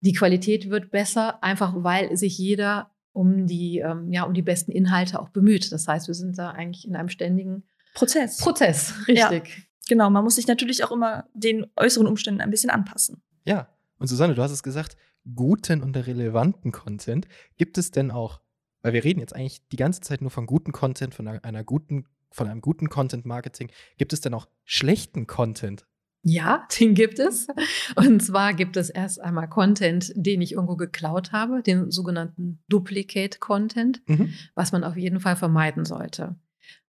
die 0.00 0.12
Qualität 0.12 0.70
wird 0.70 0.90
besser, 0.90 1.42
einfach 1.42 1.72
weil 1.76 2.16
sich 2.16 2.38
jeder 2.38 2.90
um 3.12 3.46
die, 3.46 3.78
ähm, 3.78 4.12
ja, 4.12 4.22
um 4.22 4.34
die 4.34 4.42
besten 4.42 4.72
Inhalte 4.72 5.20
auch 5.20 5.28
bemüht. 5.30 5.70
Das 5.72 5.86
heißt, 5.88 6.06
wir 6.06 6.14
sind 6.14 6.38
da 6.38 6.50
eigentlich 6.52 6.86
in 6.86 6.96
einem 6.96 7.08
ständigen 7.08 7.64
Prozess. 7.94 8.38
Prozess, 8.38 8.94
Ja. 9.08 9.28
richtig. 9.28 9.68
genau, 9.88 10.08
man 10.10 10.24
muss 10.24 10.36
sich 10.36 10.46
natürlich 10.46 10.82
auch 10.84 10.92
immer 10.92 11.24
den 11.34 11.66
äußeren 11.76 12.06
Umständen 12.06 12.40
ein 12.40 12.50
bisschen 12.50 12.70
anpassen. 12.70 13.20
Ja, 13.44 13.68
und 13.98 14.06
Susanne, 14.06 14.34
du 14.34 14.42
hast 14.42 14.52
es 14.52 14.62
gesagt, 14.62 14.96
guten 15.34 15.82
und 15.82 15.96
relevanten 15.96 16.72
Content. 16.72 17.26
Gibt 17.56 17.78
es 17.78 17.90
denn 17.90 18.10
auch, 18.10 18.40
weil 18.82 18.92
wir 18.92 19.04
reden 19.04 19.20
jetzt 19.20 19.34
eigentlich 19.34 19.66
die 19.68 19.76
ganze 19.76 20.00
Zeit 20.00 20.20
nur 20.20 20.30
von 20.30 20.46
guten 20.46 20.72
Content, 20.72 21.14
von 21.14 21.28
einer, 21.28 21.44
einer 21.44 21.64
guten, 21.64 22.06
von 22.30 22.48
einem 22.48 22.60
guten 22.60 22.88
Content-Marketing, 22.88 23.70
gibt 23.98 24.12
es 24.12 24.20
denn 24.20 24.34
auch 24.34 24.48
schlechten 24.64 25.26
Content? 25.26 25.86
Ja, 26.24 26.66
den 26.78 26.94
gibt 26.94 27.18
es. 27.18 27.48
Und 27.96 28.22
zwar 28.22 28.54
gibt 28.54 28.76
es 28.76 28.90
erst 28.90 29.20
einmal 29.20 29.48
Content, 29.48 30.12
den 30.14 30.40
ich 30.40 30.52
irgendwo 30.52 30.76
geklaut 30.76 31.32
habe, 31.32 31.62
den 31.62 31.90
sogenannten 31.90 32.62
Duplicate 32.68 33.38
Content, 33.40 34.02
Mhm. 34.06 34.32
was 34.54 34.72
man 34.72 34.84
auf 34.84 34.96
jeden 34.96 35.18
Fall 35.20 35.36
vermeiden 35.36 35.84
sollte. 35.84 36.36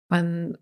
Man 0.09 0.59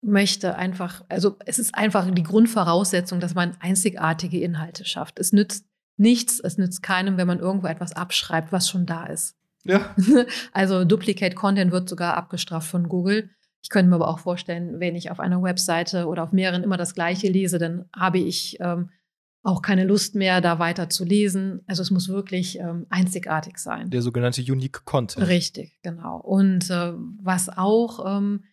möchte 0.00 0.56
einfach, 0.56 1.04
also 1.08 1.36
es 1.46 1.60
ist 1.60 1.76
einfach 1.76 2.10
die 2.10 2.24
Grundvoraussetzung, 2.24 3.20
dass 3.20 3.34
man 3.36 3.56
einzigartige 3.60 4.40
Inhalte 4.40 4.84
schafft. 4.84 5.20
Es 5.20 5.32
nützt 5.32 5.66
nichts, 5.96 6.40
es 6.40 6.58
nützt 6.58 6.82
keinem, 6.82 7.16
wenn 7.16 7.26
man 7.26 7.38
irgendwo 7.38 7.66
etwas 7.66 7.92
abschreibt, 7.92 8.52
was 8.52 8.68
schon 8.68 8.86
da 8.86 9.06
ist. 9.06 9.36
Ja. 9.64 9.94
Also 10.52 10.84
Duplicate 10.84 11.34
Content 11.34 11.72
wird 11.72 11.88
sogar 11.88 12.16
abgestraft 12.16 12.68
von 12.68 12.88
Google. 12.88 13.30
Ich 13.62 13.68
könnte 13.68 13.88
mir 13.88 13.96
aber 13.96 14.08
auch 14.08 14.18
vorstellen, 14.18 14.80
wenn 14.80 14.96
ich 14.96 15.10
auf 15.10 15.20
einer 15.20 15.42
Webseite 15.42 16.06
oder 16.06 16.24
auf 16.24 16.32
mehreren 16.32 16.64
immer 16.64 16.76
das 16.76 16.94
Gleiche 16.94 17.28
lese, 17.28 17.58
dann 17.58 17.84
habe 17.94 18.18
ich 18.18 18.58
ähm, 18.60 18.90
auch 19.44 19.62
keine 19.62 19.84
Lust 19.84 20.14
mehr, 20.14 20.40
da 20.40 20.58
weiter 20.58 20.88
zu 20.88 21.04
lesen. 21.04 21.60
Also 21.66 21.82
es 21.82 21.90
muss 21.90 22.08
wirklich 22.08 22.58
ähm, 22.58 22.86
einzigartig 22.90 23.58
sein. 23.58 23.90
Der 23.90 24.02
sogenannte 24.02 24.40
Unique 24.40 24.84
Content. 24.84 25.28
Richtig, 25.28 25.78
genau. 25.82 26.18
Und 26.18 26.70
äh, 26.70 26.92
was 27.20 27.48
auch 27.48 28.18
ähm, 28.18 28.44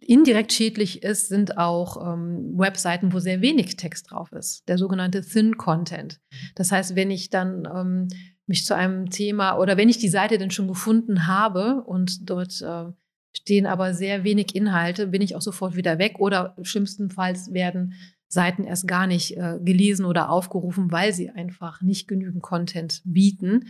indirekt 0.00 0.52
schädlich 0.52 1.02
ist, 1.02 1.28
sind 1.28 1.58
auch 1.58 2.14
ähm, 2.14 2.52
Webseiten, 2.56 3.12
wo 3.12 3.18
sehr 3.18 3.40
wenig 3.40 3.76
Text 3.76 4.10
drauf 4.10 4.32
ist. 4.32 4.68
Der 4.68 4.78
sogenannte 4.78 5.22
Thin 5.22 5.56
Content. 5.56 6.20
Das 6.54 6.70
heißt, 6.70 6.94
wenn 6.94 7.10
ich 7.10 7.30
dann 7.30 7.66
ähm, 7.72 8.08
mich 8.46 8.64
zu 8.64 8.74
einem 8.74 9.10
Thema 9.10 9.58
oder 9.58 9.76
wenn 9.76 9.88
ich 9.88 9.98
die 9.98 10.08
Seite 10.08 10.38
denn 10.38 10.50
schon 10.50 10.68
gefunden 10.68 11.26
habe 11.26 11.82
und 11.82 12.30
dort 12.30 12.62
äh, 12.62 12.92
stehen 13.36 13.66
aber 13.66 13.92
sehr 13.92 14.24
wenig 14.24 14.54
Inhalte, 14.54 15.08
bin 15.08 15.22
ich 15.22 15.34
auch 15.34 15.42
sofort 15.42 15.76
wieder 15.76 15.98
weg 15.98 16.20
oder 16.20 16.56
schlimmstenfalls 16.62 17.52
werden 17.52 17.94
Seiten 18.28 18.64
erst 18.64 18.88
gar 18.88 19.06
nicht 19.06 19.36
äh, 19.36 19.58
gelesen 19.62 20.04
oder 20.04 20.30
aufgerufen, 20.30 20.90
weil 20.90 21.12
sie 21.12 21.30
einfach 21.30 21.80
nicht 21.80 22.08
genügend 22.08 22.42
Content 22.42 23.02
bieten. 23.04 23.66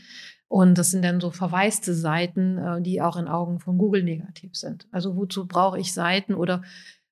Und 0.49 0.79
das 0.79 0.91
sind 0.91 1.05
dann 1.05 1.21
so 1.21 1.31
verwaiste 1.31 1.95
Seiten, 1.95 2.59
äh, 2.59 2.81
die 2.81 3.01
auch 3.01 3.17
in 3.17 3.29
Augen 3.29 3.59
von 3.59 3.79
Google 3.79 4.03
negativ 4.03 4.55
sind. 4.55 4.87
Also 4.93 5.17
wozu 5.17 5.47
brauche 5.47 5.79
ich 5.79 5.93
Seiten 5.93 6.35
oder 6.35 6.63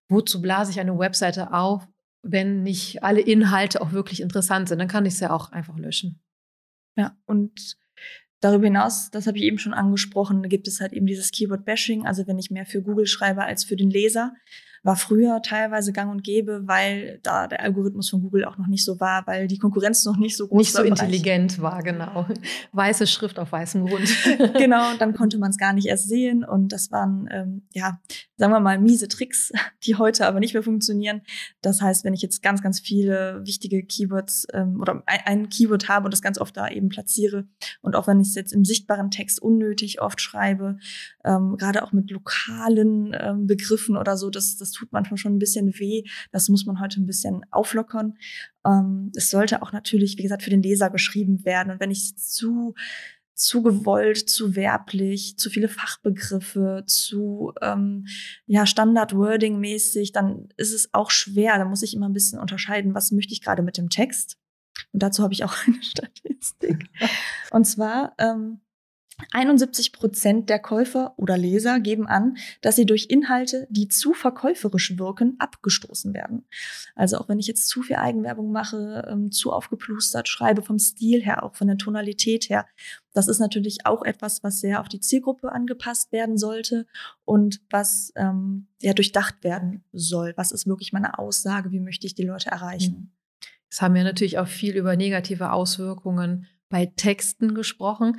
wozu 0.09 0.41
blase 0.41 0.71
ich 0.71 0.81
eine 0.81 0.99
Webseite 0.99 1.53
auf, 1.53 1.87
wenn 2.23 2.63
nicht 2.63 3.03
alle 3.03 3.21
Inhalte 3.21 3.81
auch 3.81 3.93
wirklich 3.93 4.21
interessant 4.21 4.69
sind? 4.69 4.79
Dann 4.79 4.89
kann 4.89 5.07
ich 5.07 5.15
es 5.15 5.21
ja 5.21 5.31
auch 5.31 5.51
einfach 5.51 5.77
löschen. 5.79 6.23
Ja, 6.97 7.17
und 7.27 7.77
darüber 8.41 8.67
hinaus, 8.67 9.11
das 9.11 9.27
habe 9.27 9.39
ich 9.39 9.45
eben 9.45 9.59
schon 9.59 9.75
angesprochen, 9.75 10.49
gibt 10.49 10.69
es 10.69 10.81
halt 10.81 10.93
eben 10.93 11.07
dieses 11.07 11.33
Keyword-Bashing, 11.33 12.07
also 12.07 12.27
wenn 12.27 12.39
ich 12.39 12.51
mehr 12.51 12.67
für 12.67 12.83
Google 12.83 13.07
schreibe 13.07 13.43
als 13.43 13.65
für 13.65 13.75
den 13.75 13.91
Leser, 13.91 14.35
war 14.85 14.97
früher 14.97 15.41
teilweise 15.43 15.93
gang 15.93 16.11
und 16.11 16.23
gäbe, 16.23 16.63
weil 16.67 17.19
da 17.23 17.47
der 17.47 17.63
Algorithmus 17.63 18.11
von 18.11 18.21
Google 18.21 18.45
auch 18.45 18.59
noch 18.59 18.67
nicht 18.67 18.85
so 18.85 19.01
war, 19.01 19.27
weil 19.27 19.49
die 19.49 19.59
Konkurrenz 19.59 20.05
noch 20.05 20.19
nicht 20.19 20.37
so 20.37 20.47
groß 20.47 20.59
Nicht 20.59 20.73
so 20.73 20.79
war 20.79 20.85
im 20.85 20.95
Bereich. 20.95 21.09
intelligent 21.09 21.61
war, 21.61 21.83
genau. 21.83 22.27
Weiße 22.73 23.07
Schrift 23.07 23.39
auf 23.39 23.51
weißem 23.51 23.87
Grund. 23.87 24.09
genau, 24.59 24.91
und 24.91 25.01
dann 25.01 25.15
konnte 25.15 25.39
man 25.39 25.51
es 25.51 25.57
gar 25.57 25.73
nicht 25.73 25.87
erst 25.87 26.09
sehen. 26.09 26.45
Und 26.45 26.69
das 26.69 26.93
waren, 26.93 27.27
ähm, 27.33 27.67
ja, 27.73 27.99
sagen 28.37 28.53
wir 28.53 28.61
mal, 28.61 28.79
miese 28.79 29.09
Tricks, 29.09 29.53
die 29.87 29.95
heute 29.95 30.27
aber 30.27 30.39
nicht 30.39 30.53
mehr 30.53 30.63
funktionieren. 30.63 31.23
Das 31.63 31.81
heißt, 31.81 32.05
wenn 32.05 32.13
ich 32.13 32.21
jetzt 32.21 32.43
ganz, 32.43 32.63
ganz 32.63 32.79
viele 32.79 33.41
wichtige 33.45 33.83
Keywords 33.85 34.47
ähm, 34.53 34.79
oder 34.83 35.03
ein, 35.07 35.21
ein 35.25 35.49
Keyword 35.49 35.89
habe 35.89 36.05
und 36.05 36.13
das 36.13 36.21
ganz 36.21 36.39
oft 36.39 36.55
da 36.59 36.69
eben 36.69 36.91
platziere 36.91 37.49
und 37.81 37.97
auch 37.97 38.07
wenn 38.07 38.21
ich 38.21 38.29
es 38.29 38.35
jetzt 38.35 38.53
im 38.53 38.67
sichtbaren 38.67 39.11
Text 39.11 39.41
unnötig 39.41 40.03
oft 40.03 40.21
schreibe, 40.21 40.77
ähm, 41.25 41.57
gerade 41.57 41.83
auch 41.83 41.93
mit 41.93 42.11
lokalen 42.11 43.17
ähm, 43.19 43.47
Begriffen 43.47 43.97
oder 43.97 44.17
so, 44.17 44.31
das, 44.31 44.57
das 44.57 44.71
tut 44.71 44.93
manchmal 44.93 45.19
schon 45.19 45.35
ein 45.37 45.39
bisschen 45.39 45.79
weh. 45.79 46.05
Das 46.33 46.49
muss 46.49 46.67
man 46.67 46.81
heute 46.81 47.01
ein 47.01 47.07
bisschen 47.07 47.45
auflockern. 47.51 48.15
Ähm, 48.67 49.11
es 49.17 49.31
sollte 49.31 49.63
auch 49.63 49.73
natürlich, 49.73 50.19
wie 50.19 50.23
gesagt, 50.23 50.43
für 50.43 50.51
den 50.51 50.63
Leser 50.63 50.91
geschrieben 50.91 51.45
werden. 51.45 51.73
Und 51.73 51.81
wenn 51.81 51.91
ich 51.91 52.17
zu 52.17 52.75
zu 53.35 53.63
gewollt, 53.63 54.29
zu 54.29 54.55
werblich, 54.55 55.37
zu 55.39 55.51
viele 55.51 55.69
Fachbegriffe, 55.69 56.85
zu 56.87 57.53
ähm, 57.61 58.07
ja 58.47 58.65
Standard-Wording 58.65 59.59
mäßig, 59.59 60.13
dann 60.13 60.49
ist 60.57 60.73
es 60.73 60.95
auch 60.95 61.11
schwer. 61.11 61.59
Da 61.59 61.65
muss 61.65 61.83
ich 61.83 61.95
immer 61.95 62.09
ein 62.09 62.13
bisschen 62.13 62.39
unterscheiden, 62.39 62.95
was 62.95 63.11
möchte 63.11 63.33
ich 63.33 63.43
gerade 63.43 63.63
mit 63.63 63.77
dem 63.77 63.91
Text. 63.91 64.39
Und 64.93 65.03
dazu 65.03 65.23
habe 65.23 65.35
ich 65.35 65.45
auch 65.45 65.55
eine 65.67 65.83
Statistik. 65.83 66.87
Und 67.51 67.65
zwar 67.65 68.15
ähm, 68.19 68.61
71 69.33 69.93
Prozent 69.93 70.51
der 70.51 70.59
Käufer 70.59 71.15
oder 71.17 71.39
Leser 71.39 71.79
geben 71.79 72.07
an, 72.07 72.37
dass 72.61 72.77
sie 72.77 72.87
durch 72.87 73.07
Inhalte, 73.09 73.67
die 73.71 73.89
zu 73.89 74.13
verkäuferisch 74.13 74.99
wirken, 74.99 75.37
abgestoßen 75.39 76.15
werden. 76.15 76.47
Also 76.95 77.19
auch 77.19 77.29
wenn 77.29 77.39
ich 77.39 77.47
jetzt 77.47 77.69
zu 77.69 77.83
viel 77.83 77.97
Eigenwerbung 77.97 78.51
mache, 78.51 79.07
ähm, 79.09 79.31
zu 79.31 79.53
aufgeplustert 79.53 80.29
schreibe, 80.29 80.63
vom 80.63 80.79
Stil 80.79 81.23
her, 81.23 81.45
auch 81.45 81.55
von 81.55 81.69
der 81.69 81.79
Tonalität 81.79 82.49
her, 82.49 82.67
das 83.13 83.29
ist 83.29 83.39
natürlich 83.39 83.87
auch 83.87 84.03
etwas, 84.03 84.43
was 84.43 84.61
sehr 84.61 84.81
auf 84.81 84.89
die 84.89 85.01
Zielgruppe 85.01 85.53
angepasst 85.53 86.11
werden 86.11 86.37
sollte 86.37 86.87
und 87.25 87.61
was 87.71 88.13
ähm, 88.17 88.67
ja 88.83 88.93
durchdacht 88.93 89.45
werden 89.45 89.85
soll. 89.93 90.35
Was 90.37 90.51
ist 90.51 90.67
wirklich 90.67 90.93
meine 90.93 91.19
Aussage? 91.19 91.71
Wie 91.71 91.81
möchte 91.81 92.07
ich 92.07 92.17
die 92.17 92.25
Leute 92.25 92.51
erreichen? 92.51 93.13
Es 93.71 93.81
haben 93.81 93.95
wir 93.95 94.05
natürlich 94.05 94.39
auch 94.39 94.49
viel 94.49 94.77
über 94.77 94.97
negative 94.97 95.53
Auswirkungen 95.53 96.47
bei 96.69 96.87
Texten 96.87 97.55
gesprochen. 97.55 98.19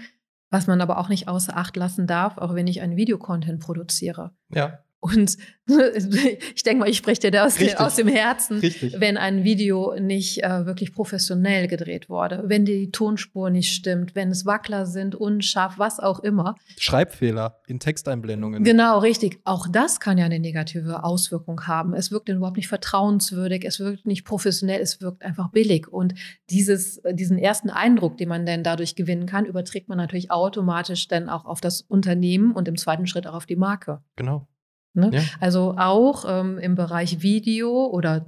Was 0.49 0.67
man 0.67 0.81
aber 0.81 0.97
auch 0.97 1.09
nicht 1.09 1.27
außer 1.27 1.57
Acht 1.57 1.75
lassen 1.75 2.07
darf, 2.07 2.37
auch 2.37 2.53
wenn 2.53 2.67
ich 2.67 2.81
einen 2.81 2.95
Videocontent 2.95 3.59
produziere. 3.59 4.31
Ja. 4.49 4.79
Und 5.05 5.37
ich 6.55 6.63
denke 6.63 6.79
mal, 6.79 6.89
ich 6.89 6.97
spreche 6.97 7.21
dir 7.21 7.31
da 7.31 7.45
aus, 7.45 7.57
aus 7.77 7.95
dem 7.95 8.07
Herzen, 8.07 8.57
Richtig. 8.57 8.99
wenn 8.99 9.17
ein 9.17 9.43
Video 9.43 9.93
nicht 9.99 10.43
äh, 10.43 10.65
wirklich 10.65 10.93
professionell 10.93 11.67
gedreht 11.67 12.09
wurde, 12.09 12.43
wenn 12.47 12.65
die 12.65 12.89
Tonspur 12.89 13.51
nicht 13.51 13.71
stimmt, 13.71 14.15
wenn 14.15 14.31
es 14.31 14.47
Wackler 14.47 14.87
sind, 14.87 15.13
unscharf, 15.13 15.77
was 15.77 15.99
auch 15.99 16.21
immer. 16.21 16.55
Schreibfehler 16.79 17.61
in 17.67 17.79
Texteinblendungen. 17.79 18.63
Genau, 18.63 18.97
richtig. 18.97 19.39
Auch 19.43 19.67
das 19.67 19.99
kann 19.99 20.17
ja 20.17 20.25
eine 20.25 20.39
negative 20.39 21.03
Auswirkung 21.03 21.67
haben. 21.67 21.93
Es 21.93 22.11
wirkt 22.11 22.29
überhaupt 22.29 22.57
nicht 22.57 22.67
vertrauenswürdig, 22.67 23.63
es 23.63 23.79
wirkt 23.79 24.07
nicht 24.07 24.25
professionell, 24.25 24.81
es 24.81 25.01
wirkt 25.01 25.21
einfach 25.21 25.51
billig. 25.51 25.87
Und 25.87 26.15
dieses, 26.49 26.99
diesen 27.11 27.37
ersten 27.37 27.69
Eindruck, 27.69 28.17
den 28.17 28.29
man 28.29 28.47
dann 28.47 28.63
dadurch 28.63 28.95
gewinnen 28.95 29.27
kann, 29.27 29.45
überträgt 29.45 29.87
man 29.87 29.99
natürlich 29.99 30.31
automatisch 30.31 31.07
dann 31.07 31.29
auch 31.29 31.45
auf 31.45 31.61
das 31.61 31.81
Unternehmen 31.81 32.53
und 32.53 32.67
im 32.67 32.75
zweiten 32.75 33.05
Schritt 33.05 33.27
auch 33.27 33.35
auf 33.35 33.45
die 33.45 33.55
Marke. 33.55 34.01
Genau. 34.15 34.47
Ne? 34.95 35.11
Ja. 35.13 35.21
Also 35.39 35.75
auch 35.77 36.25
ähm, 36.27 36.57
im 36.57 36.75
Bereich 36.75 37.21
Video 37.21 37.87
oder 37.87 38.25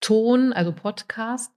Ton, 0.00 0.52
also 0.52 0.72
Podcast, 0.72 1.50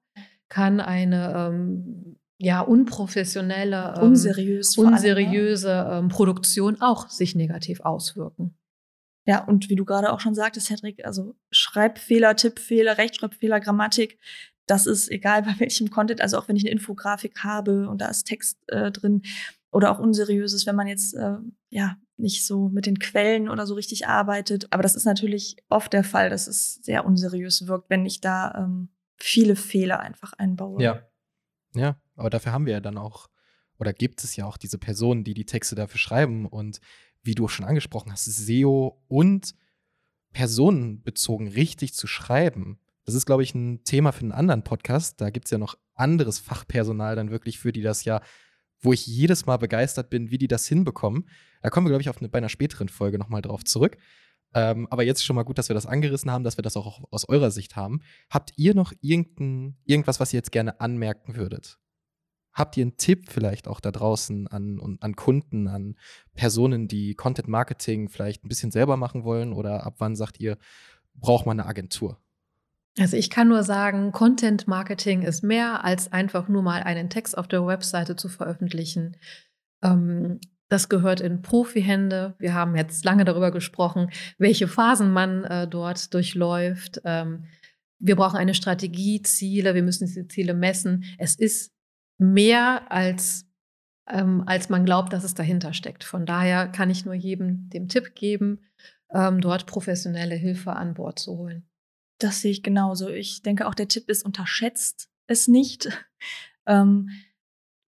kann 0.49 0.79
eine 0.79 1.33
ähm, 1.35 2.17
ja 2.37 2.61
unprofessionelle, 2.61 3.95
ähm, 3.97 4.03
Unseriös. 4.03 4.75
vor 4.75 4.85
allem, 4.85 4.93
ne? 4.93 4.97
unseriöse 4.97 5.87
ähm, 5.91 6.07
Produktion 6.07 6.81
auch 6.81 7.09
sich 7.09 7.35
negativ 7.35 7.81
auswirken. 7.81 8.55
Ja, 9.25 9.43
und 9.43 9.69
wie 9.69 9.75
du 9.75 9.83
gerade 9.83 10.13
auch 10.13 10.21
schon 10.21 10.35
sagtest, 10.35 10.69
Hedrick, 10.69 11.05
also 11.05 11.35
Schreibfehler, 11.51 12.37
Tippfehler, 12.37 12.97
Rechtschreibfehler, 12.97 13.59
Grammatik, 13.59 14.17
das 14.67 14.85
ist 14.85 15.11
egal 15.11 15.43
bei 15.43 15.55
welchem 15.59 15.89
Content, 15.89 16.21
also 16.21 16.37
auch 16.37 16.47
wenn 16.47 16.55
ich 16.55 16.63
eine 16.63 16.71
Infografik 16.71 17.43
habe 17.43 17.89
und 17.89 17.99
da 17.99 18.07
ist 18.07 18.23
Text 18.23 18.57
äh, 18.67 18.91
drin 18.91 19.23
oder 19.77 19.91
auch 19.91 19.99
unseriöses, 19.99 20.65
wenn 20.65 20.75
man 20.75 20.87
jetzt 20.87 21.13
äh, 21.13 21.35
ja 21.69 21.97
nicht 22.15 22.47
so 22.47 22.67
mit 22.67 22.87
den 22.87 22.97
Quellen 22.97 23.47
oder 23.47 23.67
so 23.67 23.75
richtig 23.75 24.07
arbeitet. 24.07 24.65
Aber 24.73 24.81
das 24.81 24.95
ist 24.95 25.05
natürlich 25.05 25.57
oft 25.69 25.93
der 25.93 26.03
Fall, 26.03 26.31
dass 26.31 26.47
es 26.47 26.81
sehr 26.81 27.05
unseriös 27.05 27.67
wirkt, 27.67 27.91
wenn 27.91 28.03
ich 28.03 28.19
da 28.19 28.55
ähm, 28.57 28.89
viele 29.17 29.55
Fehler 29.55 29.99
einfach 29.99 30.33
einbaue. 30.33 30.81
Ja. 30.81 31.03
Ja, 31.75 32.01
aber 32.15 32.31
dafür 32.31 32.53
haben 32.53 32.65
wir 32.65 32.73
ja 32.73 32.79
dann 32.79 32.97
auch, 32.97 33.27
oder 33.77 33.93
gibt 33.93 34.23
es 34.23 34.35
ja 34.35 34.47
auch 34.47 34.57
diese 34.57 34.79
Personen, 34.79 35.23
die 35.23 35.35
die 35.35 35.45
Texte 35.45 35.75
dafür 35.75 35.99
schreiben 35.99 36.47
und 36.47 36.81
wie 37.21 37.35
du 37.35 37.47
schon 37.47 37.67
angesprochen 37.67 38.11
hast, 38.11 38.25
SEO 38.25 38.99
und 39.07 39.53
personenbezogen 40.33 41.49
richtig 41.49 41.93
zu 41.93 42.07
schreiben. 42.07 42.79
Das 43.05 43.13
ist, 43.13 43.27
glaube 43.27 43.43
ich, 43.43 43.53
ein 43.53 43.83
Thema 43.83 44.11
für 44.11 44.21
einen 44.21 44.31
anderen 44.31 44.63
Podcast. 44.63 45.21
Da 45.21 45.29
gibt 45.29 45.45
es 45.45 45.51
ja 45.51 45.59
noch 45.59 45.77
anderes 45.93 46.39
Fachpersonal 46.39 47.15
dann 47.15 47.29
wirklich 47.29 47.59
für, 47.59 47.71
die 47.71 47.83
das 47.83 48.05
ja, 48.05 48.21
wo 48.79 48.93
ich 48.93 49.07
jedes 49.07 49.45
Mal 49.45 49.57
begeistert 49.57 50.09
bin, 50.09 50.31
wie 50.31 50.37
die 50.37 50.47
das 50.47 50.67
hinbekommen. 50.67 51.27
Da 51.61 51.69
kommen 51.69 51.87
wir, 51.87 51.91
glaube 51.91 52.01
ich, 52.01 52.09
auf 52.09 52.19
eine, 52.19 52.29
bei 52.29 52.37
einer 52.37 52.49
späteren 52.49 52.89
Folge 52.89 53.17
nochmal 53.17 53.41
drauf 53.41 53.63
zurück. 53.63 53.97
Ähm, 54.53 54.87
aber 54.89 55.03
jetzt 55.03 55.25
schon 55.25 55.35
mal 55.35 55.43
gut, 55.43 55.57
dass 55.57 55.69
wir 55.69 55.73
das 55.73 55.85
angerissen 55.85 56.31
haben, 56.31 56.43
dass 56.43 56.57
wir 56.57 56.61
das 56.61 56.77
auch 56.77 57.03
aus 57.11 57.27
eurer 57.27 57.51
Sicht 57.51 57.75
haben. 57.75 58.01
Habt 58.29 58.53
ihr 58.55 58.75
noch 58.75 58.93
irgendein, 59.01 59.77
irgendwas, 59.83 60.19
was 60.19 60.33
ihr 60.33 60.37
jetzt 60.37 60.51
gerne 60.51 60.79
anmerken 60.79 61.35
würdet? 61.35 61.79
Habt 62.53 62.75
ihr 62.77 62.83
einen 62.83 62.97
Tipp 62.97 63.29
vielleicht 63.29 63.67
auch 63.67 63.79
da 63.79 63.91
draußen 63.91 64.47
an, 64.47 64.97
an 64.99 65.15
Kunden, 65.15 65.67
an 65.67 65.95
Personen, 66.33 66.87
die 66.87 67.13
Content 67.13 67.47
Marketing 67.47 68.09
vielleicht 68.09 68.43
ein 68.43 68.47
bisschen 68.47 68.71
selber 68.71 68.97
machen 68.97 69.23
wollen? 69.23 69.53
Oder 69.53 69.85
ab 69.85 69.95
wann 69.99 70.15
sagt 70.15 70.39
ihr, 70.39 70.57
braucht 71.13 71.45
man 71.45 71.59
eine 71.59 71.69
Agentur? 71.69 72.19
Also 72.99 73.15
ich 73.15 73.29
kann 73.29 73.47
nur 73.47 73.63
sagen, 73.63 74.11
Content 74.11 74.67
Marketing 74.67 75.21
ist 75.21 75.43
mehr 75.43 75.83
als 75.83 76.11
einfach 76.11 76.47
nur 76.47 76.63
mal 76.63 76.81
einen 76.81 77.09
Text 77.09 77.37
auf 77.37 77.47
der 77.47 77.65
Webseite 77.65 78.15
zu 78.15 78.27
veröffentlichen. 78.27 79.17
Ähm, 79.83 80.39
das 80.69 80.89
gehört 80.89 81.21
in 81.21 81.41
Profihände. 81.41 82.35
Wir 82.39 82.53
haben 82.53 82.75
jetzt 82.75 83.05
lange 83.05 83.23
darüber 83.23 83.51
gesprochen, 83.51 84.09
welche 84.37 84.67
Phasen 84.67 85.11
man 85.11 85.43
äh, 85.45 85.67
dort 85.67 86.13
durchläuft. 86.13 87.01
Ähm, 87.05 87.45
wir 87.99 88.15
brauchen 88.15 88.37
eine 88.37 88.53
Strategie, 88.53 89.21
Ziele, 89.21 89.75
wir 89.75 89.83
müssen 89.83 90.07
diese 90.07 90.27
Ziele 90.27 90.53
messen. 90.53 91.05
Es 91.17 91.35
ist 91.35 91.73
mehr 92.17 92.91
als, 92.91 93.45
ähm, 94.09 94.43
als 94.45 94.69
man 94.69 94.85
glaubt, 94.85 95.13
dass 95.13 95.23
es 95.23 95.35
dahinter 95.35 95.73
steckt. 95.73 96.03
Von 96.03 96.25
daher 96.25 96.67
kann 96.67 96.89
ich 96.89 97.05
nur 97.05 97.13
jedem 97.13 97.69
den 97.69 97.87
Tipp 97.87 98.15
geben, 98.15 98.59
ähm, 99.13 99.39
dort 99.39 99.67
professionelle 99.67 100.35
Hilfe 100.35 100.73
an 100.73 100.95
Bord 100.95 101.19
zu 101.19 101.37
holen. 101.37 101.67
Das 102.19 102.41
sehe 102.41 102.51
ich 102.51 102.63
genauso. 102.63 103.09
Ich 103.09 103.41
denke 103.41 103.67
auch, 103.67 103.75
der 103.75 103.87
Tipp 103.87 104.09
ist, 104.09 104.25
unterschätzt 104.25 105.09
es 105.27 105.47
nicht. 105.47 105.89
Ähm, 106.69 107.09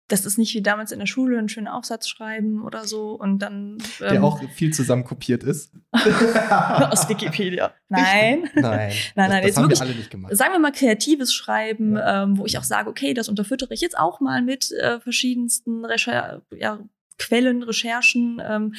das 0.08 0.26
ist 0.26 0.36
nicht 0.36 0.52
wie 0.54 0.62
damals 0.62 0.92
in 0.92 0.98
der 0.98 1.06
Schule 1.06 1.38
einen 1.38 1.48
schönen 1.48 1.68
Aufsatz 1.68 2.08
schreiben 2.08 2.62
oder 2.62 2.86
so 2.86 3.12
und 3.12 3.38
dann. 3.38 3.78
Der 4.00 4.14
ähm, 4.14 4.24
auch 4.24 4.42
viel 4.50 4.72
zusammen 4.72 5.04
kopiert 5.04 5.42
ist. 5.44 5.72
aus 5.92 7.08
Wikipedia. 7.08 7.72
Nein. 7.88 8.50
Nein. 8.54 8.54
Nein, 8.54 8.90
das, 8.92 8.92
nein, 9.14 9.30
das 9.30 9.44
jetzt 9.46 9.56
haben 9.56 9.62
wirklich- 9.64 9.78
wir 9.80 9.86
alle 9.86 9.94
nicht 9.94 10.10
gemacht. 10.10 10.36
Sagen 10.36 10.52
wir 10.52 10.58
mal 10.58 10.72
kreatives 10.72 11.32
Schreiben, 11.32 11.96
ähm, 12.04 12.36
wo 12.36 12.44
ich 12.44 12.58
auch 12.58 12.64
sage, 12.64 12.90
okay, 12.90 13.14
das 13.14 13.28
unterfüttere 13.28 13.72
ich 13.72 13.80
jetzt 13.80 13.96
auch 13.98 14.20
mal 14.20 14.42
mit 14.42 14.72
äh, 14.72 15.00
verschiedensten 15.00 15.84
Recher 15.84 16.42
ja, 16.54 16.80
Quellen, 17.18 17.62
Recherchen, 17.62 18.40
ähm, 18.44 18.74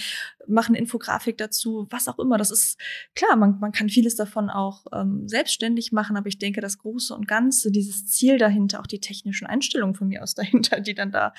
machen 0.48 0.76
Infografik 0.76 1.38
dazu, 1.38 1.88
was 1.90 2.08
auch 2.08 2.20
immer. 2.20 2.38
Das 2.38 2.52
ist 2.52 2.80
klar, 3.16 3.36
man, 3.36 3.60
man 3.60 3.72
kann 3.72 3.90
vieles 3.90 4.16
davon 4.16 4.50
auch 4.50 4.86
ähm, 4.94 5.28
selbstständig 5.28 5.92
machen, 5.92 6.18
aber 6.18 6.28
ich 6.28 6.38
denke, 6.38 6.62
das 6.62 6.78
Große 6.78 7.14
und 7.16 7.28
Ganze, 7.28 7.72
dieses 7.72 8.08
Ziel 8.08 8.38
dahinter, 8.38 8.80
auch 8.80 8.88
die 8.88 9.00
technischen 9.00 9.48
Einstellungen 9.48 9.96
von 9.96 10.08
mir 10.08 10.24
aus 10.24 10.34
dahinter, 10.36 10.82
die 10.82 10.96
dann 10.96 11.12
da 11.12 11.34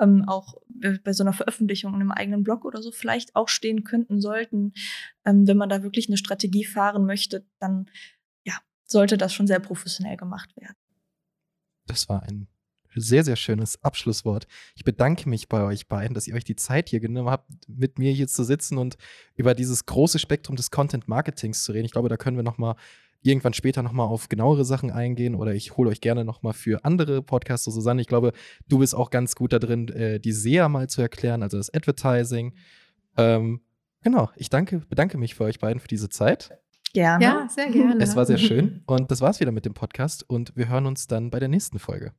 ähm, 0.00 0.24
auch 0.26 0.54
bei 0.68 1.08
bei 1.08 1.14
so 1.14 1.24
einer 1.24 1.32
Veröffentlichung 1.32 1.94
in 1.94 2.00
einem 2.00 2.12
eigenen 2.12 2.42
Blog 2.44 2.66
oder 2.66 2.82
so 2.82 2.92
vielleicht 2.92 3.34
auch 3.34 3.48
stehen 3.48 3.84
könnten, 3.84 4.20
sollten, 4.20 4.72
ähm, 5.24 5.46
wenn 5.46 5.56
man 5.56 5.68
da 5.70 5.82
wirklich 5.82 6.08
eine 6.08 6.18
Strategie 6.18 6.64
fahren 6.64 7.06
möchte, 7.06 7.46
dann 7.58 7.90
ja, 8.44 8.54
sollte 8.84 9.16
das 9.16 9.32
schon 9.32 9.46
sehr 9.46 9.60
professionell 9.60 10.16
gemacht 10.16 10.54
werden. 10.56 10.76
Das 11.86 12.08
war 12.10 12.22
ein 12.24 12.46
sehr, 13.00 13.24
sehr 13.24 13.36
schönes 13.36 13.82
Abschlusswort. 13.82 14.46
Ich 14.74 14.84
bedanke 14.84 15.28
mich 15.28 15.48
bei 15.48 15.62
euch 15.62 15.88
beiden, 15.88 16.14
dass 16.14 16.26
ihr 16.26 16.34
euch 16.34 16.44
die 16.44 16.56
Zeit 16.56 16.88
hier 16.88 17.00
genommen 17.00 17.30
habt, 17.30 17.50
mit 17.68 17.98
mir 17.98 18.12
hier 18.12 18.28
zu 18.28 18.44
sitzen 18.44 18.78
und 18.78 18.96
über 19.36 19.54
dieses 19.54 19.86
große 19.86 20.18
Spektrum 20.18 20.56
des 20.56 20.70
Content 20.70 21.08
Marketings 21.08 21.64
zu 21.64 21.72
reden. 21.72 21.86
Ich 21.86 21.92
glaube, 21.92 22.08
da 22.08 22.16
können 22.16 22.36
wir 22.36 22.44
noch 22.44 22.58
mal 22.58 22.76
irgendwann 23.22 23.52
später 23.52 23.82
noch 23.82 23.92
mal 23.92 24.04
auf 24.04 24.28
genauere 24.28 24.64
Sachen 24.64 24.90
eingehen 24.90 25.34
oder 25.34 25.54
ich 25.54 25.76
hole 25.76 25.90
euch 25.90 26.00
gerne 26.00 26.24
noch 26.24 26.42
mal 26.42 26.52
für 26.52 26.84
andere 26.84 27.22
Podcasts, 27.22 27.64
so 27.64 27.70
Susanne. 27.70 28.00
Ich 28.00 28.06
glaube, 28.06 28.32
du 28.68 28.78
bist 28.78 28.94
auch 28.94 29.10
ganz 29.10 29.34
gut 29.34 29.52
da 29.52 29.58
drin, 29.58 29.88
äh, 29.88 30.20
die 30.20 30.32
SEA 30.32 30.68
mal 30.68 30.88
zu 30.88 31.02
erklären, 31.02 31.42
also 31.42 31.56
das 31.56 31.72
Advertising. 31.72 32.54
Ähm, 33.16 33.60
genau, 34.02 34.30
ich 34.36 34.50
danke, 34.50 34.78
bedanke 34.88 35.18
mich 35.18 35.34
für 35.34 35.44
euch 35.44 35.58
beiden 35.58 35.80
für 35.80 35.88
diese 35.88 36.08
Zeit. 36.08 36.50
Gerne. 36.92 37.24
Ja, 37.24 37.48
sehr 37.48 37.70
gerne. 37.70 38.02
Es 38.02 38.16
war 38.16 38.24
sehr 38.24 38.38
schön. 38.38 38.82
Und 38.86 39.10
das 39.10 39.20
war's 39.20 39.40
wieder 39.40 39.52
mit 39.52 39.66
dem 39.66 39.74
Podcast. 39.74 40.28
Und 40.28 40.56
wir 40.56 40.68
hören 40.68 40.86
uns 40.86 41.06
dann 41.06 41.30
bei 41.30 41.38
der 41.38 41.48
nächsten 41.48 41.78
Folge. 41.78 42.12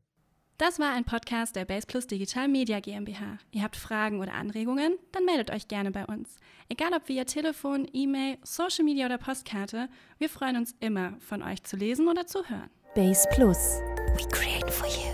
Das 0.59 0.77
war 0.77 0.91
ein 0.91 1.05
Podcast 1.05 1.55
der 1.55 1.63
Base 1.63 1.87
Plus 1.87 2.05
Digital 2.05 2.49
Media 2.49 2.81
GmbH. 2.81 3.37
Ihr 3.51 3.63
habt 3.63 3.77
Fragen 3.77 4.19
oder 4.19 4.33
Anregungen? 4.33 4.99
Dann 5.13 5.23
meldet 5.23 5.51
euch 5.51 5.69
gerne 5.69 5.89
bei 5.89 6.05
uns. 6.05 6.35
Egal 6.67 6.91
ob 6.93 7.07
via 7.07 7.23
Telefon, 7.23 7.87
E-Mail, 7.93 8.37
Social 8.43 8.83
Media 8.83 9.05
oder 9.05 9.17
Postkarte, 9.17 9.87
wir 10.17 10.27
freuen 10.27 10.57
uns 10.57 10.75
immer, 10.81 11.13
von 11.21 11.43
euch 11.43 11.63
zu 11.63 11.77
lesen 11.77 12.09
oder 12.09 12.27
zu 12.27 12.43
hören. 12.49 12.69
Base 12.93 13.25
Plus. 13.31 13.79
We 14.17 14.27
create 14.33 14.69
for 14.69 14.87
you. 14.87 15.08